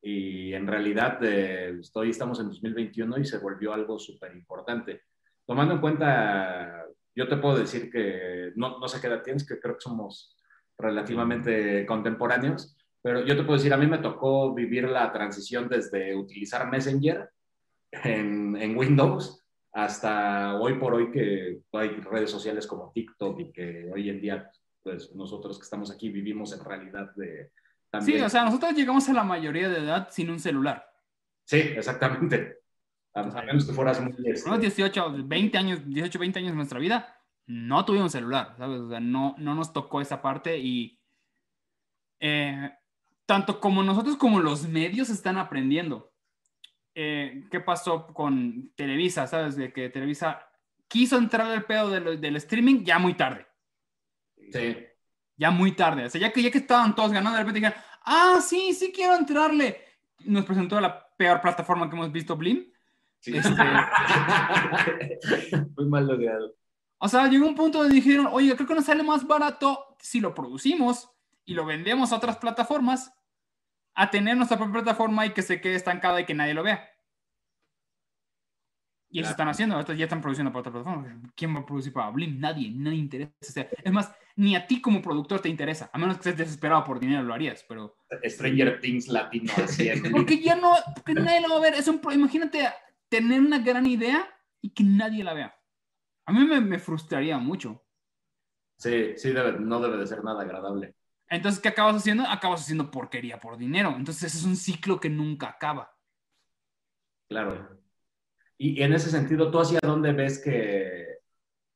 Y 0.00 0.54
en 0.54 0.66
realidad 0.66 1.22
estoy, 1.24 2.10
estamos 2.10 2.38
en 2.40 2.48
2021 2.48 3.18
y 3.18 3.24
se 3.24 3.38
volvió 3.38 3.72
algo 3.72 3.98
súper 3.98 4.34
importante. 4.34 5.02
Tomando 5.44 5.74
en 5.74 5.80
cuenta, 5.80 6.86
yo 7.14 7.28
te 7.28 7.36
puedo 7.36 7.58
decir 7.58 7.90
que 7.90 8.52
no, 8.56 8.78
no 8.78 8.88
sé 8.88 9.00
qué 9.00 9.08
edad 9.08 9.22
tienes, 9.22 9.46
que 9.46 9.58
creo 9.60 9.74
que 9.74 9.80
somos 9.80 10.36
relativamente 10.82 11.86
contemporáneos, 11.86 12.76
pero 13.00 13.24
yo 13.24 13.36
te 13.36 13.42
puedo 13.42 13.58
decir, 13.58 13.72
a 13.72 13.78
mí 13.78 13.86
me 13.86 13.98
tocó 13.98 14.54
vivir 14.54 14.88
la 14.88 15.12
transición 15.12 15.68
desde 15.68 16.14
utilizar 16.14 16.70
Messenger 16.70 17.30
en, 17.90 18.56
en 18.56 18.76
Windows 18.76 19.42
hasta 19.72 20.56
hoy 20.56 20.74
por 20.74 20.94
hoy 20.94 21.10
que 21.10 21.60
hay 21.72 21.88
redes 21.88 22.30
sociales 22.30 22.66
como 22.66 22.92
TikTok 22.92 23.40
y 23.40 23.52
que 23.52 23.90
hoy 23.92 24.10
en 24.10 24.20
día, 24.20 24.50
pues 24.82 25.14
nosotros 25.14 25.58
que 25.58 25.64
estamos 25.64 25.90
aquí 25.90 26.10
vivimos 26.10 26.52
en 26.52 26.64
realidad 26.64 27.10
de... 27.16 27.50
También... 27.90 28.18
Sí, 28.18 28.24
o 28.24 28.28
sea, 28.28 28.44
nosotros 28.44 28.74
llegamos 28.74 29.08
a 29.08 29.12
la 29.14 29.24
mayoría 29.24 29.68
de 29.68 29.78
edad 29.78 30.08
sin 30.10 30.30
un 30.30 30.38
celular. 30.38 30.86
Sí, 31.44 31.58
exactamente. 31.58 32.58
A, 33.14 33.22
menos 33.42 33.66
que 33.66 33.72
fueras 33.72 34.00
muy... 34.00 34.14
Este... 34.24 34.48
Unos 34.48 34.60
18, 34.60 35.24
20 35.24 35.58
años, 35.58 35.80
18, 35.86 36.18
20 36.18 36.38
años 36.38 36.52
de 36.52 36.56
nuestra 36.56 36.78
vida, 36.78 37.11
no 37.46 37.84
tuvimos 37.84 38.12
celular, 38.12 38.54
¿sabes? 38.56 38.80
O 38.80 38.88
sea, 38.88 39.00
no, 39.00 39.34
no 39.38 39.54
nos 39.54 39.72
tocó 39.72 40.00
esa 40.00 40.22
parte 40.22 40.58
y 40.58 40.98
eh, 42.20 42.70
tanto 43.26 43.60
como 43.60 43.82
nosotros 43.82 44.16
como 44.16 44.40
los 44.40 44.68
medios 44.68 45.10
están 45.10 45.38
aprendiendo. 45.38 46.12
Eh, 46.94 47.44
¿Qué 47.50 47.60
pasó 47.60 48.06
con 48.08 48.70
Televisa? 48.74 49.26
¿Sabes? 49.26 49.56
De 49.56 49.72
que 49.72 49.88
Televisa 49.88 50.46
quiso 50.86 51.16
entrar 51.16 51.50
al 51.50 51.64
pedo 51.64 51.88
del, 51.90 52.36
streaming 52.36 52.84
ya 52.84 52.98
muy 52.98 53.14
tarde. 53.14 53.46
Sí. 54.52 54.76
Ya 55.36 55.50
muy 55.50 55.72
tarde. 55.72 56.04
O 56.04 56.10
sea, 56.10 56.20
ya 56.20 56.32
que, 56.32 56.42
ya 56.42 56.50
que 56.50 56.58
estaban 56.58 56.94
todos 56.94 57.12
ganando, 57.12 57.38
de 57.38 57.44
repente 57.44 57.60
dijeron, 57.60 57.82
ah, 58.04 58.38
sí, 58.40 58.74
sí 58.74 58.92
quiero 58.94 59.16
entrarle. 59.16 59.80
Nos 60.26 60.44
presentó 60.44 60.80
la 60.80 61.08
peor 61.16 61.40
plataforma 61.40 61.88
que 61.88 61.96
hemos 61.96 62.12
visto, 62.12 62.36
Blim. 62.36 62.66
Sí. 63.18 63.36
Este... 63.36 63.50
muy 65.76 65.88
mal 65.88 66.06
logrado. 66.06 66.54
O 67.04 67.08
sea, 67.08 67.26
llegó 67.26 67.48
un 67.48 67.56
punto 67.56 67.78
donde 67.78 67.96
dijeron, 67.96 68.28
oye, 68.30 68.54
creo 68.54 68.68
que 68.68 68.76
nos 68.76 68.84
sale 68.84 69.02
más 69.02 69.26
barato 69.26 69.96
si 69.98 70.20
lo 70.20 70.36
producimos 70.36 71.10
y 71.44 71.54
lo 71.54 71.66
vendemos 71.66 72.12
a 72.12 72.16
otras 72.16 72.36
plataformas 72.36 73.12
a 73.92 74.08
tener 74.08 74.36
nuestra 74.36 74.56
propia 74.56 74.84
plataforma 74.84 75.26
y 75.26 75.30
que 75.30 75.42
se 75.42 75.60
quede 75.60 75.74
estancada 75.74 76.20
y 76.20 76.26
que 76.26 76.34
nadie 76.34 76.54
lo 76.54 76.62
vea. 76.62 76.88
Y 79.10 79.18
eso 79.18 79.30
están 79.30 79.48
haciendo, 79.48 79.82
ya 79.82 80.04
están 80.04 80.20
produciendo 80.20 80.52
para 80.52 80.60
otra 80.60 80.72
plataforma. 80.72 81.20
¿Quién 81.34 81.56
va 81.56 81.60
a 81.60 81.66
producir 81.66 81.92
para 81.92 82.08
Blim? 82.10 82.38
Nadie, 82.38 82.70
nadie 82.70 82.98
interesa. 82.98 83.66
es 83.82 83.92
más, 83.92 84.14
ni 84.36 84.54
a 84.54 84.64
ti 84.64 84.80
como 84.80 85.02
productor 85.02 85.40
te 85.40 85.48
interesa, 85.48 85.90
a 85.92 85.98
menos 85.98 86.18
que 86.18 86.28
estés 86.28 86.36
desesperado 86.36 86.84
por 86.84 87.00
dinero 87.00 87.24
lo 87.24 87.34
harías, 87.34 87.64
pero... 87.68 87.96
Stranger 88.22 88.78
Things 88.80 89.08
latino 89.08 89.52
porque 90.12 90.40
ya 90.40 90.54
no, 90.54 90.76
porque 90.94 91.14
nadie 91.14 91.40
lo 91.40 91.48
va 91.48 91.56
a 91.56 91.62
ver. 91.62 91.74
Es 91.74 91.88
un, 91.88 92.00
imagínate 92.12 92.64
tener 93.08 93.40
una 93.40 93.58
gran 93.58 93.86
idea 93.86 94.24
y 94.60 94.70
que 94.70 94.84
nadie 94.84 95.24
la 95.24 95.34
vea. 95.34 95.61
A 96.26 96.32
mí 96.32 96.44
me, 96.44 96.78
frustraría 96.78 97.38
mucho. 97.38 97.84
Sí, 98.76 99.14
sí, 99.16 99.32
no 99.60 99.80
debe 99.80 99.96
de 99.96 100.06
ser 100.06 100.22
nada 100.24 100.42
agradable. 100.42 100.94
Entonces, 101.28 101.60
¿qué 101.60 101.68
acabas 101.68 101.96
haciendo? 101.96 102.24
Acabas 102.26 102.60
haciendo 102.60 102.90
porquería 102.90 103.40
por 103.40 103.56
dinero. 103.56 103.94
Entonces, 103.96 104.24
ese 104.24 104.38
es 104.38 104.44
un 104.44 104.56
ciclo 104.56 105.00
que 105.00 105.08
nunca 105.08 105.48
acaba. 105.48 105.96
Claro. 107.28 107.80
Y, 108.58 108.82
en 108.82 108.92
ese 108.92 109.10
sentido, 109.10 109.50
¿tú 109.50 109.58
hacia 109.58 109.80
dónde 109.82 110.12
ves 110.12 110.38
que, 110.38 111.18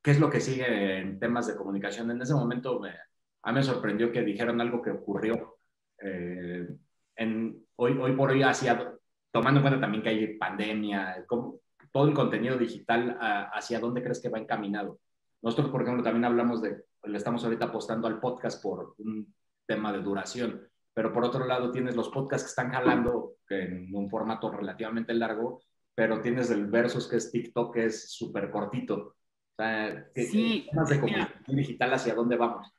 qué 0.03 0.11
es 0.11 0.21
lo 0.21 0.31
que 0.31 0.41
sigue 0.41 0.99
en 0.99 1.19
temas 1.19 1.47
de 1.47 1.57
comunicación? 1.57 2.11
En 2.11 2.21
ese 2.21 2.35
momento 2.35 2.79
me, 2.79 2.91
a 2.91 3.53
mí 3.53 3.59
me 3.59 3.63
sorprendió 3.63 4.13
que 4.13 4.23
dijeron 4.23 4.61
algo 4.61 4.83
que 4.83 4.91
ocurrió 4.91 5.59
eh, 6.03 6.69
en, 7.17 7.67
hoy, 7.77 7.97
hoy 7.99 8.13
por 8.13 8.31
hoy, 8.31 8.43
hacia, 8.43 8.93
tomando 9.31 9.61
en 9.61 9.63
cuenta 9.63 9.81
también 9.81 10.03
que 10.03 10.11
hay 10.11 10.37
pandemia, 10.37 11.25
¿cómo, 11.27 11.61
todo 11.97 12.09
el 12.09 12.15
contenido 12.15 12.59
digital 12.59 13.17
hacia 13.55 13.81
dónde 13.81 14.03
crees 14.03 14.21
que 14.21 14.29
va 14.29 14.39
encaminado. 14.39 15.01
Nosotros, 15.41 15.71
por 15.71 15.81
ejemplo, 15.81 16.05
también 16.05 16.27
hablamos 16.27 16.61
de, 16.61 16.85
le 17.05 17.17
estamos 17.17 17.43
ahorita 17.43 17.65
apostando 17.65 18.07
al 18.07 18.21
podcast 18.21 18.63
por 18.63 18.95
un 18.99 19.35
tema 19.65 19.95
de 19.95 20.03
duración, 20.03 20.69
pero 20.93 21.11
por 21.11 21.25
otro 21.25 21.47
lado 21.47 21.71
tienes 21.71 21.97
los 21.97 22.11
podcasts 22.11 22.45
que 22.45 22.51
están 22.51 22.71
jalando 22.71 23.37
en 23.49 23.89
un 23.95 24.11
formato 24.11 24.51
relativamente 24.51 25.15
largo, 25.15 25.63
pero 25.95 26.21
tienes 26.21 26.51
el 26.51 26.67
versus 26.67 27.09
que 27.09 27.17
es 27.17 27.33
TikTok, 27.33 27.73
que 27.73 27.87
es 27.87 28.13
súper 28.13 28.51
cortito. 28.51 28.97
O 28.97 29.55
sea, 29.57 30.11
¿qué, 30.15 30.25
Sí, 30.25 30.67
temas 30.71 30.91
de 30.91 31.01
comunicación 31.01 31.57
digital 31.57 31.95
hacia 31.95 32.15
dónde 32.15 32.37
vamos? 32.37 32.71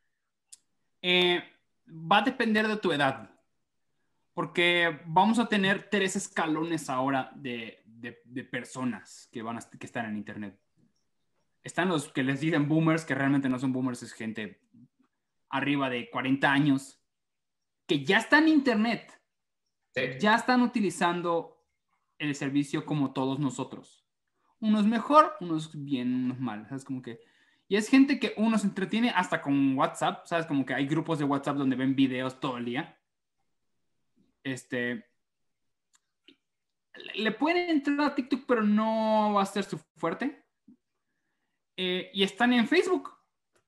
Eh, 1.01 1.41
va 1.89 2.20
a 2.20 2.22
depender 2.22 2.68
de 2.68 2.78
tu 2.78 2.91
edad, 2.91 3.32
porque 4.36 5.01
vamos 5.07 5.39
a 5.39 5.47
tener 5.47 5.89
tres 5.89 6.15
escalones 6.15 6.88
ahora 6.88 7.32
de, 7.34 7.84
de- 8.00 8.22
de 8.26 8.43
personas 8.43 9.30
que, 9.32 9.41
van 9.41 9.58
a, 9.58 9.62
que 9.62 9.86
están 9.86 10.06
en 10.06 10.18
Internet. 10.18 10.60
Están 11.64 11.89
los 11.89 12.10
que 12.12 12.24
les 12.24 12.39
dicen 12.39 12.68
boomers, 12.68 13.04
que 13.06 13.16
realmente 13.16 13.50
no 13.50 13.60
son 13.60 13.74
boomers, 13.74 14.04
es 14.04 14.14
gente 14.14 14.62
arriba 15.50 15.89
de 15.89 16.10
40 16.10 16.52
años, 16.52 17.02
que 17.88 18.04
ya 18.04 18.18
están 18.20 18.43
en 18.43 18.50
Internet, 18.50 19.14
Sí. 19.95 20.02
ya 20.20 20.36
están 20.36 20.62
utilizando 20.62 21.66
el 22.20 22.36
servicio 22.36 22.86
como 22.86 23.14
todos 23.14 23.39
nosotros. 23.39 24.06
Unos 24.60 24.86
mejor, 24.86 25.34
unos 25.39 25.72
bien, 25.84 26.14
unos 26.14 26.39
mal. 26.39 26.68
¿Sabes? 26.68 26.84
Como 26.84 27.02
que. 27.02 27.20
Y 27.68 27.76
es 27.76 27.89
gente 27.89 28.20
que 28.20 28.34
uno 28.38 28.58
se 28.58 28.68
entretiene 28.68 29.10
hasta 29.12 29.41
con 29.41 29.78
WhatsApp. 29.78 30.26
¿Sabes? 30.26 30.45
Como 30.45 30.66
que 30.66 30.74
hay 30.74 30.88
grupos 30.88 31.20
de 31.20 31.26
WhatsApp 31.26 31.58
donde 31.58 31.76
ven 31.76 31.95
videos 31.95 32.39
todo 32.39 32.58
el 32.58 32.66
día. 32.66 32.98
Este. 34.43 35.06
Le 37.16 37.32
pueden 37.32 37.70
entrar 37.70 38.00
a 38.02 38.16
TikTok, 38.16 38.45
pero 38.48 38.64
no 38.64 39.34
va 39.34 39.41
a 39.41 39.45
ser 39.45 39.64
su 39.64 39.78
fuerte. 39.98 40.45
Eh, 41.78 42.10
y 42.14 42.24
están 42.24 42.54
en 42.54 42.68
Facebook. 42.68 43.12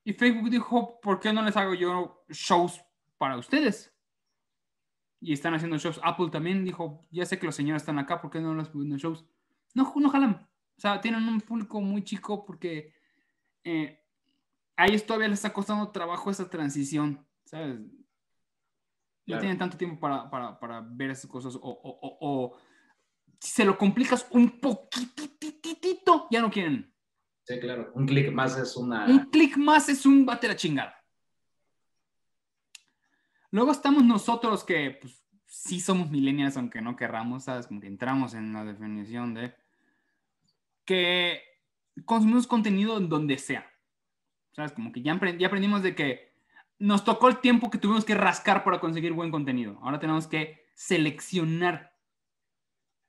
Y 0.04 0.14
Facebook 0.14 0.50
dijo: 0.50 1.00
¿Por 1.02 1.20
qué 1.20 1.32
no 1.34 1.42
les 1.44 1.56
hago 1.58 1.74
yo 1.74 2.24
shows 2.30 2.82
para 3.18 3.38
ustedes? 3.38 3.94
y 5.22 5.34
están 5.34 5.54
haciendo 5.54 5.78
shows. 5.78 6.00
Apple 6.04 6.30
también 6.32 6.64
dijo, 6.64 7.06
ya 7.12 7.26
sé 7.26 7.38
que 7.38 7.46
los 7.46 7.56
señores 7.56 7.82
están 7.82 8.00
acá, 8.00 8.22
¿por 8.22 8.32
qué 8.32 8.40
no 8.40 8.54
los 8.54 8.70
ponen 8.70 8.98
shows? 8.98 9.26
No, 9.74 9.92
no 9.96 10.10
jalan. 10.10 10.48
O 10.78 10.82
sea, 10.82 11.02
tienen 11.02 11.28
un 11.28 11.42
público 11.42 11.82
muy 11.82 12.04
chico 12.04 12.46
porque 12.46 12.94
eh, 13.64 14.02
a 14.78 14.86
ellos 14.86 15.06
todavía 15.06 15.28
les 15.28 15.40
está 15.40 15.52
costando 15.52 15.90
trabajo 15.92 16.32
esa 16.32 16.50
transición, 16.50 17.26
¿sabes? 17.44 17.80
No 17.80 17.90
Claro. 19.26 19.42
tienen 19.42 19.58
tanto 19.60 19.78
tiempo 19.78 20.00
para, 20.00 20.30
para, 20.30 20.60
para 20.60 20.82
ver 20.82 21.12
esas 21.12 21.30
cosas 21.30 21.54
o, 21.56 21.60
o, 21.62 22.00
o, 22.02 22.18
o 22.22 22.58
si 23.40 23.52
se 23.52 23.66
lo 23.66 23.78
complicas 23.78 24.28
un 24.32 24.60
poquititito, 24.60 26.28
ya 26.30 26.42
no 26.42 26.52
quieren. 26.52 26.94
Sí, 27.44 27.60
claro. 27.60 27.92
Un 27.96 28.06
clic 28.06 28.32
más 28.32 28.58
es 28.58 28.76
una. 28.76 29.06
Un 29.06 29.30
clic 29.32 29.58
más 29.58 29.90
es 29.90 30.06
un 30.06 30.26
bate 30.26 30.48
la 30.48 30.56
chingada. 30.56 30.96
Luego 33.52 33.72
estamos 33.72 34.04
nosotros 34.04 34.64
que 34.64 35.00
pues, 35.02 35.24
sí 35.48 35.80
somos 35.80 36.12
millennials, 36.12 36.58
aunque 36.58 36.82
no 36.82 36.96
querramos, 36.96 37.46
¿sabes? 37.46 37.66
Como 37.66 37.82
que 37.82 37.88
entramos 37.88 38.36
en 38.36 38.54
la 38.54 38.64
definición 38.64 39.34
de 39.34 39.56
que 40.86 41.42
consumimos 42.06 42.46
contenido 42.46 42.98
en 42.98 43.10
donde 43.10 43.38
sea. 43.40 43.66
¿Sabes? 44.52 44.72
Como 44.74 44.92
que 44.92 45.02
ya, 45.02 45.14
aprend- 45.14 45.38
ya 45.38 45.48
aprendimos 45.48 45.82
de 45.82 45.96
que 45.96 46.34
nos 46.78 47.04
tocó 47.04 47.30
el 47.30 47.40
tiempo 47.40 47.70
que 47.72 47.78
tuvimos 47.78 48.06
que 48.06 48.16
rascar 48.16 48.64
para 48.64 48.80
conseguir 48.80 49.14
buen 49.14 49.32
contenido. 49.32 49.80
Ahora 49.82 50.00
tenemos 50.00 50.28
que 50.28 50.68
seleccionar 50.76 51.98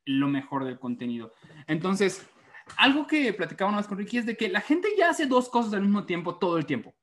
lo 0.05 0.28
mejor 0.28 0.64
del 0.64 0.78
contenido. 0.78 1.32
Entonces, 1.66 2.28
algo 2.76 3.07
que 3.07 3.32
platicaba 3.32 3.70
una 3.70 3.78
vez 3.78 3.86
con 3.86 3.98
Ricky 3.98 4.18
es 4.18 4.26
de 4.26 4.36
que 4.36 4.48
la 4.48 4.61
gente 4.61 4.88
ya 4.96 5.11
hace 5.11 5.26
dos 5.26 5.48
cosas 5.48 5.72
al 5.74 5.82
mismo 5.82 6.05
tiempo 6.05 6.36
todo 6.36 6.57
el 6.59 6.66
tiempo. 6.66 6.94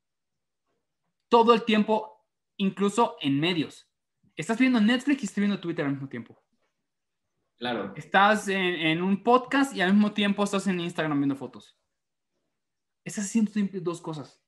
Todo 1.29 1.53
el 1.53 1.63
tiempo, 1.63 2.25
incluso 2.57 3.17
en 3.21 3.39
medios. 3.39 3.89
Estás 4.35 4.59
viendo 4.59 4.79
Netflix 4.79 5.23
y 5.23 5.25
estás 5.25 5.39
viendo 5.39 5.59
Twitter 5.59 5.85
al 5.85 5.93
mismo 5.93 6.07
tiempo. 6.07 6.41
Claro. 7.57 7.93
Estás 7.95 8.47
en, 8.47 8.57
en 8.57 9.01
un 9.01 9.23
podcast 9.23 9.75
y 9.75 9.81
al 9.81 9.93
mismo 9.93 10.13
tiempo 10.13 10.43
estás 10.43 10.67
en 10.67 10.79
Instagram 10.79 11.17
viendo 11.17 11.35
fotos. 11.35 11.77
Estás 13.03 13.25
haciendo 13.25 13.51
siempre 13.51 13.79
dos 13.79 13.99
cosas. 13.99 14.41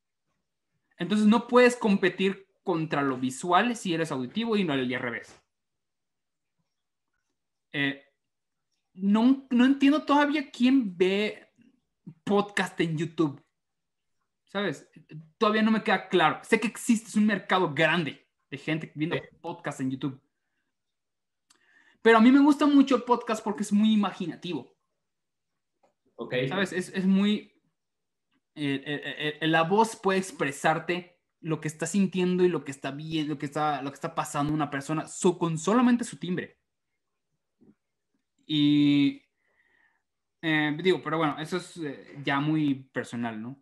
Entonces 0.97 1.25
no 1.25 1.47
puedes 1.47 1.75
competir 1.75 2.47
contra 2.63 3.01
lo 3.01 3.17
visual 3.17 3.75
si 3.75 3.93
eres 3.93 4.11
auditivo 4.11 4.55
y 4.55 4.63
no 4.63 4.73
al 4.73 4.87
revés. 4.87 5.41
Eh, 7.71 8.03
no, 8.93 9.47
no 9.49 9.65
entiendo 9.65 10.03
todavía 10.03 10.49
quién 10.51 10.97
ve 10.97 11.51
podcast 12.23 12.79
en 12.81 12.97
YouTube. 12.97 13.43
¿Sabes? 14.45 14.89
Todavía 15.37 15.61
no 15.61 15.71
me 15.71 15.83
queda 15.83 16.09
claro. 16.09 16.39
Sé 16.43 16.59
que 16.59 16.67
existe 16.67 17.09
es 17.09 17.15
un 17.15 17.25
mercado 17.27 17.73
grande 17.73 18.27
de 18.49 18.57
gente 18.57 18.91
viendo 18.95 19.15
podcast 19.41 19.79
en 19.79 19.91
YouTube. 19.91 20.19
Pero 22.01 22.17
a 22.17 22.21
mí 22.21 22.31
me 22.31 22.39
gusta 22.39 22.65
mucho 22.65 22.95
el 22.95 23.03
podcast 23.03 23.43
porque 23.43 23.63
es 23.63 23.71
muy 23.71 23.93
imaginativo. 23.93 24.75
Ok. 26.15 26.33
¿Sabes? 26.47 26.73
Es, 26.73 26.89
es 26.89 27.05
muy... 27.05 27.53
eh, 28.55 28.83
eh, 28.85 29.37
eh, 29.41 29.47
la 29.47 29.63
voz 29.63 29.95
puede 29.95 30.19
expresarte 30.19 31.19
lo 31.41 31.61
que 31.61 31.67
está 31.67 31.85
sintiendo 31.85 32.43
y 32.43 32.49
lo 32.49 32.65
que 32.65 32.71
está 32.71 32.91
viendo, 32.91 33.35
lo 33.35 33.39
que 33.39 33.45
está, 33.45 33.81
lo 33.81 33.91
que 33.91 33.95
está 33.95 34.15
pasando 34.15 34.53
una 34.53 34.69
persona 34.69 35.07
so- 35.07 35.37
con 35.37 35.57
solamente 35.57 36.03
su 36.03 36.17
timbre. 36.17 36.58
Y 38.51 39.21
eh, 40.41 40.75
digo, 40.81 41.03
pero 41.03 41.19
bueno, 41.19 41.37
eso 41.39 41.57
es 41.57 41.77
eh, 41.77 42.19
ya 42.23 42.39
muy 42.39 42.89
personal, 42.91 43.39
¿no? 43.39 43.61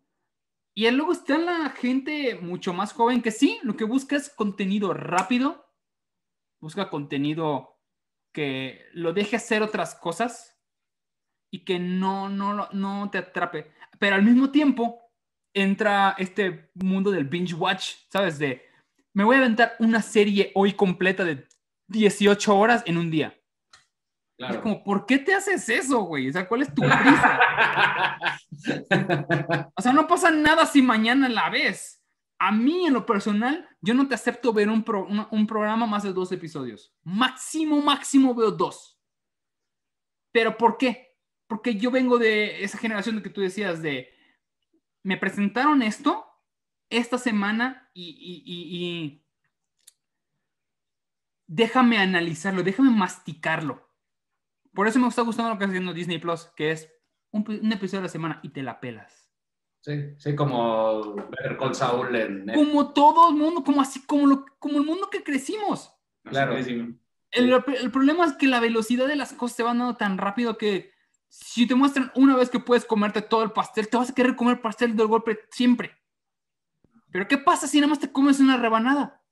Y 0.73 0.89
luego 0.91 1.11
está 1.11 1.37
la 1.37 1.71
gente 1.71 2.35
mucho 2.35 2.71
más 2.71 2.93
joven 2.93 3.21
que 3.21 3.31
sí, 3.31 3.59
lo 3.63 3.75
que 3.75 3.83
busca 3.83 4.15
es 4.15 4.29
contenido 4.29 4.93
rápido, 4.93 5.73
busca 6.61 6.89
contenido 6.89 7.81
que 8.31 8.85
lo 8.93 9.11
deje 9.11 9.35
hacer 9.35 9.61
otras 9.61 9.93
cosas 9.95 10.57
y 11.51 11.65
que 11.65 11.79
no, 11.79 12.29
no, 12.29 12.69
no 12.71 13.09
te 13.11 13.17
atrape. 13.17 13.73
Pero 13.99 14.15
al 14.15 14.23
mismo 14.23 14.51
tiempo 14.51 15.01
entra 15.53 16.15
este 16.17 16.71
mundo 16.75 17.11
del 17.11 17.25
binge 17.25 17.55
watch, 17.55 17.95
¿sabes? 18.09 18.39
De, 18.39 18.61
me 19.13 19.25
voy 19.25 19.35
a 19.35 19.39
aventar 19.39 19.75
una 19.79 20.01
serie 20.01 20.53
hoy 20.55 20.73
completa 20.73 21.25
de 21.25 21.45
18 21.87 22.57
horas 22.57 22.83
en 22.85 22.97
un 22.97 23.11
día. 23.11 23.37
Es 24.37 24.57
como, 24.57 24.83
¿por 24.83 25.05
qué 25.05 25.17
te 25.17 25.33
haces 25.33 25.67
eso, 25.69 26.01
güey? 26.01 26.29
O 26.29 26.33
sea, 26.33 26.47
¿cuál 26.47 26.61
es 26.61 26.73
tu 26.73 26.81
prisa? 26.83 27.39
O 29.75 29.81
sea, 29.81 29.93
no 29.93 30.07
pasa 30.07 30.31
nada 30.31 30.65
si 30.65 30.81
mañana 30.81 31.29
la 31.29 31.49
ves. 31.49 32.03
A 32.39 32.51
mí, 32.51 32.85
en 32.87 32.93
lo 32.93 33.05
personal, 33.05 33.67
yo 33.81 33.93
no 33.93 34.07
te 34.07 34.15
acepto 34.15 34.53
ver 34.53 34.69
un, 34.69 34.83
pro- 34.83 35.07
un 35.31 35.47
programa 35.47 35.85
más 35.87 36.03
de 36.03 36.13
dos 36.13 36.31
episodios. 36.31 36.93
Máximo, 37.03 37.81
máximo 37.81 38.35
veo 38.35 38.51
dos. 38.51 38.99
¿Pero 40.31 40.57
por 40.57 40.77
qué? 40.77 41.15
Porque 41.47 41.75
yo 41.75 41.89
vengo 41.91 42.17
de 42.17 42.63
esa 42.63 42.77
generación 42.77 43.15
de 43.15 43.23
que 43.23 43.29
tú 43.29 43.41
decías 43.41 43.81
de, 43.81 44.09
me 45.03 45.17
presentaron 45.17 45.81
esto 45.81 46.25
esta 46.89 47.17
semana 47.17 47.89
y, 47.93 48.09
y- 48.09 48.43
y- 48.45 48.85
y 48.85 49.25
déjame 51.47 51.97
analizarlo, 51.97 52.63
déjame 52.63 52.91
masticarlo. 52.91 53.86
Por 54.77 54.87
eso 54.87 54.99
me 54.99 55.07
está 55.07 55.23
gustando 55.23 55.49
lo 55.49 55.57
que 55.57 55.63
está 55.63 55.71
haciendo 55.71 55.91
Disney 55.91 56.19
Plus, 56.19 56.51
que 56.55 56.69
es 56.69 56.87
un, 57.31 57.43
un 57.49 57.71
episodio 57.71 58.01
a 58.01 58.03
la 58.03 58.09
semana 58.09 58.39
y 58.43 58.49
te 58.49 58.61
la 58.61 58.79
pelas. 58.79 59.27
Sí, 59.81 60.13
sí, 60.19 60.35
como 60.35 61.15
Better 61.15 61.57
Call 61.57 61.73
Saul 61.73 62.15
en 62.15 62.45
Netflix. 62.45 62.67
Como 62.67 62.93
todo 62.93 63.29
el 63.31 63.37
mundo, 63.37 63.63
como 63.63 63.81
así, 63.81 64.05
como, 64.05 64.27
lo, 64.27 64.45
como 64.59 64.77
el 64.77 64.85
mundo 64.85 65.09
que 65.09 65.23
crecimos. 65.23 65.91
Claro. 66.25 66.55
El, 66.55 67.01
el 67.31 67.91
problema 67.91 68.25
es 68.25 68.33
que 68.33 68.45
la 68.45 68.59
velocidad 68.59 69.07
de 69.07 69.15
las 69.15 69.33
cosas 69.33 69.57
se 69.57 69.63
van 69.63 69.79
dando 69.79 69.97
tan 69.97 70.19
rápido 70.19 70.59
que 70.59 70.91
si 71.27 71.65
te 71.65 71.73
muestran 71.73 72.11
una 72.13 72.35
vez 72.35 72.51
que 72.51 72.59
puedes 72.59 72.85
comerte 72.85 73.23
todo 73.23 73.41
el 73.41 73.53
pastel, 73.53 73.89
te 73.89 73.97
vas 73.97 74.11
a 74.11 74.13
querer 74.13 74.35
comer 74.35 74.61
pastel 74.61 74.95
del 74.95 75.07
golpe 75.07 75.39
siempre. 75.49 75.97
Pero 77.09 77.27
¿qué 77.27 77.39
pasa 77.39 77.67
si 77.67 77.79
nada 77.79 77.89
más 77.89 77.99
te 77.99 78.11
comes 78.11 78.39
una 78.39 78.57
rebanada? 78.57 79.23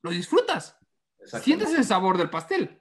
Lo 0.00 0.08
disfrutas. 0.08 0.78
Sientes 1.42 1.74
el 1.74 1.84
sabor 1.84 2.16
del 2.16 2.30
pastel. 2.30 2.79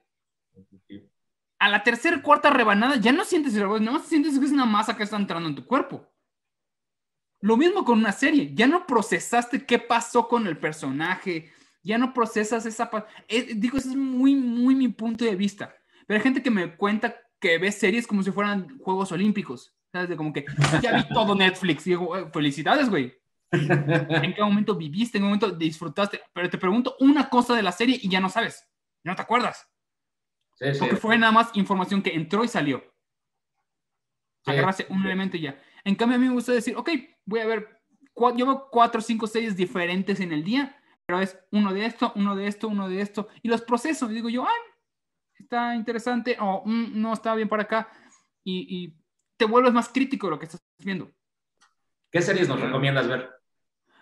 A 1.59 1.69
la 1.69 1.83
tercera, 1.83 2.21
cuarta 2.21 2.49
rebanada 2.49 2.95
ya 2.95 3.11
no 3.11 3.25
sientes 3.25 3.53
el 3.55 3.67
nada 3.67 3.91
más 3.91 4.07
sientes 4.07 4.39
que 4.39 4.45
es 4.45 4.51
una 4.51 4.65
masa 4.65 4.95
que 4.95 5.03
está 5.03 5.17
entrando 5.17 5.49
en 5.49 5.55
tu 5.55 5.65
cuerpo. 5.65 6.07
Lo 7.41 7.57
mismo 7.57 7.85
con 7.85 7.99
una 7.99 8.11
serie, 8.11 8.51
ya 8.53 8.67
no 8.67 8.85
procesaste 8.85 9.65
qué 9.65 9.79
pasó 9.79 10.27
con 10.27 10.47
el 10.47 10.57
personaje, 10.57 11.51
ya 11.83 11.97
no 11.97 12.13
procesas 12.13 12.65
esa... 12.65 12.89
pa- 12.89 13.07
eh, 13.27 13.53
digo, 13.55 13.77
ese 13.77 13.89
es 13.89 13.95
muy, 13.95 14.35
muy 14.35 14.75
mi 14.75 14.89
punto 14.89 15.23
de 15.23 15.35
vista. 15.35 15.73
Pero 16.05 16.17
hay 16.17 16.23
gente 16.23 16.41
que 16.43 16.51
me 16.51 16.75
cuenta 16.75 17.15
que 17.39 17.57
ve 17.57 17.71
series 17.71 18.05
como 18.07 18.23
si 18.23 18.31
fueran 18.31 18.77
Juegos 18.79 19.11
Olímpicos. 19.11 19.73
¿Sabes? 19.91 20.09
De 20.09 20.17
como 20.17 20.31
que 20.33 20.45
ya 20.81 20.93
vi 20.95 21.07
todo 21.13 21.33
Netflix. 21.33 21.87
Y 21.87 21.91
digo, 21.91 22.15
"Eh, 22.17 22.29
felicidades, 22.31 22.89
güey. 22.89 23.17
¿En 23.51 24.33
qué 24.35 24.41
momento 24.43 24.75
viviste? 24.75 25.17
¿En 25.17 25.23
qué 25.23 25.25
momento 25.25 25.49
disfrutaste? 25.51 26.21
Pero 26.33 26.49
te 26.49 26.57
pregunto 26.57 26.95
una 26.99 27.29
cosa 27.29 27.55
de 27.55 27.63
la 27.63 27.71
serie 27.71 27.97
y 28.01 28.09
ya 28.09 28.19
no 28.19 28.29
sabes. 28.29 28.67
Ya 29.03 29.11
no 29.11 29.15
te 29.15 29.21
acuerdas. 29.21 29.68
Sí, 30.59 30.73
sí. 30.73 30.79
Porque 30.79 30.95
fue 30.97 31.17
nada 31.17 31.31
más 31.31 31.55
información 31.55 32.01
que 32.01 32.13
entró 32.13 32.43
y 32.43 32.47
salió. 32.47 32.83
Sí. 34.45 34.51
Agarraste 34.51 34.85
un 34.89 35.05
elemento 35.05 35.37
y 35.37 35.41
ya. 35.41 35.59
En 35.83 35.95
cambio, 35.95 36.17
a 36.17 36.19
mí 36.19 36.27
me 36.27 36.33
gusta 36.33 36.51
decir, 36.51 36.75
ok, 36.75 36.89
voy 37.25 37.39
a 37.41 37.45
ver, 37.45 37.81
yo 38.35 38.45
veo 38.45 38.67
cuatro, 38.69 38.99
cinco 39.01 39.27
series 39.27 39.55
diferentes 39.55 40.19
en 40.19 40.31
el 40.33 40.43
día, 40.43 40.75
pero 41.05 41.21
es 41.21 41.39
uno 41.51 41.73
de 41.73 41.85
esto, 41.85 42.11
uno 42.15 42.35
de 42.35 42.47
esto, 42.47 42.67
uno 42.67 42.89
de 42.89 43.01
esto, 43.01 43.27
y 43.41 43.47
los 43.47 43.61
proceso. 43.61 44.09
Y 44.11 44.15
digo 44.15 44.29
yo, 44.29 44.45
ay, 44.45 44.57
está 45.39 45.75
interesante, 45.75 46.35
o 46.39 46.63
"Mm, 46.65 47.01
no 47.01 47.13
está 47.13 47.33
bien 47.35 47.47
para 47.49 47.63
acá. 47.63 47.89
Y, 48.43 48.83
y 48.85 48.95
te 49.37 49.45
vuelves 49.45 49.73
más 49.73 49.89
crítico 49.89 50.27
de 50.27 50.31
lo 50.31 50.39
que 50.39 50.45
estás 50.45 50.61
viendo. 50.83 51.09
¿Qué 52.11 52.21
series 52.21 52.47
nos 52.49 52.59
recomiendas 52.59 53.07
ver? 53.07 53.29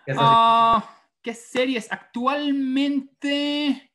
¿Qué 0.06 0.14
series? 0.14 0.18
Ah, 0.20 0.84
¿qué 1.22 1.34
series? 1.34 1.92
Actualmente, 1.92 3.87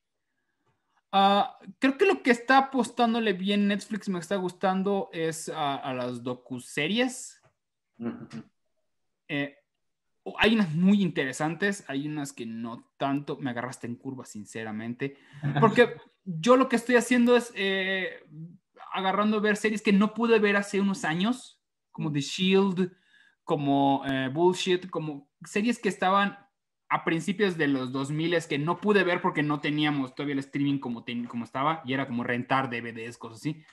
ah, 1.14 1.58
creo 1.80 1.98
que 1.98 2.06
lo 2.06 2.22
que 2.22 2.32
está 2.32 2.58
apostándole 2.58 3.32
bien 3.32 3.70
Netflix 3.70 4.10
me 4.10 4.20
está 4.20 4.36
gustando 4.36 5.10
es 5.14 5.50
a 5.50 5.94
las 5.94 6.24
docuseries. 6.24 7.42
eh, 9.30 9.56
hay 10.38 10.56
unas 10.56 10.74
muy 10.74 11.02
interesantes, 11.02 11.84
hay 11.88 12.08
unas 12.08 12.34
que 12.34 12.46
no 12.46 12.92
tanto, 12.98 13.38
me 13.38 13.50
agarraste 13.50 13.88
en 13.88 13.96
curva, 13.96 14.26
sinceramente, 14.26 15.18
porque 15.60 15.96
yo 16.24 16.56
lo 16.56 16.70
que 16.70 16.78
estoy 16.78 16.96
haciendo 16.96 17.36
es 17.36 17.52
eh, 17.56 18.24
agarrando 18.94 19.38
a 19.38 19.42
ver 19.42 19.58
series 19.58 19.82
que 19.82 19.92
no 19.92 20.14
pude 20.14 20.40
ver 20.40 20.56
hace 20.56 20.80
unos 20.80 21.04
años, 21.04 21.62
como 21.92 22.12
The 22.12 22.22
Shield, 22.22 22.92
como 23.44 24.04
eh, 24.06 24.30
Bullshit, 24.34 24.90
como 24.90 25.30
series 25.44 25.80
que 25.80 25.90
estaban 25.90 26.38
a 26.90 27.04
principios 27.04 27.58
de 27.58 27.68
los 27.68 27.92
2000 27.92 28.38
que 28.48 28.60
no 28.60 28.80
pude 28.80 29.04
ver 29.04 29.22
porque 29.22 29.44
no 29.44 29.60
teníamos 29.60 30.14
todavía 30.14 30.34
el 30.34 30.40
streaming 30.40 30.80
como, 30.80 31.04
como 31.28 31.44
estaba 31.44 31.82
y 31.86 31.94
era 31.94 32.08
como 32.08 32.24
rentar 32.24 32.70
DVDs, 32.70 33.18
cosas 33.18 33.40
así. 33.40 33.64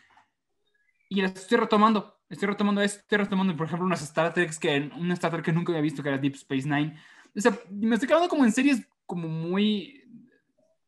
Y 1.09 1.21
las 1.23 1.35
estoy 1.35 1.59
retomando 1.59 2.21
Estoy 2.31 2.47
retomando 2.47 2.81
esto, 2.81 3.01
estoy 3.01 3.19
retomando, 3.19 3.57
por 3.57 3.67
ejemplo, 3.67 3.85
unas 3.85 4.03
Star 4.03 4.33
Trek 4.33 4.57
que, 4.57 4.89
una 4.97 5.15
Star 5.15 5.33
Trek 5.33 5.45
que 5.45 5.53
nunca 5.53 5.73
había 5.73 5.83
visto, 5.83 6.01
que 6.01 6.11
era 6.11 6.19
Deep 6.19 6.35
Space 6.35 6.69
Nine. 6.69 6.97
O 7.37 7.41
sea, 7.41 7.59
me 7.69 7.97
estoy 7.97 8.07
quedando 8.07 8.29
como 8.29 8.45
en 8.45 8.53
series 8.53 8.87
como 9.05 9.27
muy... 9.27 10.05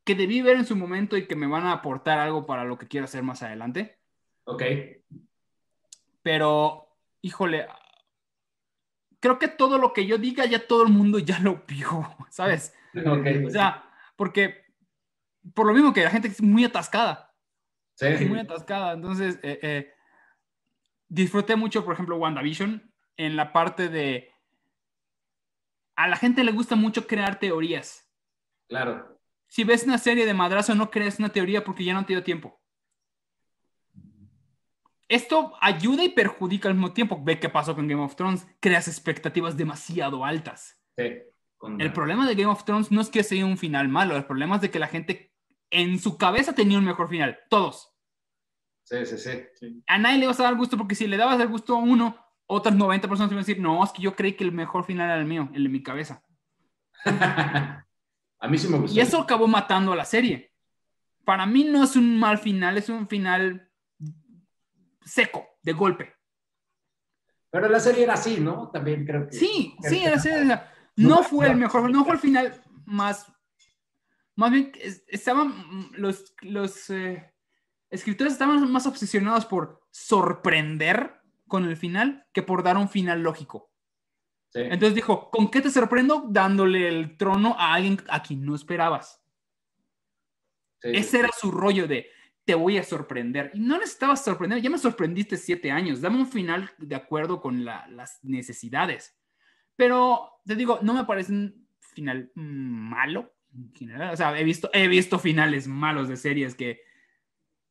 que 0.04 0.14
debí 0.14 0.40
ver 0.40 0.56
en 0.56 0.64
su 0.64 0.76
momento 0.76 1.16
y 1.16 1.26
que 1.26 1.34
me 1.34 1.48
van 1.48 1.66
a 1.66 1.72
aportar 1.72 2.20
algo 2.20 2.46
para 2.46 2.64
lo 2.64 2.78
que 2.78 2.86
quiero 2.86 3.06
hacer 3.06 3.24
más 3.24 3.42
adelante. 3.42 3.98
Ok. 4.44 4.62
Pero, 6.22 6.96
híjole, 7.22 7.66
creo 9.22 9.38
que 9.38 9.46
todo 9.46 9.78
lo 9.78 9.92
que 9.92 10.04
yo 10.04 10.18
diga 10.18 10.44
ya 10.44 10.66
todo 10.66 10.82
el 10.82 10.92
mundo 10.92 11.20
ya 11.20 11.38
lo 11.38 11.62
vio, 11.66 12.14
¿sabes? 12.30 12.74
Okay. 12.94 13.46
O 13.46 13.50
sea, 13.50 13.88
porque 14.16 14.66
por 15.54 15.66
lo 15.66 15.72
mismo 15.72 15.92
que 15.94 16.02
la 16.02 16.10
gente 16.10 16.28
es 16.28 16.42
muy 16.42 16.64
atascada. 16.64 17.32
Sí. 17.94 18.06
Es 18.06 18.28
muy 18.28 18.40
atascada. 18.40 18.92
Entonces, 18.92 19.38
eh, 19.42 19.58
eh, 19.62 19.92
disfruté 21.08 21.56
mucho, 21.56 21.84
por 21.84 21.94
ejemplo, 21.94 22.16
WandaVision 22.16 22.92
en 23.16 23.36
la 23.36 23.52
parte 23.52 23.88
de... 23.88 24.30
A 25.94 26.08
la 26.08 26.16
gente 26.16 26.42
le 26.42 26.52
gusta 26.52 26.74
mucho 26.74 27.06
crear 27.06 27.38
teorías. 27.38 28.10
Claro. 28.68 29.20
Si 29.46 29.62
ves 29.62 29.84
una 29.84 29.98
serie 29.98 30.26
de 30.26 30.34
madrazo, 30.34 30.74
no 30.74 30.90
crees 30.90 31.18
una 31.18 31.28
teoría 31.28 31.62
porque 31.62 31.84
ya 31.84 31.94
no 31.94 32.04
te 32.04 32.14
dio 32.14 32.24
tiempo. 32.24 32.60
Esto 35.12 35.52
ayuda 35.60 36.02
y 36.04 36.08
perjudica 36.08 36.70
al 36.70 36.74
mismo 36.74 36.92
tiempo. 36.92 37.20
Ve 37.22 37.38
qué 37.38 37.50
pasó 37.50 37.74
con 37.74 37.86
Game 37.86 38.02
of 38.02 38.16
Thrones. 38.16 38.46
Creas 38.60 38.88
expectativas 38.88 39.58
demasiado 39.58 40.24
altas. 40.24 40.80
Sí, 40.96 41.04
el 41.78 41.92
problema 41.92 42.26
de 42.26 42.34
Game 42.34 42.50
of 42.50 42.64
Thrones 42.64 42.90
no 42.90 43.02
es 43.02 43.10
que 43.10 43.22
sea 43.22 43.44
un 43.44 43.58
final 43.58 43.88
malo. 43.88 44.16
El 44.16 44.24
problema 44.24 44.56
es 44.56 44.62
de 44.62 44.70
que 44.70 44.78
la 44.78 44.86
gente 44.86 45.34
en 45.70 45.98
su 45.98 46.16
cabeza 46.16 46.54
tenía 46.54 46.78
un 46.78 46.86
mejor 46.86 47.10
final. 47.10 47.38
Todos. 47.50 47.94
Sí, 48.84 49.04
sí, 49.04 49.18
sí, 49.18 49.82
A 49.86 49.98
nadie 49.98 50.18
le 50.18 50.26
vas 50.28 50.40
a 50.40 50.44
dar 50.44 50.56
gusto 50.56 50.78
porque 50.78 50.94
si 50.94 51.06
le 51.06 51.18
dabas 51.18 51.38
el 51.40 51.48
gusto 51.48 51.76
a 51.76 51.78
uno, 51.78 52.16
otras 52.46 52.74
90 52.74 53.06
personas 53.06 53.30
iban 53.30 53.44
a 53.44 53.46
decir, 53.46 53.60
no, 53.60 53.84
es 53.84 53.92
que 53.92 54.00
yo 54.00 54.16
creí 54.16 54.32
que 54.32 54.44
el 54.44 54.52
mejor 54.52 54.84
final 54.84 55.10
era 55.10 55.20
el 55.20 55.26
mío, 55.26 55.50
el 55.52 55.64
de 55.64 55.68
mi 55.68 55.82
cabeza. 55.82 56.24
a 57.04 58.48
mí 58.48 58.56
sí 58.56 58.68
me 58.68 58.78
gustó. 58.78 58.96
Y 58.96 59.00
eso 59.00 59.20
acabó 59.20 59.46
matando 59.46 59.92
a 59.92 59.96
la 59.96 60.06
serie. 60.06 60.52
Para 61.24 61.44
mí 61.44 61.64
no 61.64 61.84
es 61.84 61.96
un 61.96 62.18
mal 62.18 62.38
final, 62.38 62.78
es 62.78 62.88
un 62.88 63.06
final 63.06 63.71
seco, 65.04 65.46
de 65.62 65.72
golpe. 65.72 66.14
Pero 67.50 67.68
la 67.68 67.80
serie 67.80 68.04
era 68.04 68.14
así, 68.14 68.40
¿no? 68.40 68.70
También 68.70 69.04
creo 69.04 69.26
que. 69.26 69.36
Sí, 69.36 69.76
sí, 69.82 70.04
la 70.04 70.18
serie. 70.18 70.58
No 70.96 71.22
fue 71.22 71.48
el 71.48 71.56
mejor, 71.56 71.90
no 71.90 72.04
fue 72.04 72.14
el 72.14 72.20
final 72.20 72.62
más. 72.86 73.26
Más 74.34 74.50
bien, 74.50 74.72
estaban 75.08 75.90
los, 75.92 76.34
los 76.40 76.88
eh, 76.90 77.30
escritores 77.90 78.32
estaban 78.32 78.70
más 78.72 78.86
obsesionados 78.86 79.44
por 79.44 79.86
sorprender 79.90 81.20
con 81.46 81.64
el 81.64 81.76
final 81.76 82.26
que 82.32 82.42
por 82.42 82.62
dar 82.62 82.78
un 82.78 82.88
final 82.88 83.22
lógico. 83.22 83.70
Entonces 84.54 84.94
dijo, 84.94 85.30
¿con 85.30 85.50
qué 85.50 85.60
te 85.60 85.70
sorprendo? 85.70 86.26
Dándole 86.28 86.88
el 86.88 87.16
trono 87.16 87.56
a 87.58 87.74
alguien 87.74 88.02
a 88.08 88.22
quien 88.22 88.44
no 88.44 88.54
esperabas. 88.54 89.22
Ese 90.82 91.20
era 91.20 91.30
su 91.38 91.50
rollo 91.50 91.86
de, 91.86 92.06
te 92.44 92.54
voy 92.54 92.78
a 92.78 92.82
sorprender. 92.82 93.50
Y 93.54 93.60
no 93.60 93.78
necesitabas 93.78 94.24
sorprender, 94.24 94.60
ya 94.60 94.70
me 94.70 94.78
sorprendiste 94.78 95.36
siete 95.36 95.70
años, 95.70 96.00
dame 96.00 96.18
un 96.18 96.26
final 96.26 96.70
de 96.78 96.94
acuerdo 96.94 97.40
con 97.40 97.64
las 97.64 98.18
necesidades. 98.22 99.16
Pero 99.76 100.40
te 100.44 100.56
digo, 100.56 100.80
no 100.82 100.94
me 100.94 101.04
parece 101.04 101.32
un 101.32 101.66
final 101.78 102.30
malo 102.34 103.34
en 103.54 103.72
general. 103.74 104.12
O 104.12 104.16
sea, 104.16 104.38
he 104.38 104.44
visto, 104.44 104.70
he 104.72 104.88
visto 104.88 105.18
finales 105.18 105.66
malos 105.66 106.08
de 106.08 106.16
series 106.16 106.54
que 106.54 106.80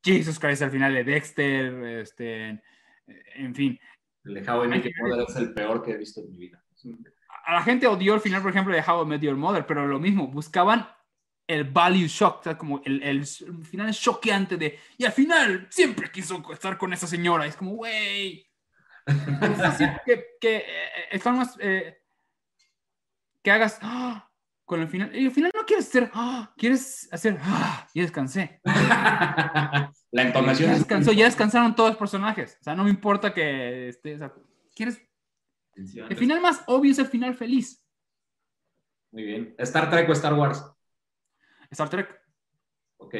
Jesus 0.03 0.39
Christ 0.39 0.61
al 0.61 0.71
final 0.71 0.93
de 0.93 1.03
Dexter, 1.03 1.73
este, 1.99 2.61
en 3.35 3.55
fin. 3.55 3.79
El 4.23 4.35
de 4.35 4.51
How 4.51 4.65
I 4.65 4.67
Met 4.67 4.83
Your 4.83 5.09
Mother 5.09 5.25
es 5.27 5.35
el 5.35 5.53
peor 5.53 5.83
que 5.83 5.91
he 5.91 5.97
visto 5.97 6.21
en 6.21 6.31
mi 6.31 6.37
vida. 6.37 6.63
A 7.45 7.53
la 7.53 7.63
gente 7.63 7.87
odió 7.87 8.13
el 8.13 8.21
final, 8.21 8.41
por 8.41 8.51
ejemplo, 8.51 8.73
de 8.73 8.81
How 8.81 9.03
I 9.03 9.07
Met 9.07 9.21
Your 9.21 9.35
Mother, 9.35 9.65
pero 9.65 9.87
lo 9.87 9.99
mismo, 9.99 10.27
buscaban 10.27 10.87
el 11.47 11.65
value 11.65 12.07
shock, 12.07 12.39
o 12.39 12.43
sea, 12.43 12.57
como 12.57 12.81
el, 12.85 13.03
el, 13.03 13.25
final 13.25 13.93
choqueante 13.93 14.57
de, 14.57 14.79
y 14.97 15.05
al 15.05 15.11
final 15.11 15.67
siempre 15.69 16.11
quiso 16.11 16.41
estar 16.51 16.77
con 16.77 16.93
esa 16.93 17.07
señora, 17.07 17.45
es 17.45 17.55
como. 17.55 17.85
Es 17.85 18.45
así 19.59 19.85
que, 20.05 20.25
que 20.39 20.63
eh, 21.11 21.19
más, 21.25 21.57
eh, 21.59 22.01
que 23.43 23.51
hagas, 23.51 23.79
¡ah! 23.81 24.29
con 24.65 24.79
el 24.79 24.87
final. 24.87 25.13
Y 25.15 25.25
al 25.25 25.31
final 25.31 25.51
no 25.53 25.65
quieres 25.65 25.87
hacer, 25.87 26.09
¡ah! 26.13 26.53
quieres 26.57 27.09
hacer, 27.11 27.37
¡ah! 27.41 27.87
y 27.93 28.01
descansé. 28.01 28.61
La 30.11 30.21
entonación. 30.23 30.69
Ya 30.69 30.77
descansó, 30.77 31.11
ya 31.11 31.25
descansaron 31.25 31.75
todos 31.75 31.91
los 31.91 31.97
personajes. 31.97 32.57
O 32.61 32.63
sea, 32.63 32.75
no 32.75 32.83
me 32.83 32.89
importa 32.89 33.33
que 33.33 33.91
o 33.97 34.17
sea, 34.17 34.33
quieres. 34.75 35.01
El 35.75 36.15
final 36.15 36.41
más 36.41 36.63
obvio 36.67 36.91
es 36.91 36.99
el 36.99 37.07
final 37.07 37.33
feliz. 37.33 37.83
Muy 39.11 39.23
bien. 39.23 39.55
¿Star 39.57 39.89
Trek 39.89 40.09
o 40.09 40.13
Star 40.13 40.33
Wars? 40.33 40.63
Star 41.71 41.89
Trek. 41.89 42.21
Ok. 42.97 43.15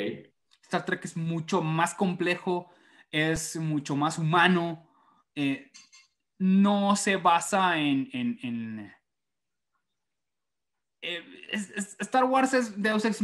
Star 0.63 0.85
Trek 0.85 1.03
es 1.05 1.17
mucho 1.17 1.61
más 1.61 1.95
complejo, 1.95 2.71
es 3.09 3.55
mucho 3.55 3.95
más 3.95 4.17
humano. 4.17 4.87
Eh, 5.35 5.71
no 6.37 6.95
se 6.95 7.17
basa 7.17 7.77
en, 7.79 8.09
en 8.13 8.91
eh, 11.01 11.23
Star 11.99 12.25
Wars 12.25 12.53
es 12.53 12.81
Deus 12.81 13.05
Ex, 13.05 13.21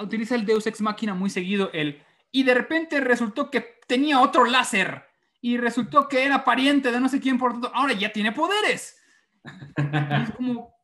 utiliza 0.00 0.34
el 0.34 0.46
Deus 0.46 0.66
Ex 0.66 0.80
Máquina 0.80 1.14
muy 1.14 1.30
seguido, 1.30 1.70
el, 1.72 2.02
y 2.32 2.42
de 2.42 2.54
repente 2.54 3.00
resultó 3.00 3.50
que 3.50 3.60
tenía 3.86 4.20
otro 4.20 4.46
láser, 4.46 5.04
y 5.40 5.58
resultó 5.58 6.08
que 6.08 6.24
era 6.24 6.44
pariente 6.44 6.90
de 6.90 7.00
no 7.00 7.08
sé 7.08 7.20
quién, 7.20 7.38
por 7.38 7.52
tanto, 7.52 7.70
ahora 7.74 7.92
ya 7.92 8.12
tiene 8.12 8.32
poderes. 8.32 8.98
es 9.76 10.30
como, 10.36 10.74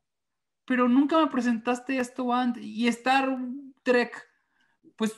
pero 0.64 0.88
nunca 0.88 1.18
me 1.18 1.28
presentaste 1.28 1.98
esto 1.98 2.32
antes, 2.32 2.62
y 2.62 2.88
Star 2.88 3.36
Trek, 3.84 4.20
pues, 4.96 5.14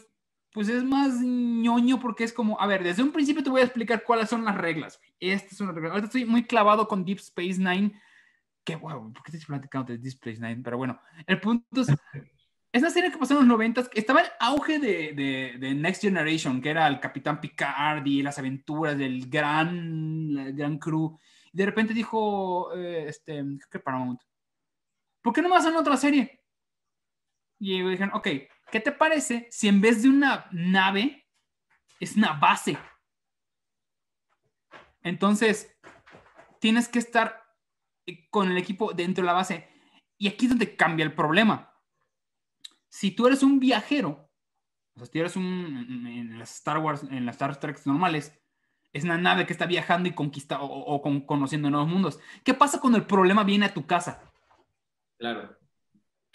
pues 0.53 0.69
es 0.69 0.85
más 0.85 1.15
ñoño 1.21 1.99
porque 1.99 2.25
es 2.25 2.33
como, 2.33 2.61
a 2.61 2.67
ver, 2.67 2.85
desde 2.85 3.03
un 3.03 3.13
principio 3.13 3.43
te 3.43 3.51
voy 3.51 3.63
a 3.63 3.65
explicar 3.65 4.03
cuáles 4.05 4.29
son 4.29 4.45
las 4.45 4.57
reglas. 4.57 5.01
Estas 5.19 5.57
son 5.57 5.69
las 5.69 5.77
reglas. 5.77 5.93
Ahorita 5.93 6.07
estoy 6.07 6.27
muy 6.27 6.45
clavado 6.45 6.87
con 6.87 7.05
Deep 7.05 7.19
Space 7.19 7.59
Nine 7.59 7.99
qué 8.67 8.75
wow, 8.77 9.13
¿por 9.13 9.23
qué 9.23 9.31
te 9.31 9.39
estoy 9.39 9.55
platicando 9.55 9.93
de 9.93 9.99
Display 9.99 10.35
Nine? 10.35 10.61
Pero 10.63 10.77
bueno, 10.77 11.01
el 11.27 11.41
punto 11.41 11.81
es, 11.81 11.89
es 12.73 12.83
una 12.83 12.91
serie 12.91 13.11
que 13.11 13.17
pasó 13.17 13.35
en 13.35 13.39
los 13.39 13.49
90 13.49 13.89
estaba 13.95 14.21
el 14.21 14.29
auge 14.41 14.79
de, 14.79 15.57
de, 15.59 15.75
Next 15.75 16.03
Generation, 16.03 16.61
que 16.61 16.71
era 16.71 16.89
el 16.89 17.01
Capitán 17.01 17.41
Picard 17.41 18.05
y 18.05 18.23
las 18.23 18.39
aventuras 18.39 18.99
del 18.99 19.31
gran, 19.31 20.57
gran 20.57 20.79
crew. 20.79 21.17
De 21.53 21.65
repente 21.65 21.95
dijo, 21.95 22.75
eh, 22.75 23.07
este, 23.09 23.43
¿qué 23.71 23.79
Paramount? 23.79 24.21
¿Por 25.23 25.33
qué 25.33 25.41
no 25.41 25.49
me 25.49 25.57
hacen 25.57 25.77
otra 25.77 25.97
serie? 25.97 26.43
Y 27.59 27.83
dijeron, 27.83 28.11
ok, 28.15 28.29
¿qué 28.71 28.81
te 28.81 28.93
parece 28.93 29.49
si 29.51 29.69
en 29.69 29.81
vez 29.81 30.03
de 30.03 30.09
una 30.09 30.47
nave 30.53 31.27
es 32.01 32.17
una 32.17 32.33
base? 32.35 32.79
Entonces, 35.03 35.77
tienes 36.61 36.89
que 36.89 36.99
estar 36.99 37.45
con 38.31 38.51
el 38.51 38.59
equipo 38.59 38.93
dentro 38.93 39.23
de 39.23 39.27
la 39.27 39.33
base. 39.33 39.69
Y 40.19 40.29
aquí 40.29 40.47
es 40.47 40.51
donde 40.51 40.77
cambia 40.77 41.05
el 41.05 41.15
problema. 41.15 41.73
Si 42.89 43.11
tú 43.11 43.27
eres 43.27 43.43
un 43.43 43.61
viajero, 43.61 44.31
o 44.95 44.99
sea, 44.99 45.07
si 45.07 45.19
eres 45.19 45.37
un, 45.37 46.07
en 46.07 46.39
las 46.39 46.55
Star 46.57 46.79
Wars, 46.79 47.03
en 47.11 47.27
las 47.27 47.37
Star 47.37 47.59
Trek 47.61 47.79
normales, 47.85 48.33
es 48.93 49.05
una 49.05 49.19
nave 49.19 49.47
que 49.47 49.53
está 49.53 49.67
viajando 49.67 50.09
y 50.09 50.15
conquista 50.15 50.59
o, 50.61 51.03
conociendo 51.27 51.69
nuevos 51.69 51.89
mundos. 51.89 52.19
¿Qué 52.43 52.55
pasa 52.55 52.81
cuando 52.81 52.99
el 52.99 53.07
problema 53.07 53.45
viene 53.45 53.67
a 53.67 53.75
tu 53.75 53.87
casa? 53.87 54.33
Claro. 55.19 55.57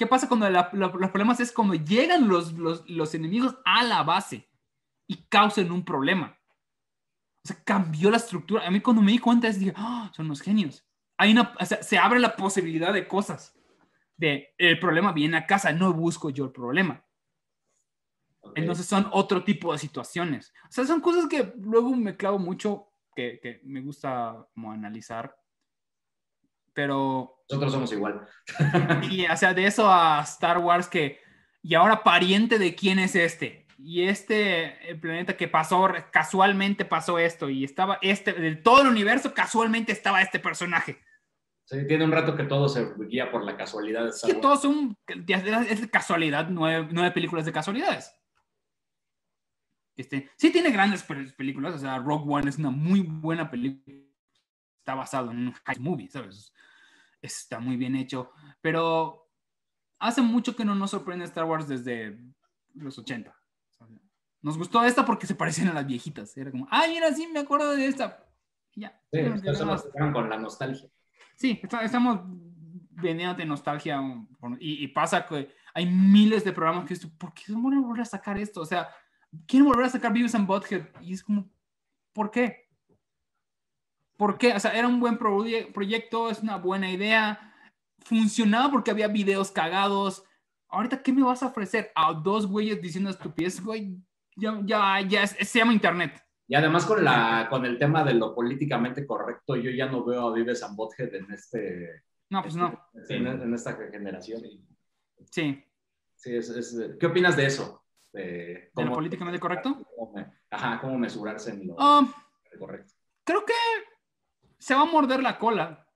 ¿Qué 0.01 0.07
pasa 0.07 0.27
cuando 0.27 0.49
los 0.49 1.11
problemas 1.11 1.39
es 1.39 1.51
cuando 1.51 1.75
llegan 1.75 2.27
los, 2.27 2.53
los, 2.53 2.89
los, 2.89 3.13
enemigos 3.13 3.55
a 3.65 3.83
la 3.83 4.01
base 4.01 4.49
y 5.07 5.27
causan 5.27 5.71
un 5.71 5.85
problema? 5.85 6.35
O 7.43 7.47
sea, 7.47 7.63
cambió 7.63 8.09
la 8.09 8.17
estructura. 8.17 8.65
A 8.65 8.71
mí 8.71 8.81
cuando 8.81 9.03
me 9.03 9.11
di 9.11 9.19
cuenta, 9.19 9.47
es 9.47 9.59
dije, 9.59 9.73
¡Ah! 9.75 10.11
son 10.15 10.27
los 10.27 10.41
genios 10.41 10.83
hay 11.21 11.33
una, 11.33 11.53
o 11.59 11.65
sea, 11.65 11.83
se 11.83 11.99
abre 11.99 12.19
la 12.19 12.35
posibilidad 12.35 12.91
de 12.91 13.07
cosas. 13.07 13.55
De 14.17 14.55
el 14.57 14.79
problema 14.79 15.11
viene 15.13 15.37
a 15.37 15.45
casa, 15.45 15.71
no 15.71 15.93
busco 15.93 16.31
yo 16.31 16.45
el 16.45 16.51
problema. 16.51 17.05
Okay. 18.39 18.63
Entonces 18.63 18.87
son 18.87 19.07
otro 19.11 19.43
tipo 19.43 19.71
de 19.71 19.77
situaciones. 19.77 20.51
O 20.67 20.71
sea, 20.71 20.83
son 20.85 20.99
cosas 20.99 21.27
que 21.27 21.53
luego 21.57 21.95
me 21.95 22.17
clavo 22.17 22.39
mucho, 22.39 22.91
que, 23.15 23.39
que 23.39 23.61
me 23.65 23.81
gusta 23.81 24.47
como 24.55 24.71
analizar. 24.71 25.35
Pero 26.73 27.43
Nosotros 27.49 27.71
somos 27.73 27.91
igual. 27.91 28.27
y, 29.11 29.25
o 29.25 29.37
sea, 29.37 29.53
de 29.53 29.65
eso 29.65 29.91
a 29.91 30.21
Star 30.21 30.57
Wars 30.59 30.87
que, 30.87 31.19
y 31.61 31.75
ahora 31.75 32.03
pariente 32.03 32.57
de 32.59 32.75
quién 32.75 32.99
es 32.99 33.15
este. 33.15 33.67
Y 33.77 34.03
este 34.03 34.89
el 34.89 34.99
planeta 34.99 35.35
que 35.35 35.47
pasó, 35.47 35.89
casualmente 36.11 36.85
pasó 36.85 37.17
esto. 37.19 37.49
Y 37.49 37.63
estaba 37.63 37.97
este, 38.01 38.33
de 38.33 38.55
todo 38.55 38.81
el 38.83 38.87
universo, 38.87 39.33
casualmente 39.33 39.91
estaba 39.91 40.21
este 40.21 40.39
personaje. 40.39 40.99
Sí, 41.65 41.87
tiene 41.87 42.03
un 42.05 42.11
rato 42.11 42.35
que 42.35 42.43
todo 42.43 42.67
se 42.69 42.93
guía 43.07 43.31
por 43.31 43.43
la 43.43 43.57
casualidad. 43.57 44.05
De 44.05 44.33
que 44.33 44.39
todos 44.39 44.61
son, 44.61 44.97
es 45.27 45.87
casualidad, 45.87 46.47
nueve, 46.49 46.87
nueve 46.91 47.11
películas 47.11 47.45
de 47.45 47.53
casualidades. 47.53 48.13
Este, 49.95 50.29
sí 50.37 50.51
tiene 50.51 50.71
grandes 50.71 51.03
pe- 51.03 51.31
películas, 51.37 51.75
o 51.75 51.77
sea, 51.79 51.97
Rogue 51.99 52.25
One 52.33 52.49
es 52.49 52.57
una 52.57 52.71
muy 52.71 53.01
buena 53.01 53.49
película. 53.51 53.95
Está 54.81 54.95
basado 54.95 55.29
en 55.29 55.37
un 55.47 55.51
high 55.53 55.79
movie, 55.79 56.09
¿sabes? 56.09 56.51
Está 57.21 57.59
muy 57.59 57.77
bien 57.77 57.95
hecho, 57.95 58.31
pero 58.61 59.29
hace 59.99 60.23
mucho 60.23 60.55
que 60.55 60.65
no 60.65 60.73
nos 60.73 60.89
sorprende 60.89 61.23
Star 61.25 61.45
Wars 61.45 61.67
desde 61.67 62.17
los 62.73 62.97
80. 62.97 63.31
Nos 64.41 64.57
gustó 64.57 64.83
esta 64.83 65.05
porque 65.05 65.27
se 65.27 65.35
parecen 65.35 65.67
a 65.67 65.73
las 65.73 65.85
viejitas. 65.85 66.35
Era 66.35 66.49
como, 66.49 66.67
ah, 66.71 66.85
mira, 66.89 67.13
sí, 67.13 67.27
me 67.31 67.41
acuerdo 67.41 67.75
de 67.75 67.85
esta. 67.85 68.25
Y 68.73 68.81
Ya. 68.81 68.99
Sí, 69.13 69.19
tocaron 69.83 70.13
con 70.13 70.29
la 70.31 70.37
nostalgia. 70.39 70.89
Sí, 71.35 71.59
está- 71.61 71.83
estamos 71.83 72.21
vendiendo 72.89 73.35
de 73.35 73.45
nostalgia 73.45 73.99
um, 73.99 74.27
y, 74.59 74.83
y 74.83 74.87
pasa 74.87 75.25
que 75.27 75.53
hay 75.75 75.85
miles 75.85 76.43
de 76.43 76.53
programas 76.53 76.85
que 76.87 76.93
esto, 76.95 77.07
¿por 77.19 77.33
qué 77.35 77.43
van 77.53 77.73
a 77.75 77.81
volver 77.81 78.01
a 78.01 78.05
sacar 78.05 78.39
esto? 78.39 78.61
O 78.61 78.65
sea, 78.65 78.89
quieren 79.45 79.67
volver 79.67 79.85
a 79.85 79.89
sacar 79.89 80.11
Beavis 80.11 80.33
and 80.33 80.47
Butthead 80.47 80.87
y 81.01 81.13
es 81.13 81.23
como, 81.23 81.47
¿por 82.13 82.31
qué? 82.31 82.70
¿Por 84.21 84.37
qué? 84.37 84.53
O 84.53 84.59
sea, 84.59 84.77
era 84.77 84.87
un 84.87 84.99
buen 84.99 85.17
proye- 85.17 85.73
proyecto, 85.73 86.29
es 86.29 86.41
una 86.43 86.57
buena 86.57 86.91
idea, 86.91 87.55
funcionaba 88.05 88.69
porque 88.69 88.91
había 88.91 89.07
videos 89.07 89.49
cagados. 89.49 90.23
Ahorita, 90.69 91.01
¿qué 91.01 91.11
me 91.11 91.23
vas 91.23 91.41
a 91.41 91.47
ofrecer? 91.47 91.91
A 91.95 92.13
dos 92.13 92.45
güeyes 92.45 92.79
diciendo 92.79 93.09
estupidez, 93.09 93.59
güey, 93.63 93.97
ya, 94.35 94.59
ya, 94.63 95.01
ya, 95.01 95.23
es- 95.23 95.49
se 95.49 95.57
llama 95.57 95.73
internet. 95.73 96.23
Y 96.47 96.53
además 96.53 96.85
con, 96.85 97.03
la, 97.03 97.47
con 97.49 97.65
el 97.65 97.79
tema 97.79 98.03
de 98.03 98.13
lo 98.13 98.35
políticamente 98.35 99.07
correcto, 99.07 99.55
yo 99.55 99.71
ya 99.71 99.87
no 99.87 100.05
veo 100.05 100.27
a 100.27 100.33
Vives 100.35 100.61
and 100.61 100.75
Butthead 100.75 101.15
en, 101.15 101.31
este, 101.31 102.03
No, 102.29 102.43
pues 102.43 102.55
no, 102.55 102.79
en, 103.09 103.25
en 103.25 103.53
esta 103.55 103.75
generación. 103.91 104.39
sí. 105.31 105.65
Sí, 106.15 106.35
es, 106.35 106.47
es- 106.51 106.77
¿Qué 106.99 107.07
opinas 107.07 107.35
de 107.35 107.47
eso? 107.47 107.83
De 108.13 108.21
¿De 108.21 108.69
lo 108.75 108.83
cómo, 108.83 108.93
políticamente 108.93 109.39
correcto? 109.39 109.81
cómo 109.95 110.13
ajá, 110.51 110.79
cómo 110.79 110.99
mesurarse 110.99 111.49
en 111.49 111.65
lo 111.69 111.75
Ah, 111.79 112.05
correcto. 112.59 112.93
creo 113.23 113.43
que 113.43 113.53
se 114.61 114.75
va 114.75 114.81
a 114.81 114.85
morder 114.85 115.23
la 115.23 115.39
cola 115.39 115.87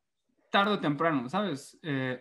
tarde 0.50 0.74
o 0.74 0.80
temprano, 0.80 1.30
¿sabes? 1.30 1.78
Eh, 1.84 2.20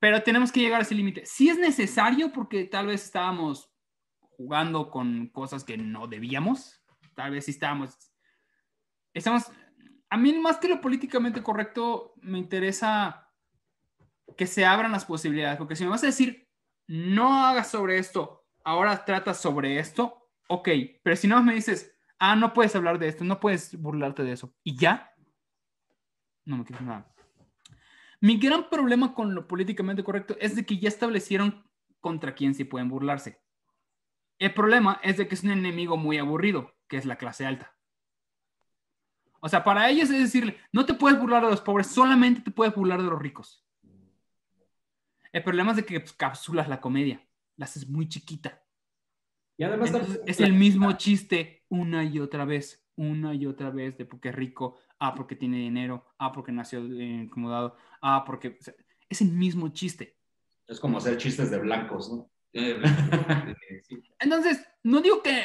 pero 0.00 0.20
tenemos 0.20 0.50
que 0.50 0.58
llegar 0.58 0.80
a 0.80 0.82
ese 0.82 0.96
límite. 0.96 1.24
Si 1.24 1.48
es 1.48 1.58
necesario, 1.58 2.32
porque 2.32 2.64
tal 2.64 2.88
vez 2.88 3.04
estábamos 3.04 3.72
jugando 4.18 4.90
con 4.90 5.28
cosas 5.28 5.62
que 5.62 5.78
no 5.78 6.08
debíamos, 6.08 6.82
tal 7.14 7.30
vez 7.30 7.44
sí 7.44 7.52
estábamos... 7.52 7.96
Estamos... 9.14 9.44
A 10.10 10.16
mí 10.16 10.36
más 10.40 10.58
que 10.58 10.66
lo 10.66 10.80
políticamente 10.80 11.40
correcto, 11.40 12.14
me 12.20 12.38
interesa 12.38 13.30
que 14.36 14.48
se 14.48 14.66
abran 14.66 14.90
las 14.90 15.04
posibilidades, 15.04 15.56
porque 15.56 15.76
si 15.76 15.84
me 15.84 15.90
vas 15.90 16.02
a 16.02 16.06
decir, 16.06 16.48
no 16.88 17.46
hagas 17.46 17.70
sobre 17.70 17.98
esto, 17.98 18.44
ahora 18.64 19.04
trata 19.04 19.34
sobre 19.34 19.78
esto, 19.78 20.28
ok, 20.48 20.68
pero 21.04 21.14
si 21.14 21.28
no 21.28 21.40
me 21.44 21.54
dices, 21.54 21.96
ah, 22.18 22.34
no 22.34 22.52
puedes 22.52 22.74
hablar 22.74 22.98
de 22.98 23.08
esto, 23.08 23.24
no 23.24 23.38
puedes 23.38 23.80
burlarte 23.80 24.24
de 24.24 24.32
eso, 24.32 24.52
y 24.64 24.76
ya, 24.76 25.11
no 26.44 26.58
me 26.58 26.64
quieres 26.64 26.84
nada. 26.84 27.12
Mi 28.20 28.38
gran 28.38 28.68
problema 28.70 29.14
con 29.14 29.34
lo 29.34 29.48
políticamente 29.48 30.04
correcto 30.04 30.36
es 30.40 30.54
de 30.54 30.64
que 30.64 30.78
ya 30.78 30.88
establecieron 30.88 31.64
contra 32.00 32.34
quién 32.34 32.54
sí 32.54 32.64
pueden 32.64 32.88
burlarse. 32.88 33.40
El 34.38 34.54
problema 34.54 35.00
es 35.02 35.16
de 35.16 35.28
que 35.28 35.34
es 35.34 35.44
un 35.44 35.50
enemigo 35.50 35.96
muy 35.96 36.18
aburrido, 36.18 36.74
que 36.88 36.96
es 36.96 37.04
la 37.04 37.16
clase 37.16 37.46
alta. 37.46 37.76
O 39.40 39.48
sea, 39.48 39.64
para 39.64 39.90
ellos 39.90 40.08
es 40.10 40.20
decirle, 40.20 40.56
no 40.72 40.86
te 40.86 40.94
puedes 40.94 41.18
burlar 41.18 41.44
de 41.44 41.50
los 41.50 41.60
pobres, 41.60 41.88
solamente 41.88 42.40
te 42.42 42.50
puedes 42.52 42.74
burlar 42.74 43.02
de 43.02 43.08
los 43.08 43.20
ricos. 43.20 43.66
El 45.32 45.42
problema 45.42 45.70
es 45.70 45.78
de 45.78 45.84
que 45.84 45.98
pues, 45.98 46.12
capsulas 46.12 46.68
la 46.68 46.80
comedia, 46.80 47.26
la 47.56 47.64
haces 47.64 47.88
muy 47.88 48.08
chiquita. 48.08 48.62
Y 49.56 49.64
además 49.64 49.90
Entonces, 49.90 50.20
es 50.26 50.40
el 50.40 50.52
mismo 50.52 50.92
chiste 50.92 51.64
una 51.68 52.04
y 52.04 52.20
otra 52.20 52.44
vez, 52.44 52.81
una 53.10 53.34
y 53.34 53.46
otra 53.46 53.70
vez 53.70 53.96
de 53.98 54.04
porque 54.04 54.30
es 54.30 54.34
rico, 54.34 54.78
ah, 54.98 55.14
porque 55.14 55.36
tiene 55.36 55.58
dinero, 55.58 56.06
ah, 56.18 56.32
porque 56.32 56.52
nació 56.52 56.80
eh, 56.80 57.22
incomodado, 57.24 57.76
ah, 58.00 58.24
porque... 58.26 58.56
o 58.60 58.62
sea, 58.62 58.74
es 59.12 59.20
el 59.20 59.30
mismo 59.30 59.68
chiste. 59.68 60.16
es 60.66 60.80
como 60.80 60.98
hacer 60.98 61.18
chistes 61.18 61.50
de 61.50 61.58
blancos, 61.58 62.10
¿no? 62.10 62.30
Eh, 62.52 62.80
eh. 63.90 64.02
Entonces, 64.18 64.66
no 64.82 65.00
digo 65.00 65.22
que 65.22 65.42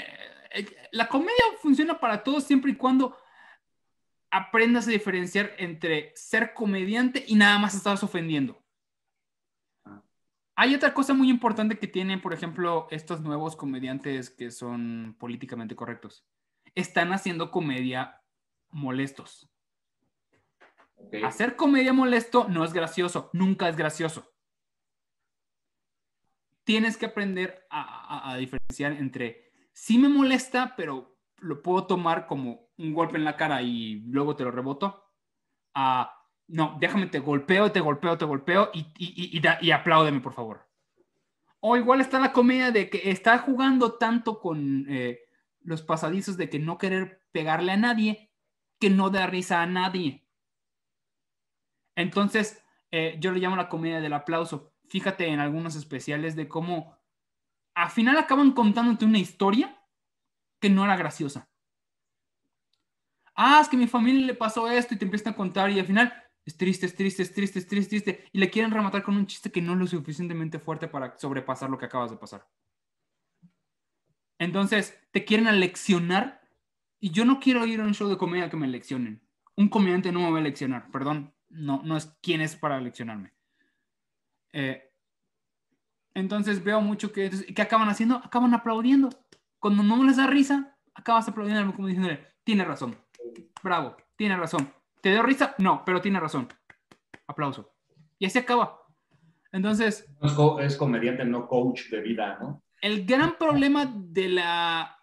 eh, 0.52 0.66
la 0.92 1.08
comedia 1.08 1.44
funciona 1.62 2.00
para 2.00 2.24
todos 2.24 2.44
siempre 2.44 2.72
y 2.72 2.76
cuando 2.76 3.16
aprendas 4.32 4.88
a 4.88 4.92
diferenciar 4.92 5.52
entre 5.58 6.12
ser 6.16 6.54
comediante 6.54 7.24
y 7.28 7.36
nada 7.36 7.60
más 7.60 7.76
estás 7.76 8.04
ofendiendo. 8.04 8.62
Ah. 9.86 10.02
Hay 10.56 10.76
otra 10.76 10.94
cosa 10.94 11.14
muy 11.14 11.30
importante 11.30 11.78
que 11.78 11.88
tienen, 11.88 12.22
por 12.22 12.34
ejemplo, 12.34 12.88
estos 12.92 13.22
nuevos 13.22 13.56
comediantes 13.56 14.30
que 14.30 14.52
son 14.52 15.16
políticamente 15.20 15.76
correctos. 15.76 16.26
Están 16.78 17.12
haciendo 17.12 17.50
comedia 17.50 18.22
molestos. 18.70 19.50
Hacer 21.26 21.56
comedia 21.56 21.92
molesto 21.92 22.48
no 22.50 22.64
es 22.64 22.72
gracioso, 22.72 23.32
nunca 23.34 23.68
es 23.68 23.76
gracioso. 23.76 24.32
Tienes 26.64 26.98
que 26.98 27.08
aprender 27.08 27.66
a, 27.70 27.82
a- 28.30 28.32
a 28.32 28.38
diferenciar 28.38 28.92
entre 28.94 29.52
sí 29.74 29.98
me 29.98 30.08
molesta, 30.10 30.76
pero 30.76 31.18
lo 31.38 31.62
puedo 31.64 31.88
tomar 31.88 32.28
como 32.28 32.70
un 32.78 32.94
golpe 32.94 33.18
en 33.18 33.24
la 33.24 33.38
cara 33.38 33.62
y 33.64 34.02
luego 34.08 34.36
te 34.36 34.44
lo 34.44 34.52
reboto. 34.52 35.04
A 35.74 36.14
no, 36.48 36.78
déjame, 36.80 37.08
te 37.08 37.20
golpeo, 37.20 37.72
te 37.72 37.80
golpeo, 37.80 38.18
te 38.18 38.26
golpeo 38.26 38.70
y, 38.74 38.82
y, 38.98 39.14
y, 39.34 39.38
y 39.38 39.40
da- 39.42 39.58
y 39.62 39.72
apláudeme, 39.72 40.20
por 40.22 40.34
favor. 40.34 40.68
O 41.60 41.76
igual 41.76 42.02
está 42.02 42.20
la 42.20 42.32
comedia 42.34 42.70
de 42.72 42.88
que 42.90 43.10
está 43.10 43.40
jugando 43.40 43.94
tanto 43.98 44.40
con 44.40 44.86
eh, 44.90 45.22
los 45.68 45.82
pasadizos 45.82 46.38
de 46.38 46.50
que 46.50 46.60
no 46.60 46.78
querer 46.78 47.22
pegarle 47.34 47.74
a 47.74 47.78
nadie 47.78 48.32
que 48.80 48.90
no 48.90 49.10
da 49.10 49.28
risa 49.28 49.62
a 49.62 49.66
nadie. 49.66 50.26
Entonces, 51.96 52.64
eh, 52.90 53.18
yo 53.20 53.32
le 53.32 53.40
llamo 53.40 53.58
la 53.58 53.68
comedia 53.68 54.00
del 54.00 54.14
aplauso. 54.14 54.74
Fíjate 54.88 55.28
en 55.28 55.42
algunos 55.42 55.76
especiales 55.76 56.38
de 56.38 56.48
cómo 56.48 56.98
al 57.76 57.90
final 57.90 58.18
acaban 58.18 58.54
contándote 58.54 59.04
una 59.04 59.20
historia 59.20 59.78
que 60.62 60.70
no 60.70 60.86
era 60.86 60.96
graciosa. 60.96 61.50
Ah, 63.36 63.60
es 63.62 63.68
que 63.68 63.76
a 63.76 63.80
mi 63.80 63.88
familia 63.88 64.26
le 64.26 64.36
pasó 64.36 64.70
esto 64.70 64.94
y 64.94 64.98
te 64.98 65.04
empiezan 65.04 65.34
a 65.34 65.36
contar 65.36 65.70
y 65.70 65.80
al 65.80 65.86
final 65.86 66.14
es 66.46 66.56
triste, 66.56 66.86
es 66.86 66.96
triste, 66.96 67.24
es 67.24 67.34
triste, 67.34 67.60
es 67.60 67.68
triste, 67.68 67.98
es 67.98 68.04
triste. 68.04 68.30
Y 68.32 68.40
le 68.40 68.50
quieren 68.50 68.72
rematar 68.72 69.04
con 69.04 69.18
un 69.18 69.28
chiste 69.28 69.52
que 69.52 69.62
no 69.62 69.74
es 69.74 69.80
lo 69.80 69.88
suficientemente 69.88 70.60
fuerte 70.60 70.88
para 70.88 71.18
sobrepasar 71.18 71.70
lo 71.70 71.78
que 71.78 71.86
acabas 71.86 72.10
de 72.10 72.18
pasar. 72.18 72.48
Entonces, 74.40 75.00
te 75.12 75.26
quieren 75.26 75.48
aleccionar 75.48 76.42
y 77.00 77.12
yo 77.12 77.26
no 77.26 77.40
quiero 77.40 77.66
ir 77.66 77.82
a 77.82 77.84
un 77.84 77.94
show 77.94 78.10
de 78.10 78.18
comedia 78.18 78.50
que 78.50 78.58
me 78.58 78.68
leccionen. 78.68 79.22
Un 79.56 79.70
comediante 79.70 80.12
no 80.12 80.22
me 80.22 80.32
va 80.32 80.40
a 80.40 80.42
leccionar, 80.42 80.92
perdón, 80.92 81.34
no, 81.50 81.82
no 81.84 81.98
es 81.98 82.06
quién 82.22 82.42
es 82.42 82.56
para 82.56 82.80
leccionarme. 82.80 83.34
Eh, 84.54 84.92
entonces 86.14 86.64
veo 86.64 86.82
mucho 86.82 87.12
que, 87.12 87.30
¿qué 87.56 87.62
acaban 87.62 87.90
haciendo? 87.90 88.18
Acaban 88.18 88.54
aplaudiendo. 88.54 89.10
Cuando 89.60 89.84
no 89.84 90.04
les 90.04 90.18
da 90.18 90.28
risa, 90.28 90.78
acabas 90.94 91.28
aplaudiendo 91.28 91.76
como 91.76 91.88
diciéndole, 91.88 92.26
tiene 92.44 92.64
razón, 92.64 92.98
bravo, 93.64 93.98
tiene 94.16 94.38
razón. 94.38 94.72
¿Te 95.02 95.12
dio 95.12 95.24
risa? 95.24 95.56
No, 95.60 95.84
pero 95.86 96.02
tiene 96.02 96.20
razón. 96.20 96.48
Aplauso. 97.28 97.74
Y 98.20 98.26
así 98.26 98.40
acaba. 98.40 98.82
Entonces, 99.52 100.10
es 100.60 100.78
comediante, 100.78 101.24
no 101.26 101.48
coach 101.48 101.90
de 101.90 102.02
vida, 102.02 102.38
¿no? 102.42 102.64
El 102.88 103.06
gran 103.06 103.38
problema 103.38 103.86
de 103.86 104.30
la 104.30 104.98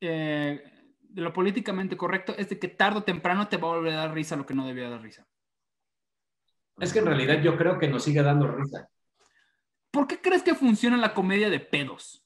eh, 0.00 0.62
de 1.00 1.22
lo 1.22 1.32
políticamente 1.32 1.96
correcto 1.96 2.34
es 2.38 2.48
de 2.48 2.58
que 2.58 2.68
tarde 2.68 3.00
o 3.00 3.04
temprano 3.04 3.48
te 3.48 3.56
va 3.56 3.68
a 3.68 3.76
volver 3.76 3.94
a 3.94 3.96
dar 3.96 4.14
risa 4.14 4.36
lo 4.36 4.46
que 4.46 4.54
no 4.54 4.66
debía 4.66 4.88
dar 4.88 5.02
risa. 5.02 5.26
Es 6.78 6.92
que 6.92 7.00
en 7.00 7.06
realidad 7.06 7.42
yo 7.42 7.56
creo 7.56 7.78
que 7.78 7.88
nos 7.88 8.04
sigue 8.04 8.22
dando 8.22 8.46
risa. 8.46 8.88
¿Por 9.90 10.06
qué 10.06 10.20
crees 10.20 10.44
que 10.44 10.54
funciona 10.54 10.96
la 10.96 11.14
comedia 11.14 11.50
de 11.50 11.58
pedos? 11.58 12.24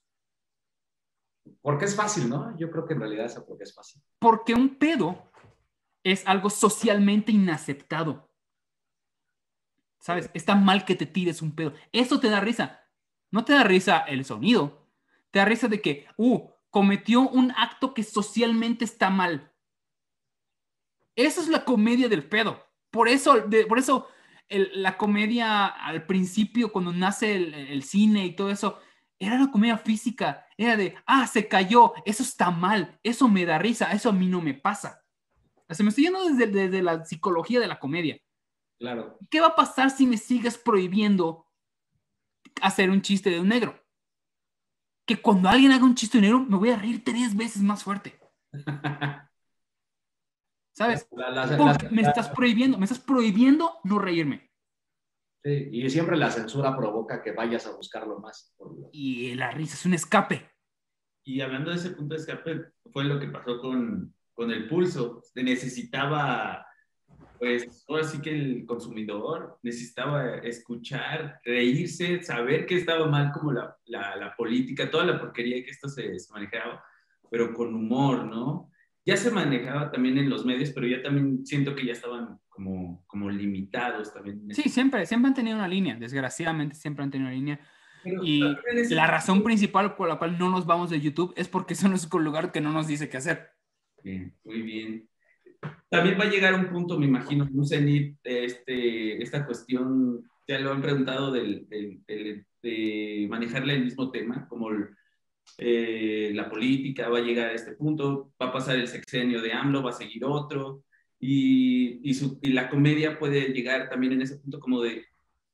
Porque 1.62 1.86
es 1.86 1.96
fácil, 1.96 2.28
¿no? 2.28 2.55
Yo 2.59 2.70
creo 2.70 2.86
que 2.86 2.92
en 2.92 3.00
realidad 3.00 3.26
es 3.26 3.40
porque 3.40 3.64
es 3.64 3.74
fácil. 3.74 4.03
Porque 4.18 4.53
un 4.53 4.76
pedo 4.76 5.30
es 6.03 6.26
algo 6.26 6.50
socialmente 6.50 7.32
inaceptado. 7.32 8.28
¿Sabes? 10.00 10.28
Está 10.34 10.55
mal 10.55 10.84
que 10.84 10.96
te 10.96 11.07
tires 11.07 11.40
un 11.40 11.55
pedo. 11.55 11.72
Eso 11.92 12.20
te 12.20 12.28
da 12.28 12.40
risa. 12.40 12.82
No 13.33 13.45
te 13.45 13.55
da 13.55 13.64
risa 13.64 13.99
el 13.99 14.24
sonido. 14.24 14.87
Te 15.33 15.41
da 15.41 15.47
risa 15.47 15.66
de 15.66 15.80
que, 15.80 16.07
uh, 16.16 16.49
cometió 16.70 17.22
un 17.22 17.51
acto 17.53 17.93
que 17.93 18.05
socialmente 18.05 18.85
está 18.85 19.11
mal. 19.11 19.53
Esa 21.16 21.41
es 21.41 21.49
la 21.49 21.64
comedia 21.64 22.09
del 22.09 22.28
pedo. 22.28 22.64
Por 22.91 23.09
eso, 23.09 23.45
por 23.68 23.78
eso 23.78 24.09
la 24.49 24.97
comedia 24.97 25.66
al 25.66 26.07
principio, 26.07 26.72
cuando 26.72 26.93
nace 26.93 27.35
el, 27.35 27.83
cine 27.83 28.26
y 28.26 28.37
todo 28.37 28.51
eso, 28.51 28.78
era 29.18 29.37
una 29.37 29.51
comedia 29.51 29.78
física. 29.78 30.47
Era 30.57 30.76
de, 30.76 30.95
ah, 31.07 31.26
se 31.26 31.49
cayó, 31.49 31.95
eso 32.05 32.22
está 32.22 32.51
mal, 32.51 32.99
eso 33.03 33.28
me 33.28 33.45
da 33.45 33.59
risa, 33.59 33.93
eso 33.93 34.11
a 34.11 34.12
mí 34.12 34.26
no 34.26 34.41
me 34.41 34.55
pasa. 34.55 35.03
Se 35.70 35.83
me 35.83 35.89
estoy 35.89 36.05
yendo 36.05 36.24
desde, 36.28 36.47
desde 36.47 36.83
la 36.83 37.05
psicología 37.05 37.61
de 37.61 37.66
la 37.66 37.78
comedia. 37.78 38.18
Claro. 38.78 39.18
¿Qué 39.30 39.41
va 39.41 39.49
a 39.49 39.57
pasar 39.57 39.91
si 39.91 40.07
me 40.07 40.16
sigues 40.16 40.59
prohibiendo 40.59 41.47
hacer 42.63 42.91
un 42.91 43.03
chiste 43.03 43.31
de 43.31 43.41
un 43.41 43.49
negro? 43.49 43.79
Que 45.07 45.21
cuando 45.21 45.49
alguien 45.49 45.73
haga 45.73 45.85
un 45.85 45.95
chiste 45.95 46.19
de 46.19 46.23
negro, 46.23 46.41
me 46.41 46.57
voy 46.57 46.71
a 46.71 46.79
reír 46.79 47.03
tres 47.05 47.37
veces 47.37 47.63
más 47.63 47.83
fuerte. 47.83 48.19
¿Sabes? 50.75 51.07
me 51.91 52.03
estás 52.03 52.31
prohibiendo, 52.31 52.79
me 52.79 52.85
estás 52.85 53.01
prohibiendo 53.01 53.79
no 53.85 53.99
reírme. 53.99 54.51
Sí, 55.45 55.69
y 55.73 55.91
siempre 55.91 56.17
la 56.17 56.31
censura 56.31 56.77
provoca 56.77 57.21
que 57.23 57.33
vayas 57.33 57.67
a 57.67 57.73
buscarlo 57.73 58.21
más. 58.21 58.55
Y 58.93 59.35
la 59.35 59.51
risa 59.51 59.75
es 59.75 59.85
un 59.85 59.95
escape. 59.95 60.51
Y 61.25 61.41
hablando 61.41 61.71
de 61.71 61.77
ese 61.77 61.91
punto 61.91 62.15
de 62.15 62.21
escape, 62.21 62.73
fue 62.93 63.05
lo 63.05 63.19
que 63.19 63.29
pasó 63.29 63.61
con, 63.61 64.15
con 64.33 64.51
el 64.51 64.69
pulso. 64.69 65.23
Necesitaba, 65.35 66.65
pues, 67.43 67.84
ahora 67.88 68.05
sí 68.05 68.20
que 68.20 68.30
el 68.30 68.64
consumidor 68.66 69.59
necesitaba 69.64 70.36
escuchar, 70.38 71.40
reírse, 71.45 72.22
saber 72.22 72.66
que 72.66 72.76
estaba 72.76 73.07
mal 73.09 73.32
como 73.32 73.51
la, 73.51 73.76
la, 73.86 74.14
la 74.14 74.36
política, 74.36 74.88
toda 74.88 75.05
la 75.05 75.18
porquería 75.18 75.64
que 75.64 75.70
esto 75.70 75.88
se, 75.88 76.16
se 76.20 76.32
manejaba, 76.32 76.84
pero 77.28 77.53
con 77.53 77.74
humor, 77.74 78.26
¿no? 78.26 78.70
ya 79.05 79.16
se 79.16 79.30
manejaba 79.30 79.90
también 79.90 80.18
en 80.18 80.30
los 80.30 80.45
medios, 80.45 80.70
pero 80.70 80.86
ya 80.86 81.03
también 81.03 81.45
siento 81.45 81.74
que 81.74 81.84
ya 81.84 81.93
estaban 81.93 82.38
como, 82.49 83.05
como 83.07 83.28
limitados 83.28 84.14
también. 84.14 84.55
Sí, 84.55 84.68
siempre, 84.68 85.05
siempre 85.07 85.28
han 85.28 85.34
tenido 85.34 85.57
una 85.57 85.66
línea, 85.66 85.97
desgraciadamente 85.97 86.76
siempre 86.76 87.03
han 87.03 87.11
tenido 87.11 87.28
una 87.28 87.36
línea. 87.36 87.61
y 88.05 88.43
la 88.95 89.09
razón 89.09 89.43
principal 89.43 89.97
por 89.97 90.09
la 90.09 90.16
cual 90.16 90.38
no 90.38 90.49
nos 90.51 90.66
vamos 90.66 90.90
de 90.90 91.01
YouTube 91.01 91.34
es 91.36 91.49
porque 91.49 91.74
es 91.74 91.82
un 91.82 91.99
lugar 92.22 92.53
que 92.53 92.61
no 92.61 92.72
nos 92.72 92.86
dice 92.86 93.09
qué 93.09 93.16
hacer. 93.16 93.51
Bien, 94.05 94.32
muy 94.45 94.62
bien. 94.62 95.09
También 95.89 96.19
va 96.19 96.25
a 96.25 96.31
llegar 96.31 96.55
un 96.55 96.69
punto, 96.69 96.99
me 96.99 97.07
imagino, 97.07 97.49
no 97.53 97.65
sé, 97.65 98.17
este, 98.25 99.23
esta 99.23 99.45
cuestión, 99.45 100.25
ya 100.49 100.59
lo 100.59 100.73
han 100.73 100.81
preguntado, 100.81 101.31
del, 101.31 101.67
de 101.69 103.27
manejarle 103.29 103.75
el 103.75 103.85
mismo 103.85 104.11
tema, 104.11 104.49
como 104.49 104.71
el, 104.71 104.89
eh, 105.59 106.31
la 106.35 106.49
política 106.49 107.09
va 107.09 107.19
a 107.19 107.23
llegar 107.23 107.51
a 107.51 107.55
este 107.55 107.73
punto, 107.73 108.33
va 108.41 108.47
a 108.47 108.53
pasar 108.53 108.77
el 108.77 108.89
sexenio 108.89 109.43
de 109.43 109.53
AMLO, 109.53 109.83
va 109.83 109.91
a 109.91 109.95
seguir 109.95 110.25
otro, 110.25 110.85
y, 111.21 112.01
y, 112.03 112.53
la 112.53 112.69
comedia 112.69 113.19
puede 113.19 113.53
llegar 113.53 113.89
también 113.89 114.15
en 114.15 114.23
ese 114.23 114.39
punto 114.39 114.59
como 114.59 114.83
de, 114.83 115.05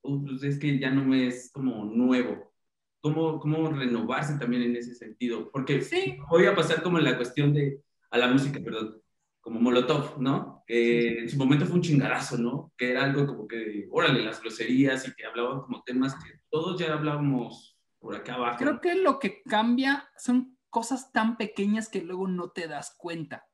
oh, 0.03 0.23
pues 0.25 0.43
es 0.43 0.59
que 0.59 0.79
ya 0.79 0.91
no 0.91 1.15
es 1.15 1.51
como 1.53 1.85
nuevo. 1.85 2.53
¿Cómo, 3.01 3.39
¿Cómo 3.39 3.71
renovarse 3.71 4.39
también 4.39 4.63
en 4.63 4.77
ese 4.77 4.95
sentido? 4.95 5.51
Porque 5.53 5.83
sí. 5.83 6.17
voy 6.31 6.47
a 6.47 6.55
pasar 6.55 6.83
como 6.83 6.99
en 6.99 7.05
la 7.05 7.17
cuestión 7.17 7.53
de, 7.53 7.81
a 8.11 8.19
la 8.19 8.29
música, 8.29 8.61
perdón, 8.61 9.01
como 9.49 9.61
Molotov, 9.61 10.21
¿no? 10.21 10.63
Que 10.67 11.21
en 11.21 11.31
su 11.31 11.39
momento 11.39 11.65
fue 11.65 11.77
un 11.77 11.81
chingarazo, 11.81 12.37
¿no? 12.37 12.71
Que 12.77 12.91
era 12.91 13.05
algo 13.05 13.27
como 13.27 13.49
que, 13.49 13.89
órale, 13.91 14.23
las 14.23 14.43
groserías 14.43 15.09
y 15.09 15.15
que 15.15 15.25
hablaban 15.25 15.63
como 15.63 15.83
temas 15.85 16.15
que 16.17 16.41
todos 16.51 16.79
ya 16.79 16.93
hablábamos 16.93 17.81
por 17.99 18.15
acá 18.15 18.35
abajo. 18.35 18.59
Creo 18.59 18.79
que 18.79 18.95
lo 18.97 19.19
que 19.19 19.43
cambia 19.43 20.07
son 20.19 20.59
cosas 20.69 21.13
tan 21.13 21.39
pequeñas 21.39 21.89
que 21.89 22.03
luego 22.03 22.29
no 22.29 22.51
te 22.51 22.69
das 22.69 22.95
cuenta. 22.99 23.49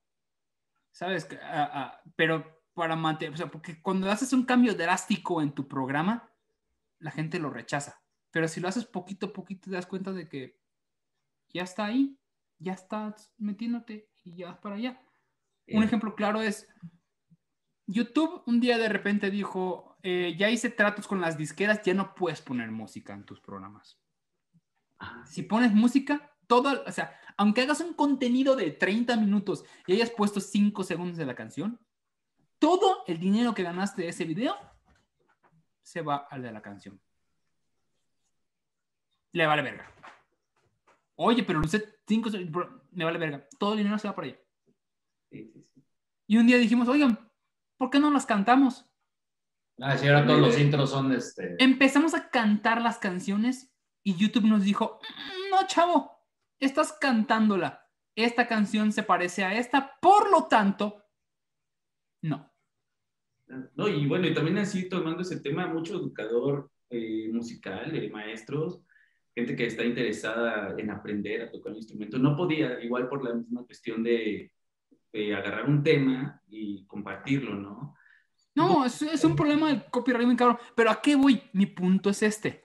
¿Sabes? 0.91 1.29
Ah, 1.45 1.71
ah, 1.73 2.03
pero 2.17 2.65
para 2.75 2.97
mantener, 2.97 3.35
o 3.35 3.37
sea, 3.37 3.47
porque 3.47 3.81
cuando 3.81 4.11
haces 4.11 4.33
un 4.33 4.45
cambio 4.45 4.75
drástico 4.75 5.41
en 5.41 5.53
tu 5.53 5.69
programa, 5.69 6.29
la 6.99 7.13
gente 7.13 7.39
lo 7.39 7.51
rechaza. 7.51 8.03
Pero 8.33 8.49
si 8.49 8.59
lo 8.59 8.67
haces 8.67 8.85
poquito 8.85 9.27
a 9.27 9.33
poquito, 9.33 9.71
te 9.71 9.77
das 9.77 9.87
cuenta 9.87 10.13
de 10.13 10.29
que 10.29 10.61
ya 11.51 11.63
está 11.63 11.85
ahí, 11.85 12.19
ya 12.59 12.73
estás 12.73 13.33
metiéndote 13.39 14.11
y 14.25 14.35
ya 14.35 14.49
vas 14.49 14.59
para 14.59 14.75
allá. 14.75 15.01
Un 15.69 15.83
ejemplo 15.83 16.15
claro 16.15 16.43
es, 16.43 16.69
YouTube 17.87 18.43
un 18.47 18.61
día 18.61 18.79
de 18.79 18.89
repente 18.89 19.31
dijo, 19.31 19.97
eh, 20.03 20.35
ya 20.39 20.51
hice 20.51 20.71
tratos 20.71 21.07
con 21.07 21.21
las 21.21 21.37
disqueras, 21.37 21.83
ya 21.83 21.95
no 21.95 22.15
puedes 22.15 22.41
poner 22.41 22.71
música 22.71 23.13
en 23.13 23.25
tus 23.25 23.41
programas. 23.41 23.99
Si 25.27 25.43
pones 25.43 25.73
música, 25.73 26.33
todo, 26.47 26.83
o 26.87 26.93
sea, 26.93 27.19
aunque 27.37 27.63
hagas 27.63 27.81
un 27.81 27.95
contenido 27.95 28.57
de 28.57 28.71
30 28.71 29.17
minutos 29.17 29.65
y 29.87 29.95
hayas 29.95 30.11
puesto 30.11 30.41
5 30.41 30.85
segundos 30.85 31.17
de 31.17 31.27
la 31.27 31.35
canción, 31.35 31.81
todo 32.59 33.05
el 33.07 33.19
dinero 33.19 33.55
que 33.55 33.63
ganaste 33.63 34.03
de 34.03 34.09
ese 34.09 34.25
video 34.25 34.57
se 35.83 36.01
va 36.01 36.27
al 36.31 36.43
de 36.43 36.53
la 36.53 36.63
canción. 36.63 37.01
Le 39.33 39.47
vale 39.47 39.63
verga. 39.63 39.91
Oye, 41.17 41.43
pero 41.43 41.59
lo 41.59 41.67
hice 41.67 41.99
5 42.07 42.31
me 42.93 43.05
vale 43.05 43.19
verga. 43.19 43.47
Todo 43.59 43.73
el 43.73 43.79
dinero 43.79 43.99
se 43.99 44.09
va 44.09 44.15
para 44.15 44.29
allá. 44.29 44.44
Y 46.27 46.37
un 46.37 46.47
día 46.47 46.59
dijimos, 46.59 46.89
oigan, 46.89 47.19
¿por 47.77 47.91
qué 47.91 47.99
no 47.99 48.11
las 48.11 48.27
cantamos? 48.27 48.87
Ah, 49.81 49.97
si 49.97 50.07
ahora 50.07 50.27
todos 50.27 50.41
los 50.41 50.59
intros 50.59 50.91
son 50.91 51.13
este. 51.13 51.57
Empezamos 51.59 52.15
a 52.15 52.31
cantar 52.31 52.81
las 52.81 52.99
canciones 52.99 53.73
y 54.05 54.15
YouTube 54.17 54.45
nos 54.45 54.63
dijo, 54.63 55.01
mm, 55.03 55.51
no, 55.51 55.67
chavo, 55.67 56.13
estás 56.61 56.93
cantándola. 56.93 57.87
Esta 58.17 58.47
canción 58.47 58.93
se 58.93 59.03
parece 59.03 59.45
a 59.45 59.59
esta, 59.59 59.99
por 60.01 60.31
lo 60.31 60.45
tanto, 60.45 61.05
no. 62.23 62.51
No, 63.75 63.89
y 63.89 64.07
bueno, 64.07 64.27
y 64.27 64.35
también 64.35 64.59
así 64.59 64.89
tomando 64.89 65.23
ese 65.23 65.41
tema, 65.41 65.67
mucho 65.67 65.97
educador 65.97 66.71
eh, 66.89 67.29
musical, 67.33 67.95
eh, 67.95 68.09
maestros, 68.09 68.81
gente 69.35 69.57
que 69.57 69.67
está 69.67 69.85
interesada 69.85 70.75
en 70.79 70.91
aprender 70.91 71.43
a 71.43 71.51
tocar 71.51 71.73
un 71.73 71.79
instrumento, 71.79 72.19
no 72.19 72.37
podía, 72.37 72.81
igual 72.83 73.09
por 73.09 73.25
la 73.25 73.35
misma 73.35 73.65
cuestión 73.65 74.03
de, 74.03 74.53
agarrar 75.15 75.69
un 75.69 75.83
tema 75.83 76.43
y 76.49 76.85
compartirlo, 76.87 77.55
¿no? 77.55 77.97
No, 78.55 78.85
es, 78.85 79.03
es 79.03 79.25
un 79.25 79.35
problema 79.35 79.69
del 79.69 79.85
copyright 79.87 80.27
muy 80.27 80.37
cabrón. 80.37 80.59
Pero 80.77 80.91
¿a 80.91 81.01
qué 81.01 81.17
voy? 81.17 81.43
Mi 81.53 81.67
punto 81.67 82.11
es 82.11 82.23
este 82.23 82.65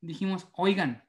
dijimos, 0.00 0.48
oigan, 0.52 1.06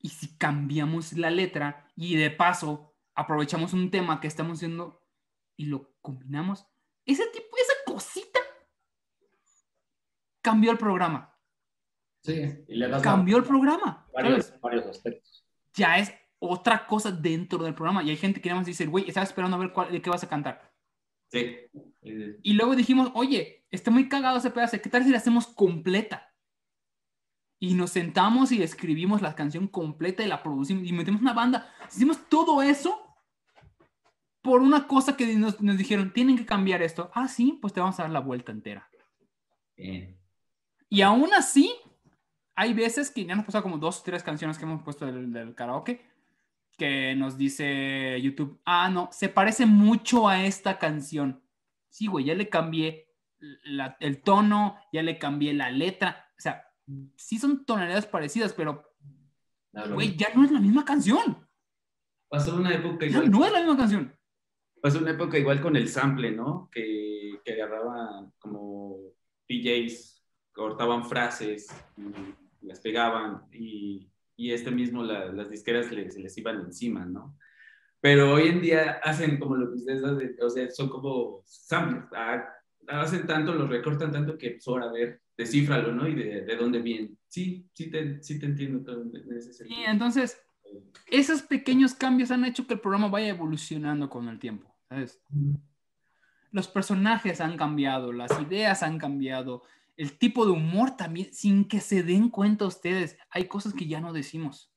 ¿y 0.00 0.10
si 0.10 0.36
cambiamos 0.36 1.12
la 1.14 1.30
letra 1.30 1.88
y 1.96 2.16
de 2.16 2.30
paso 2.30 2.94
aprovechamos 3.14 3.72
un 3.72 3.90
tema 3.90 4.20
que 4.20 4.28
estamos 4.28 4.58
haciendo 4.58 5.02
y 5.56 5.66
lo 5.66 5.94
combinamos? 6.00 6.66
Ese 7.04 7.26
tipo, 7.28 7.56
esa 7.56 7.72
cosita 7.86 8.40
cambió 10.42 10.70
el 10.70 10.78
programa. 10.78 11.32
Sí, 12.22 12.64
y 12.68 12.74
le 12.74 12.88
das 12.88 13.02
cambió 13.02 13.36
el 13.36 13.44
programa. 13.44 14.08
Varios, 14.12 14.52
aspectos. 14.90 15.46
Ya 15.74 15.98
es 15.98 16.12
otra 16.48 16.86
cosa 16.86 17.10
dentro 17.10 17.62
del 17.64 17.74
programa. 17.74 18.02
Y 18.02 18.10
hay 18.10 18.16
gente 18.16 18.40
que 18.40 18.48
nada 18.48 18.60
más 18.60 18.66
dice, 18.66 18.86
güey, 18.86 19.08
estaba 19.08 19.24
esperando 19.24 19.56
a 19.56 19.60
ver 19.60 19.72
cuál, 19.72 19.92
de 19.92 20.00
qué 20.00 20.10
vas 20.10 20.24
a 20.24 20.28
cantar. 20.28 20.72
Sí. 21.30 21.56
Y 22.42 22.52
luego 22.52 22.76
dijimos, 22.76 23.10
oye, 23.14 23.64
está 23.70 23.90
muy 23.90 24.08
cagado 24.08 24.38
ese 24.38 24.50
pedazo, 24.50 24.80
¿qué 24.80 24.88
tal 24.88 25.04
si 25.04 25.10
la 25.10 25.18
hacemos 25.18 25.46
completa? 25.46 26.32
y 27.58 27.74
nos 27.74 27.90
sentamos 27.90 28.52
y 28.52 28.62
escribimos 28.62 29.22
la 29.22 29.34
canción 29.34 29.66
completa 29.66 30.22
y 30.22 30.28
la 30.28 30.42
producimos 30.42 30.84
y 30.86 30.92
metemos 30.92 31.22
una 31.22 31.32
banda. 31.32 31.72
Hicimos 31.88 32.28
todo 32.28 32.62
eso 32.62 33.02
por 34.42 34.60
una 34.60 34.86
cosa 34.86 35.16
que 35.16 35.34
nos, 35.34 35.58
dijeron, 35.58 36.12
tienen 36.12 36.36
que 36.36 36.46
cambiar 36.46 36.82
esto. 36.82 37.10
Ah, 37.14 37.28
sí, 37.28 37.58
pues 37.60 37.72
te 37.72 37.80
vamos 37.80 37.98
a 37.98 38.04
dar 38.04 38.12
la 38.12 38.20
vuelta 38.20 38.52
entera. 38.52 38.88
Y 40.88 41.00
aún 41.02 41.32
así, 41.34 41.74
hay 42.54 42.72
veces 42.72 43.10
que 43.10 43.24
ya 43.24 43.34
nos 43.34 43.44
pasado 43.44 43.64
como 43.64 43.78
dos 43.78 44.00
o 44.00 44.02
tres 44.04 44.22
canciones 44.22 44.58
que 44.58 44.64
hemos 44.64 44.82
puesto 44.82 45.06
del, 45.06 45.54
karaoke, 45.54 46.06
que 46.76 47.14
nos 47.14 47.36
dice 47.36 48.20
YouTube, 48.20 48.60
ah, 48.64 48.90
no, 48.90 49.08
se 49.12 49.28
parece 49.28 49.66
mucho 49.66 50.28
a 50.28 50.44
esta 50.44 50.78
canción. 50.78 51.42
Sí, 51.88 52.06
güey, 52.06 52.26
ya 52.26 52.34
le 52.34 52.48
cambié 52.48 53.08
el 54.00 54.22
tono, 54.22 54.76
ya 54.92 55.02
le 55.02 55.18
cambié 55.18 55.54
la 55.54 55.70
letra. 55.70 56.30
O 56.36 56.40
sea, 56.40 56.66
sí 57.16 57.38
son 57.38 57.64
tonalidades 57.64 58.06
parecidas, 58.06 58.52
pero, 58.52 58.92
güey, 59.92 60.16
ya 60.16 60.28
no 60.34 60.44
es 60.44 60.52
la 60.52 60.60
misma 60.60 60.84
canción. 60.84 61.46
Pasó 62.28 62.56
una 62.56 62.74
época 62.74 63.06
igual. 63.06 63.24
Ya 63.24 63.30
no 63.30 63.46
es 63.46 63.52
la 63.52 63.58
misma 63.60 63.76
canción. 63.76 64.16
Pasó 64.82 64.98
una 64.98 65.12
época 65.12 65.38
igual 65.38 65.60
con 65.60 65.76
el 65.76 65.88
sample, 65.88 66.32
¿no? 66.32 66.68
Que, 66.70 67.40
que 67.44 67.52
agarraban 67.52 68.32
como 68.38 68.98
DJs, 69.48 70.22
cortaban 70.52 71.04
frases 71.04 71.68
y 71.96 72.66
las 72.66 72.80
pegaban 72.80 73.46
y, 73.52 74.10
y 74.36 74.52
este 74.52 74.70
mismo 74.70 75.02
las 75.02 75.50
disqueras 75.50 75.90
les, 75.90 76.16
les 76.16 76.38
iban 76.38 76.60
encima, 76.60 77.04
¿no? 77.04 77.36
pero 78.06 78.34
hoy 78.34 78.48
en 78.48 78.62
día 78.62 79.00
hacen 79.02 79.38
como 79.38 79.56
lo 79.56 79.68
que 79.68 79.78
ustedes 79.78 80.04
hacen, 80.04 80.36
o 80.40 80.48
sea, 80.48 80.70
son 80.70 80.88
como 80.88 81.42
samples, 81.44 82.04
ah, 82.14 82.44
hacen 82.86 83.26
tanto, 83.26 83.52
los 83.52 83.68
recortan 83.68 84.12
tanto 84.12 84.38
que 84.38 84.50
pues 84.50 84.68
ahora 84.68 84.86
a 84.86 84.92
ver, 84.92 85.20
descífralo, 85.36 85.92
¿no? 85.92 86.06
Y 86.06 86.14
de, 86.14 86.42
de 86.42 86.56
dónde 86.56 86.80
viene. 86.80 87.10
Sí, 87.26 87.68
sí 87.72 87.90
te, 87.90 88.22
sí 88.22 88.38
te 88.38 88.46
entiendo 88.46 88.92
en 88.92 89.36
ese 89.36 89.52
sentido. 89.52 89.80
Y 89.80 89.84
entonces, 89.84 90.40
esos 91.06 91.42
pequeños 91.42 91.94
cambios 91.94 92.30
han 92.30 92.44
hecho 92.44 92.66
que 92.66 92.74
el 92.74 92.80
programa 92.80 93.08
vaya 93.08 93.30
evolucionando 93.30 94.08
con 94.08 94.28
el 94.28 94.38
tiempo, 94.38 94.72
¿sabes? 94.88 95.20
Los 96.52 96.68
personajes 96.68 97.40
han 97.40 97.56
cambiado, 97.56 98.12
las 98.12 98.30
ideas 98.40 98.84
han 98.84 98.98
cambiado, 98.98 99.62
el 99.96 100.18
tipo 100.18 100.44
de 100.44 100.52
humor 100.52 100.96
también, 100.96 101.32
sin 101.32 101.66
que 101.66 101.80
se 101.80 102.02
den 102.02 102.28
cuenta 102.28 102.66
ustedes, 102.66 103.16
hay 103.30 103.48
cosas 103.48 103.72
que 103.72 103.86
ya 103.86 104.00
no 104.00 104.12
decimos. 104.12 104.72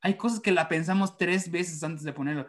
Hay 0.00 0.16
cosas 0.16 0.40
que 0.40 0.52
la 0.52 0.68
pensamos 0.68 1.16
tres 1.16 1.50
veces 1.50 1.82
antes 1.82 2.02
de 2.02 2.12
ponerlo. 2.12 2.48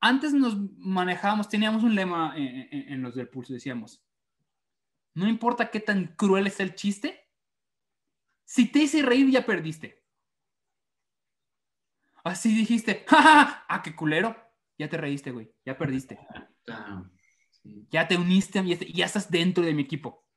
Antes 0.00 0.32
nos 0.32 0.56
manejábamos, 0.78 1.48
teníamos 1.48 1.82
un 1.82 1.94
lema 1.94 2.34
en, 2.36 3.02
los 3.02 3.14
del 3.14 3.28
pulso, 3.28 3.52
decíamos, 3.52 4.02
no 5.14 5.28
importa 5.28 5.70
qué 5.70 5.80
tan 5.80 6.14
cruel 6.16 6.46
es 6.46 6.58
el 6.60 6.74
chiste, 6.74 7.28
si 8.44 8.70
te 8.70 8.80
hice 8.80 9.02
reír 9.02 9.30
ya 9.30 9.44
perdiste. 9.44 10.02
Así 12.24 12.54
dijiste, 12.54 13.04
¡Ja, 13.08 13.22
ja, 13.22 13.64
ah, 13.68 13.82
qué 13.82 13.94
culero! 13.94 14.36
Ya 14.78 14.88
te 14.88 14.96
reíste, 14.96 15.30
güey, 15.30 15.52
ya 15.64 15.76
perdiste. 15.76 16.18
Ah, 16.68 17.04
ya 17.90 18.08
te 18.08 18.16
uniste, 18.16 18.62
ya 18.92 19.04
estás 19.04 19.30
dentro 19.30 19.64
de 19.64 19.74
mi 19.74 19.82
equipo 19.82 20.29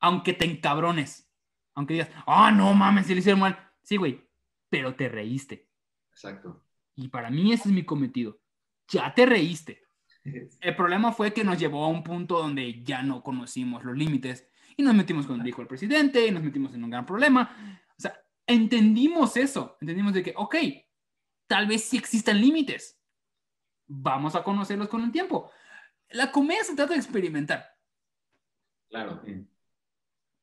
aunque 0.00 0.32
te 0.32 0.44
encabrones, 0.44 1.30
aunque 1.74 1.94
digas, 1.94 2.10
ah, 2.26 2.50
no 2.50 2.72
mames, 2.74 3.06
se 3.06 3.14
le 3.14 3.20
hicieron 3.20 3.40
mal. 3.40 3.58
Sí, 3.82 3.96
güey, 3.96 4.26
pero 4.68 4.94
te 4.94 5.08
reíste. 5.08 5.68
Exacto. 6.10 6.64
Y 6.94 7.08
para 7.08 7.30
mí 7.30 7.52
ese 7.52 7.68
es 7.68 7.74
mi 7.74 7.84
cometido. 7.84 8.40
Ya 8.88 9.12
te 9.14 9.26
reíste. 9.26 9.82
El 10.60 10.76
problema 10.76 11.12
fue 11.12 11.32
que 11.32 11.44
nos 11.44 11.58
llevó 11.58 11.84
a 11.84 11.88
un 11.88 12.02
punto 12.02 12.38
donde 12.38 12.82
ya 12.82 13.02
no 13.02 13.22
conocimos 13.22 13.84
los 13.84 13.96
límites 13.96 14.48
y 14.76 14.82
nos 14.82 14.94
metimos 14.94 15.26
con 15.26 15.36
el 15.36 15.42
dijo 15.42 15.62
el 15.62 15.68
presidente 15.68 16.26
y 16.26 16.30
nos 16.30 16.42
metimos 16.42 16.74
en 16.74 16.84
un 16.84 16.90
gran 16.90 17.06
problema. 17.06 17.82
O 17.96 18.00
sea, 18.00 18.14
entendimos 18.46 19.36
eso. 19.36 19.78
Entendimos 19.80 20.12
de 20.12 20.22
que, 20.22 20.34
ok, 20.36 20.56
tal 21.46 21.66
vez 21.66 21.84
sí 21.84 21.96
existan 21.96 22.40
límites. 22.40 23.00
Vamos 23.86 24.34
a 24.34 24.42
conocerlos 24.42 24.88
con 24.88 25.02
el 25.02 25.12
tiempo. 25.12 25.50
La 26.10 26.30
comedia 26.30 26.64
se 26.64 26.74
trata 26.74 26.92
de 26.92 26.98
experimentar. 26.98 27.64
Claro. 28.88 29.22
Sí, 29.24 29.46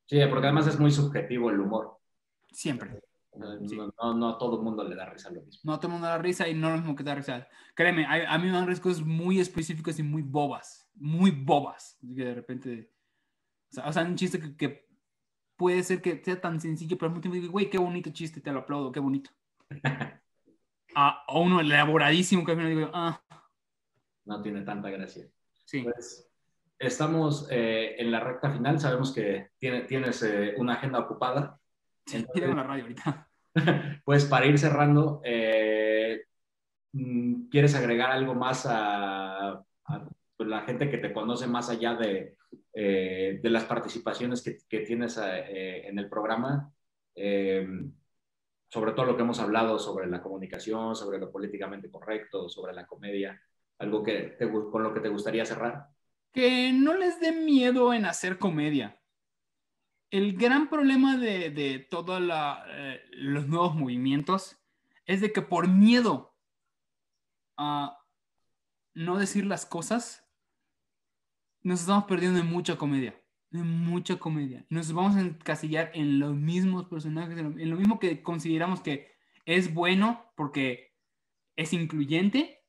porque 0.08 0.48
además 0.48 0.68
es 0.68 0.80
muy 0.80 0.92
subjetivo 0.92 1.50
el 1.50 1.60
humor. 1.60 1.98
Siempre. 2.52 3.02
No, 3.36 4.14
no, 4.14 4.30
a 4.30 4.38
todo 4.38 4.58
el 4.58 4.64
mundo 4.64 4.84
le 4.84 4.96
da 4.96 5.10
risa 5.10 5.32
lo 5.32 5.42
mismo. 5.42 5.62
No 5.64 5.74
a 5.74 5.80
todo 5.80 5.88
el 5.88 5.94
mundo 5.94 6.08
le 6.08 6.12
da 6.12 6.18
risa 6.20 6.48
y 6.48 6.54
no 6.54 6.70
lo 6.70 6.78
mismo 6.78 6.96
que 6.96 7.04
da 7.04 7.16
risa. 7.16 7.48
Créeme, 7.74 8.06
a, 8.06 8.38
mí 8.38 8.46
me 8.46 8.52
dan 8.52 8.68
cosas 8.78 9.02
muy 9.02 9.40
específicas 9.40 9.98
y 10.00 10.04
muy 10.04 10.22
bobas. 10.22 10.88
Muy 10.96 11.32
bobas. 11.32 11.98
Que 12.02 12.26
de 12.26 12.36
repente. 12.36 12.92
O 13.84 13.92
sea, 13.92 14.04
un 14.04 14.16
chiste 14.16 14.56
que, 14.56 14.88
puede 15.56 15.82
ser 15.82 16.02
que 16.02 16.22
sea 16.24 16.40
tan 16.40 16.62
sencillo, 16.62 16.98
pero 16.98 17.08
al 17.08 17.12
mismo 17.14 17.22
tiempo 17.22 17.36
digo, 17.42 17.52
güey, 17.52 17.70
qué 17.70 17.80
bonito 17.80 18.12
chiste, 18.12 18.40
te 18.40 18.52
lo 18.52 18.60
aplaudo, 18.60 18.92
qué 18.92 19.00
bonito. 19.00 19.32
a, 20.96 21.26
uno 21.34 21.60
elaboradísimo 21.60 22.46
que 22.46 22.52
a 22.52 22.56
mí 22.56 22.64
me 22.64 22.70
digo, 22.70 22.92
ah. 22.94 23.20
No 24.26 24.42
tiene 24.44 24.62
tanta 24.62 24.92
gracia. 24.92 25.28
Sí. 25.66 25.82
Pues, 25.82 26.32
estamos 26.88 27.48
eh, 27.50 27.96
en 27.98 28.12
la 28.12 28.20
recta 28.20 28.52
final, 28.52 28.80
sabemos 28.80 29.14
que 29.14 29.50
tiene, 29.58 29.82
tienes 29.82 30.22
eh, 30.24 30.54
una 30.58 30.74
agenda 30.74 31.00
ocupada. 31.00 31.60
Sí, 32.06 32.26
tengo 32.34 32.54
la 32.54 32.64
radio 32.64 32.84
ahorita. 32.84 33.28
Pues 34.04 34.26
para 34.26 34.48
ir 34.48 34.58
cerrando, 34.58 35.22
eh, 35.24 36.24
mm, 36.94 37.50
¿quieres 37.50 37.76
agregar 37.76 38.10
algo 38.10 38.34
más 38.34 38.66
a, 38.68 39.64
pues, 40.36 40.50
la 40.50 40.62
gente 40.62 40.90
que 40.90 40.98
te 40.98 41.14
conoce 41.14 41.46
más 41.46 41.70
allá 41.70 41.94
de, 41.94 42.36
de 42.74 43.50
las 43.52 43.66
participaciones 43.66 44.42
que, 44.42 44.58
que 44.68 44.80
tienes 44.80 45.20
en 45.20 46.00
el 46.00 46.10
programa? 46.10 46.74
sobre 48.70 48.94
todo 48.94 49.06
lo 49.06 49.16
que 49.16 49.22
hemos 49.22 49.40
hablado 49.40 49.78
sobre 49.78 50.08
la 50.08 50.20
comunicación, 50.20 50.96
sobre 50.96 51.20
lo 51.20 51.32
políticamente 51.32 51.92
correcto, 51.92 52.50
sobre 52.50 52.74
la 52.74 52.88
comedia, 52.88 53.40
algo 53.78 54.02
que 54.02 54.36
con 54.72 54.82
lo 54.82 54.92
que 54.92 55.00
te 55.00 55.10
gustaría 55.10 55.46
cerrar 55.46 55.93
que 56.34 56.74
no 56.74 56.96
les 56.96 57.20
dé 57.20 57.32
miedo 57.32 57.94
en 57.94 58.06
hacer 58.06 58.40
comedia. 58.40 59.00
El 60.10 60.36
gran 60.36 60.70
problema 60.70 61.18
de, 61.18 61.88
todos 61.90 62.22
eh, 62.22 63.02
los 63.12 63.48
nuevos 63.48 63.76
movimientos 63.76 64.60
es 65.06 65.22
de 65.22 65.32
que 65.32 65.42
por 65.42 65.68
miedo 65.68 66.36
a 67.58 68.00
no 68.94 69.18
decir 69.18 69.46
las 69.46 69.66
cosas, 69.66 70.28
nos 71.62 71.82
estamos 71.82 72.06
perdiendo 72.06 72.40
en 72.40 72.48
mucha 72.48 72.78
comedia, 72.78 73.20
en 73.52 73.68
mucha 73.68 74.18
comedia. 74.18 74.66
Nos 74.70 74.92
vamos 74.92 75.16
a 75.16 75.22
encasillar 75.22 75.92
en 75.94 76.20
los 76.20 76.36
mismos 76.36 76.86
personajes, 76.86 77.38
en 77.38 77.70
lo 77.70 77.78
mismo 77.78 78.00
que 78.00 78.22
consideramos 78.22 78.82
que 78.82 79.14
es 79.46 79.74
bueno 79.74 80.32
porque 80.36 80.96
es 81.56 81.74
incluyente, 81.74 82.63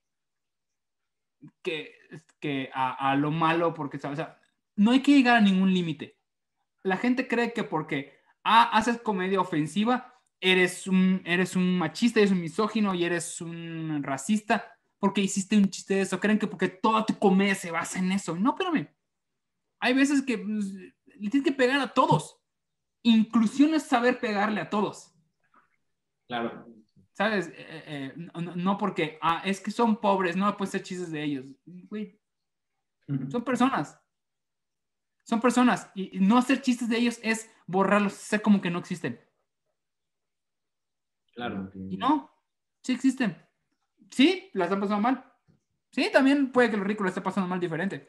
que 1.63 1.95
que 2.41 2.71
a, 2.75 3.17
lo 3.17 3.31
malo, 3.31 3.73
porque, 3.73 3.97
o 3.97 4.17
sea, 4.17 4.39
no 4.77 4.91
hay 4.91 5.01
que 5.01 5.13
llegar 5.13 5.37
a 5.37 5.41
ningún 5.41 5.73
límite. 5.73 6.19
La 6.83 6.99
gente 6.99 7.27
cree 7.27 7.53
que 7.53 7.65
porque 7.65 8.19
ah, 8.43 8.69
haces 8.77 9.01
comedia 9.01 9.41
ofensiva, 9.41 10.21
eres 10.41 10.87
un, 10.87 11.23
eres 11.25 11.57
un 11.57 11.79
machista, 11.79 12.21
eres 12.21 12.33
un 12.33 12.43
misógino 12.43 12.95
y 12.95 13.05
eres 13.05 13.41
un 13.41 14.03
racista 14.03 14.77
porque 14.99 15.23
hiciste 15.23 15.57
un 15.57 15.71
chiste 15.71 15.95
de 15.95 16.01
eso. 16.03 16.21
Creen 16.21 16.39
que 16.39 16.47
porque 16.47 16.69
toda 16.69 17.07
tu 17.07 17.19
comedia 17.19 17.55
se 17.55 17.71
basa 17.71 17.99
en 17.99 18.13
eso. 18.13 18.37
No, 18.37 18.51
espérame. 18.51 18.89
Hay 19.81 19.95
veces 19.95 20.21
que 20.21 20.37
pues, 20.37 20.67
le 20.73 21.31
tienes 21.31 21.45
que 21.45 21.53
pegar 21.53 21.81
a 21.81 21.95
todos. 21.95 22.39
Inclusión 23.03 23.75
es 23.75 23.85
saber 23.85 24.19
pegarle 24.19 24.61
a 24.61 24.69
todos. 24.69 25.15
Claro. 26.27 26.67
¿Sabes? 27.15 27.49
Eh, 27.49 27.55
eh, 27.87 28.13
no, 28.57 28.77
porque, 28.77 29.19
ah, 29.23 29.41
es 29.45 29.61
que 29.61 29.71
son 29.71 30.01
pobres, 30.01 30.37
no 30.37 30.57
puedes 30.57 30.71
hacer 30.71 30.83
chistes 30.83 31.13
de 31.13 31.23
ellos. 31.23 31.47
son 33.31 33.45
personas. 33.45 34.01
Son 35.23 35.41
personas. 35.41 35.91
Y, 35.95 36.19
no 36.19 36.39
hacer 36.39 36.61
chistes 36.61 36.89
de 36.89 36.99
ellos 36.99 37.21
es 37.23 37.51
borrarlos, 37.67 38.15
ser 38.15 38.43
como 38.43 38.61
que 38.61 38.71
no 38.71 38.81
existen. 38.81 39.21
Claro. 41.35 41.71
Y 41.89 41.97
no, 41.97 42.31
sí 42.83 42.93
existen. 42.93 43.41
Sí, 44.11 44.51
la 44.53 44.65
están 44.65 44.81
pasando 44.81 45.01
mal. 45.01 45.33
Sí, 45.91 46.11
también 46.13 46.51
puede 46.51 46.71
que 46.71 46.77
lo 46.77 46.85
rico 46.85 47.05
lo 47.05 47.09
esté 47.09 47.21
pasando 47.21 47.49
mal 47.49 47.61
diferente. 47.61 48.09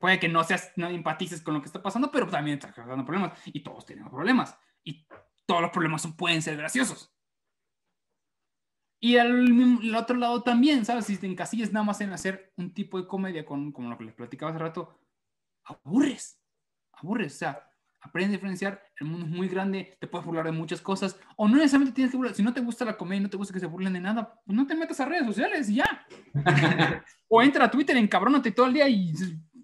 Puede 0.00 0.18
que 0.18 0.28
no 0.28 0.42
seas, 0.44 0.72
no 0.76 0.88
empatices 0.88 1.42
con 1.42 1.54
lo 1.54 1.60
que 1.60 1.66
está 1.66 1.82
pasando, 1.82 2.10
pero 2.10 2.26
también 2.26 2.56
está 2.56 2.72
causando 2.72 3.04
problemas. 3.04 3.38
Y 3.46 3.60
todos 3.60 3.84
tenemos 3.84 4.10
problemas. 4.10 4.58
Y 4.82 5.06
todos 5.44 5.60
los 5.60 5.70
problemas 5.70 6.06
pueden 6.16 6.40
ser 6.40 6.56
graciosos. 6.56 7.17
Y 9.00 9.16
al, 9.16 9.94
otro 9.94 10.16
lado 10.16 10.42
también, 10.42 10.84
¿sabes? 10.84 11.06
Si 11.06 11.16
te 11.16 11.26
encasillas 11.26 11.72
nada 11.72 11.84
más 11.84 12.00
en 12.00 12.12
hacer 12.12 12.52
un 12.56 12.72
tipo 12.72 13.00
de 13.00 13.06
comedia 13.06 13.44
con, 13.44 13.70
como 13.70 13.90
lo 13.90 13.98
que 13.98 14.04
les 14.04 14.14
platicaba 14.14 14.50
hace 14.50 14.58
rato, 14.58 14.98
aburres, 15.64 16.40
aburres, 16.92 17.34
o 17.36 17.38
sea, 17.38 17.68
aprende 18.00 18.34
a 18.34 18.38
diferenciar, 18.38 18.82
el 18.98 19.06
mundo 19.06 19.26
es 19.26 19.32
muy 19.32 19.48
grande, 19.48 19.96
te 20.00 20.06
puedes 20.08 20.26
burlar 20.26 20.46
de 20.46 20.52
muchas 20.52 20.80
cosas, 20.80 21.18
o 21.36 21.46
no 21.46 21.56
necesariamente 21.56 21.94
tienes 21.94 22.10
que 22.10 22.16
burlar, 22.16 22.34
si 22.34 22.42
no 22.42 22.52
te 22.52 22.60
gusta 22.60 22.84
la 22.84 22.96
comedia 22.96 23.20
y 23.20 23.22
no 23.24 23.30
te 23.30 23.36
gusta 23.36 23.54
que 23.54 23.60
se 23.60 23.66
burlen 23.66 23.92
de 23.92 24.00
nada, 24.00 24.40
pues 24.44 24.56
no 24.56 24.66
te 24.66 24.74
metas 24.74 24.98
a 25.00 25.04
redes 25.04 25.26
sociales 25.26 25.68
y 25.68 25.76
ya. 25.76 26.06
o 27.28 27.42
entra 27.42 27.66
a 27.66 27.70
Twitter, 27.70 27.96
encabrónate 27.96 28.50
todo 28.50 28.66
el 28.66 28.74
día 28.74 28.88
y 28.88 29.14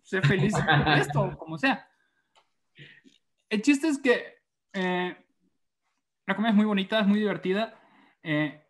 sé 0.02 0.22
feliz 0.22 0.52
con 0.54 0.92
esto, 0.92 1.36
como 1.38 1.58
sea. 1.58 1.88
El 3.48 3.62
chiste 3.62 3.88
es 3.88 3.98
que 3.98 4.42
eh, 4.72 5.16
la 6.26 6.34
comedia 6.34 6.50
es 6.50 6.56
muy 6.56 6.66
bonita, 6.66 7.00
es 7.00 7.06
muy 7.06 7.18
divertida. 7.18 7.80
Eh, 8.22 8.63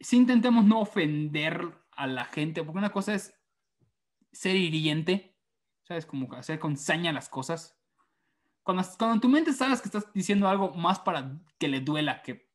si 0.00 0.16
intentemos 0.16 0.64
no 0.64 0.80
ofender 0.80 1.72
a 1.92 2.06
la 2.06 2.24
gente, 2.24 2.62
porque 2.62 2.78
una 2.78 2.92
cosa 2.92 3.14
es 3.14 3.34
ser 4.32 4.56
hiriente, 4.56 5.36
¿sabes? 5.84 6.06
Como 6.06 6.32
hacer 6.34 6.58
con 6.58 6.76
saña 6.76 7.12
las 7.12 7.28
cosas. 7.28 7.78
Cuando, 8.62 8.82
cuando 8.98 9.14
en 9.14 9.20
tu 9.20 9.28
mente 9.28 9.52
sabes 9.52 9.80
que 9.80 9.88
estás 9.88 10.12
diciendo 10.12 10.48
algo 10.48 10.74
más 10.74 10.98
para 10.98 11.38
que 11.58 11.68
le 11.68 11.80
duela 11.80 12.22
que 12.22 12.50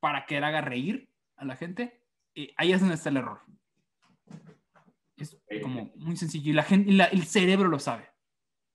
para 0.00 0.26
que 0.26 0.38
le 0.38 0.46
haga 0.46 0.60
reír 0.60 1.10
a 1.36 1.46
la 1.46 1.56
gente, 1.56 2.04
eh, 2.34 2.52
ahí 2.58 2.72
es 2.72 2.80
donde 2.80 2.96
está 2.96 3.08
el 3.08 3.16
error. 3.16 3.40
Es 5.16 5.40
como 5.62 5.92
muy 5.96 6.16
sencillo 6.16 6.50
y 6.50 6.52
la 6.52 6.64
gente, 6.64 6.90
el 6.90 7.24
cerebro 7.24 7.68
lo 7.68 7.78
sabe. 7.78 8.10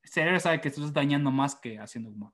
El 0.02 0.10
cerebro 0.10 0.40
sabe 0.40 0.62
que 0.62 0.70
estás 0.70 0.92
dañando 0.92 1.30
más 1.30 1.56
que 1.56 1.78
haciendo 1.78 2.10
humor. 2.10 2.34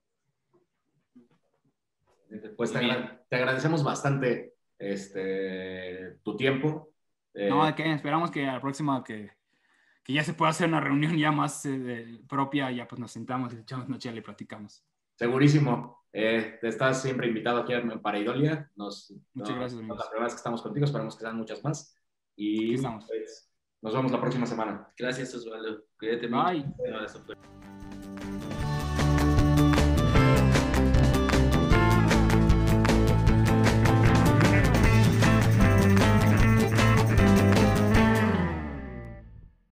Pues 2.55 2.71
te 2.71 3.35
agradecemos 3.35 3.83
bastante 3.83 4.54
este, 4.77 6.19
tu 6.23 6.35
tiempo. 6.35 6.91
Eh, 7.33 7.49
no, 7.49 7.65
¿de 7.65 7.75
qué? 7.75 7.91
Esperamos 7.93 8.31
que 8.31 8.47
a 8.47 8.53
la 8.53 8.61
próxima 8.61 9.03
que, 9.03 9.31
que 10.03 10.13
ya 10.13 10.23
se 10.23 10.33
pueda 10.33 10.51
hacer 10.51 10.67
una 10.67 10.79
reunión 10.79 11.17
ya 11.17 11.31
más 11.31 11.65
eh, 11.65 12.21
propia, 12.27 12.71
ya 12.71 12.87
pues 12.87 12.99
nos 12.99 13.11
sentamos 13.11 13.53
y 13.53 13.57
echamos 13.57 13.87
una 13.87 13.97
chela 13.97 14.17
y 14.17 14.21
platicamos. 14.21 14.83
Segurísimo. 15.15 16.05
Eh, 16.13 16.57
te 16.61 16.69
estás 16.69 17.01
siempre 17.01 17.27
invitado 17.27 17.61
aquí 17.61 17.73
para 18.01 18.19
Idolia. 18.19 18.71
Nos, 18.75 19.13
Muchas 19.33 19.53
no, 19.53 19.59
gracias, 19.59 19.73
no, 19.73 19.79
amigos. 19.79 19.97
la 19.99 20.09
primera 20.09 20.23
vez 20.25 20.33
que 20.33 20.37
estamos 20.37 20.61
contigo, 20.61 20.85
esperamos 20.85 21.15
que 21.15 21.21
sean 21.21 21.35
muchas 21.37 21.63
más. 21.63 21.97
Y 22.37 22.57
Aquí 22.65 22.73
estamos. 22.75 23.05
pues, 23.05 23.51
nos 23.81 23.93
vemos 23.93 24.11
la 24.11 24.21
próxima 24.21 24.45
semana. 24.45 24.89
Gracias, 24.97 25.33
Osvaldo. 25.35 25.85
Cuídate 25.99 26.27
Bye. 26.27 26.63
mucho. 26.65 26.73
Un 26.83 26.93
abrazo 26.93 27.23
fuerte. 27.23 27.64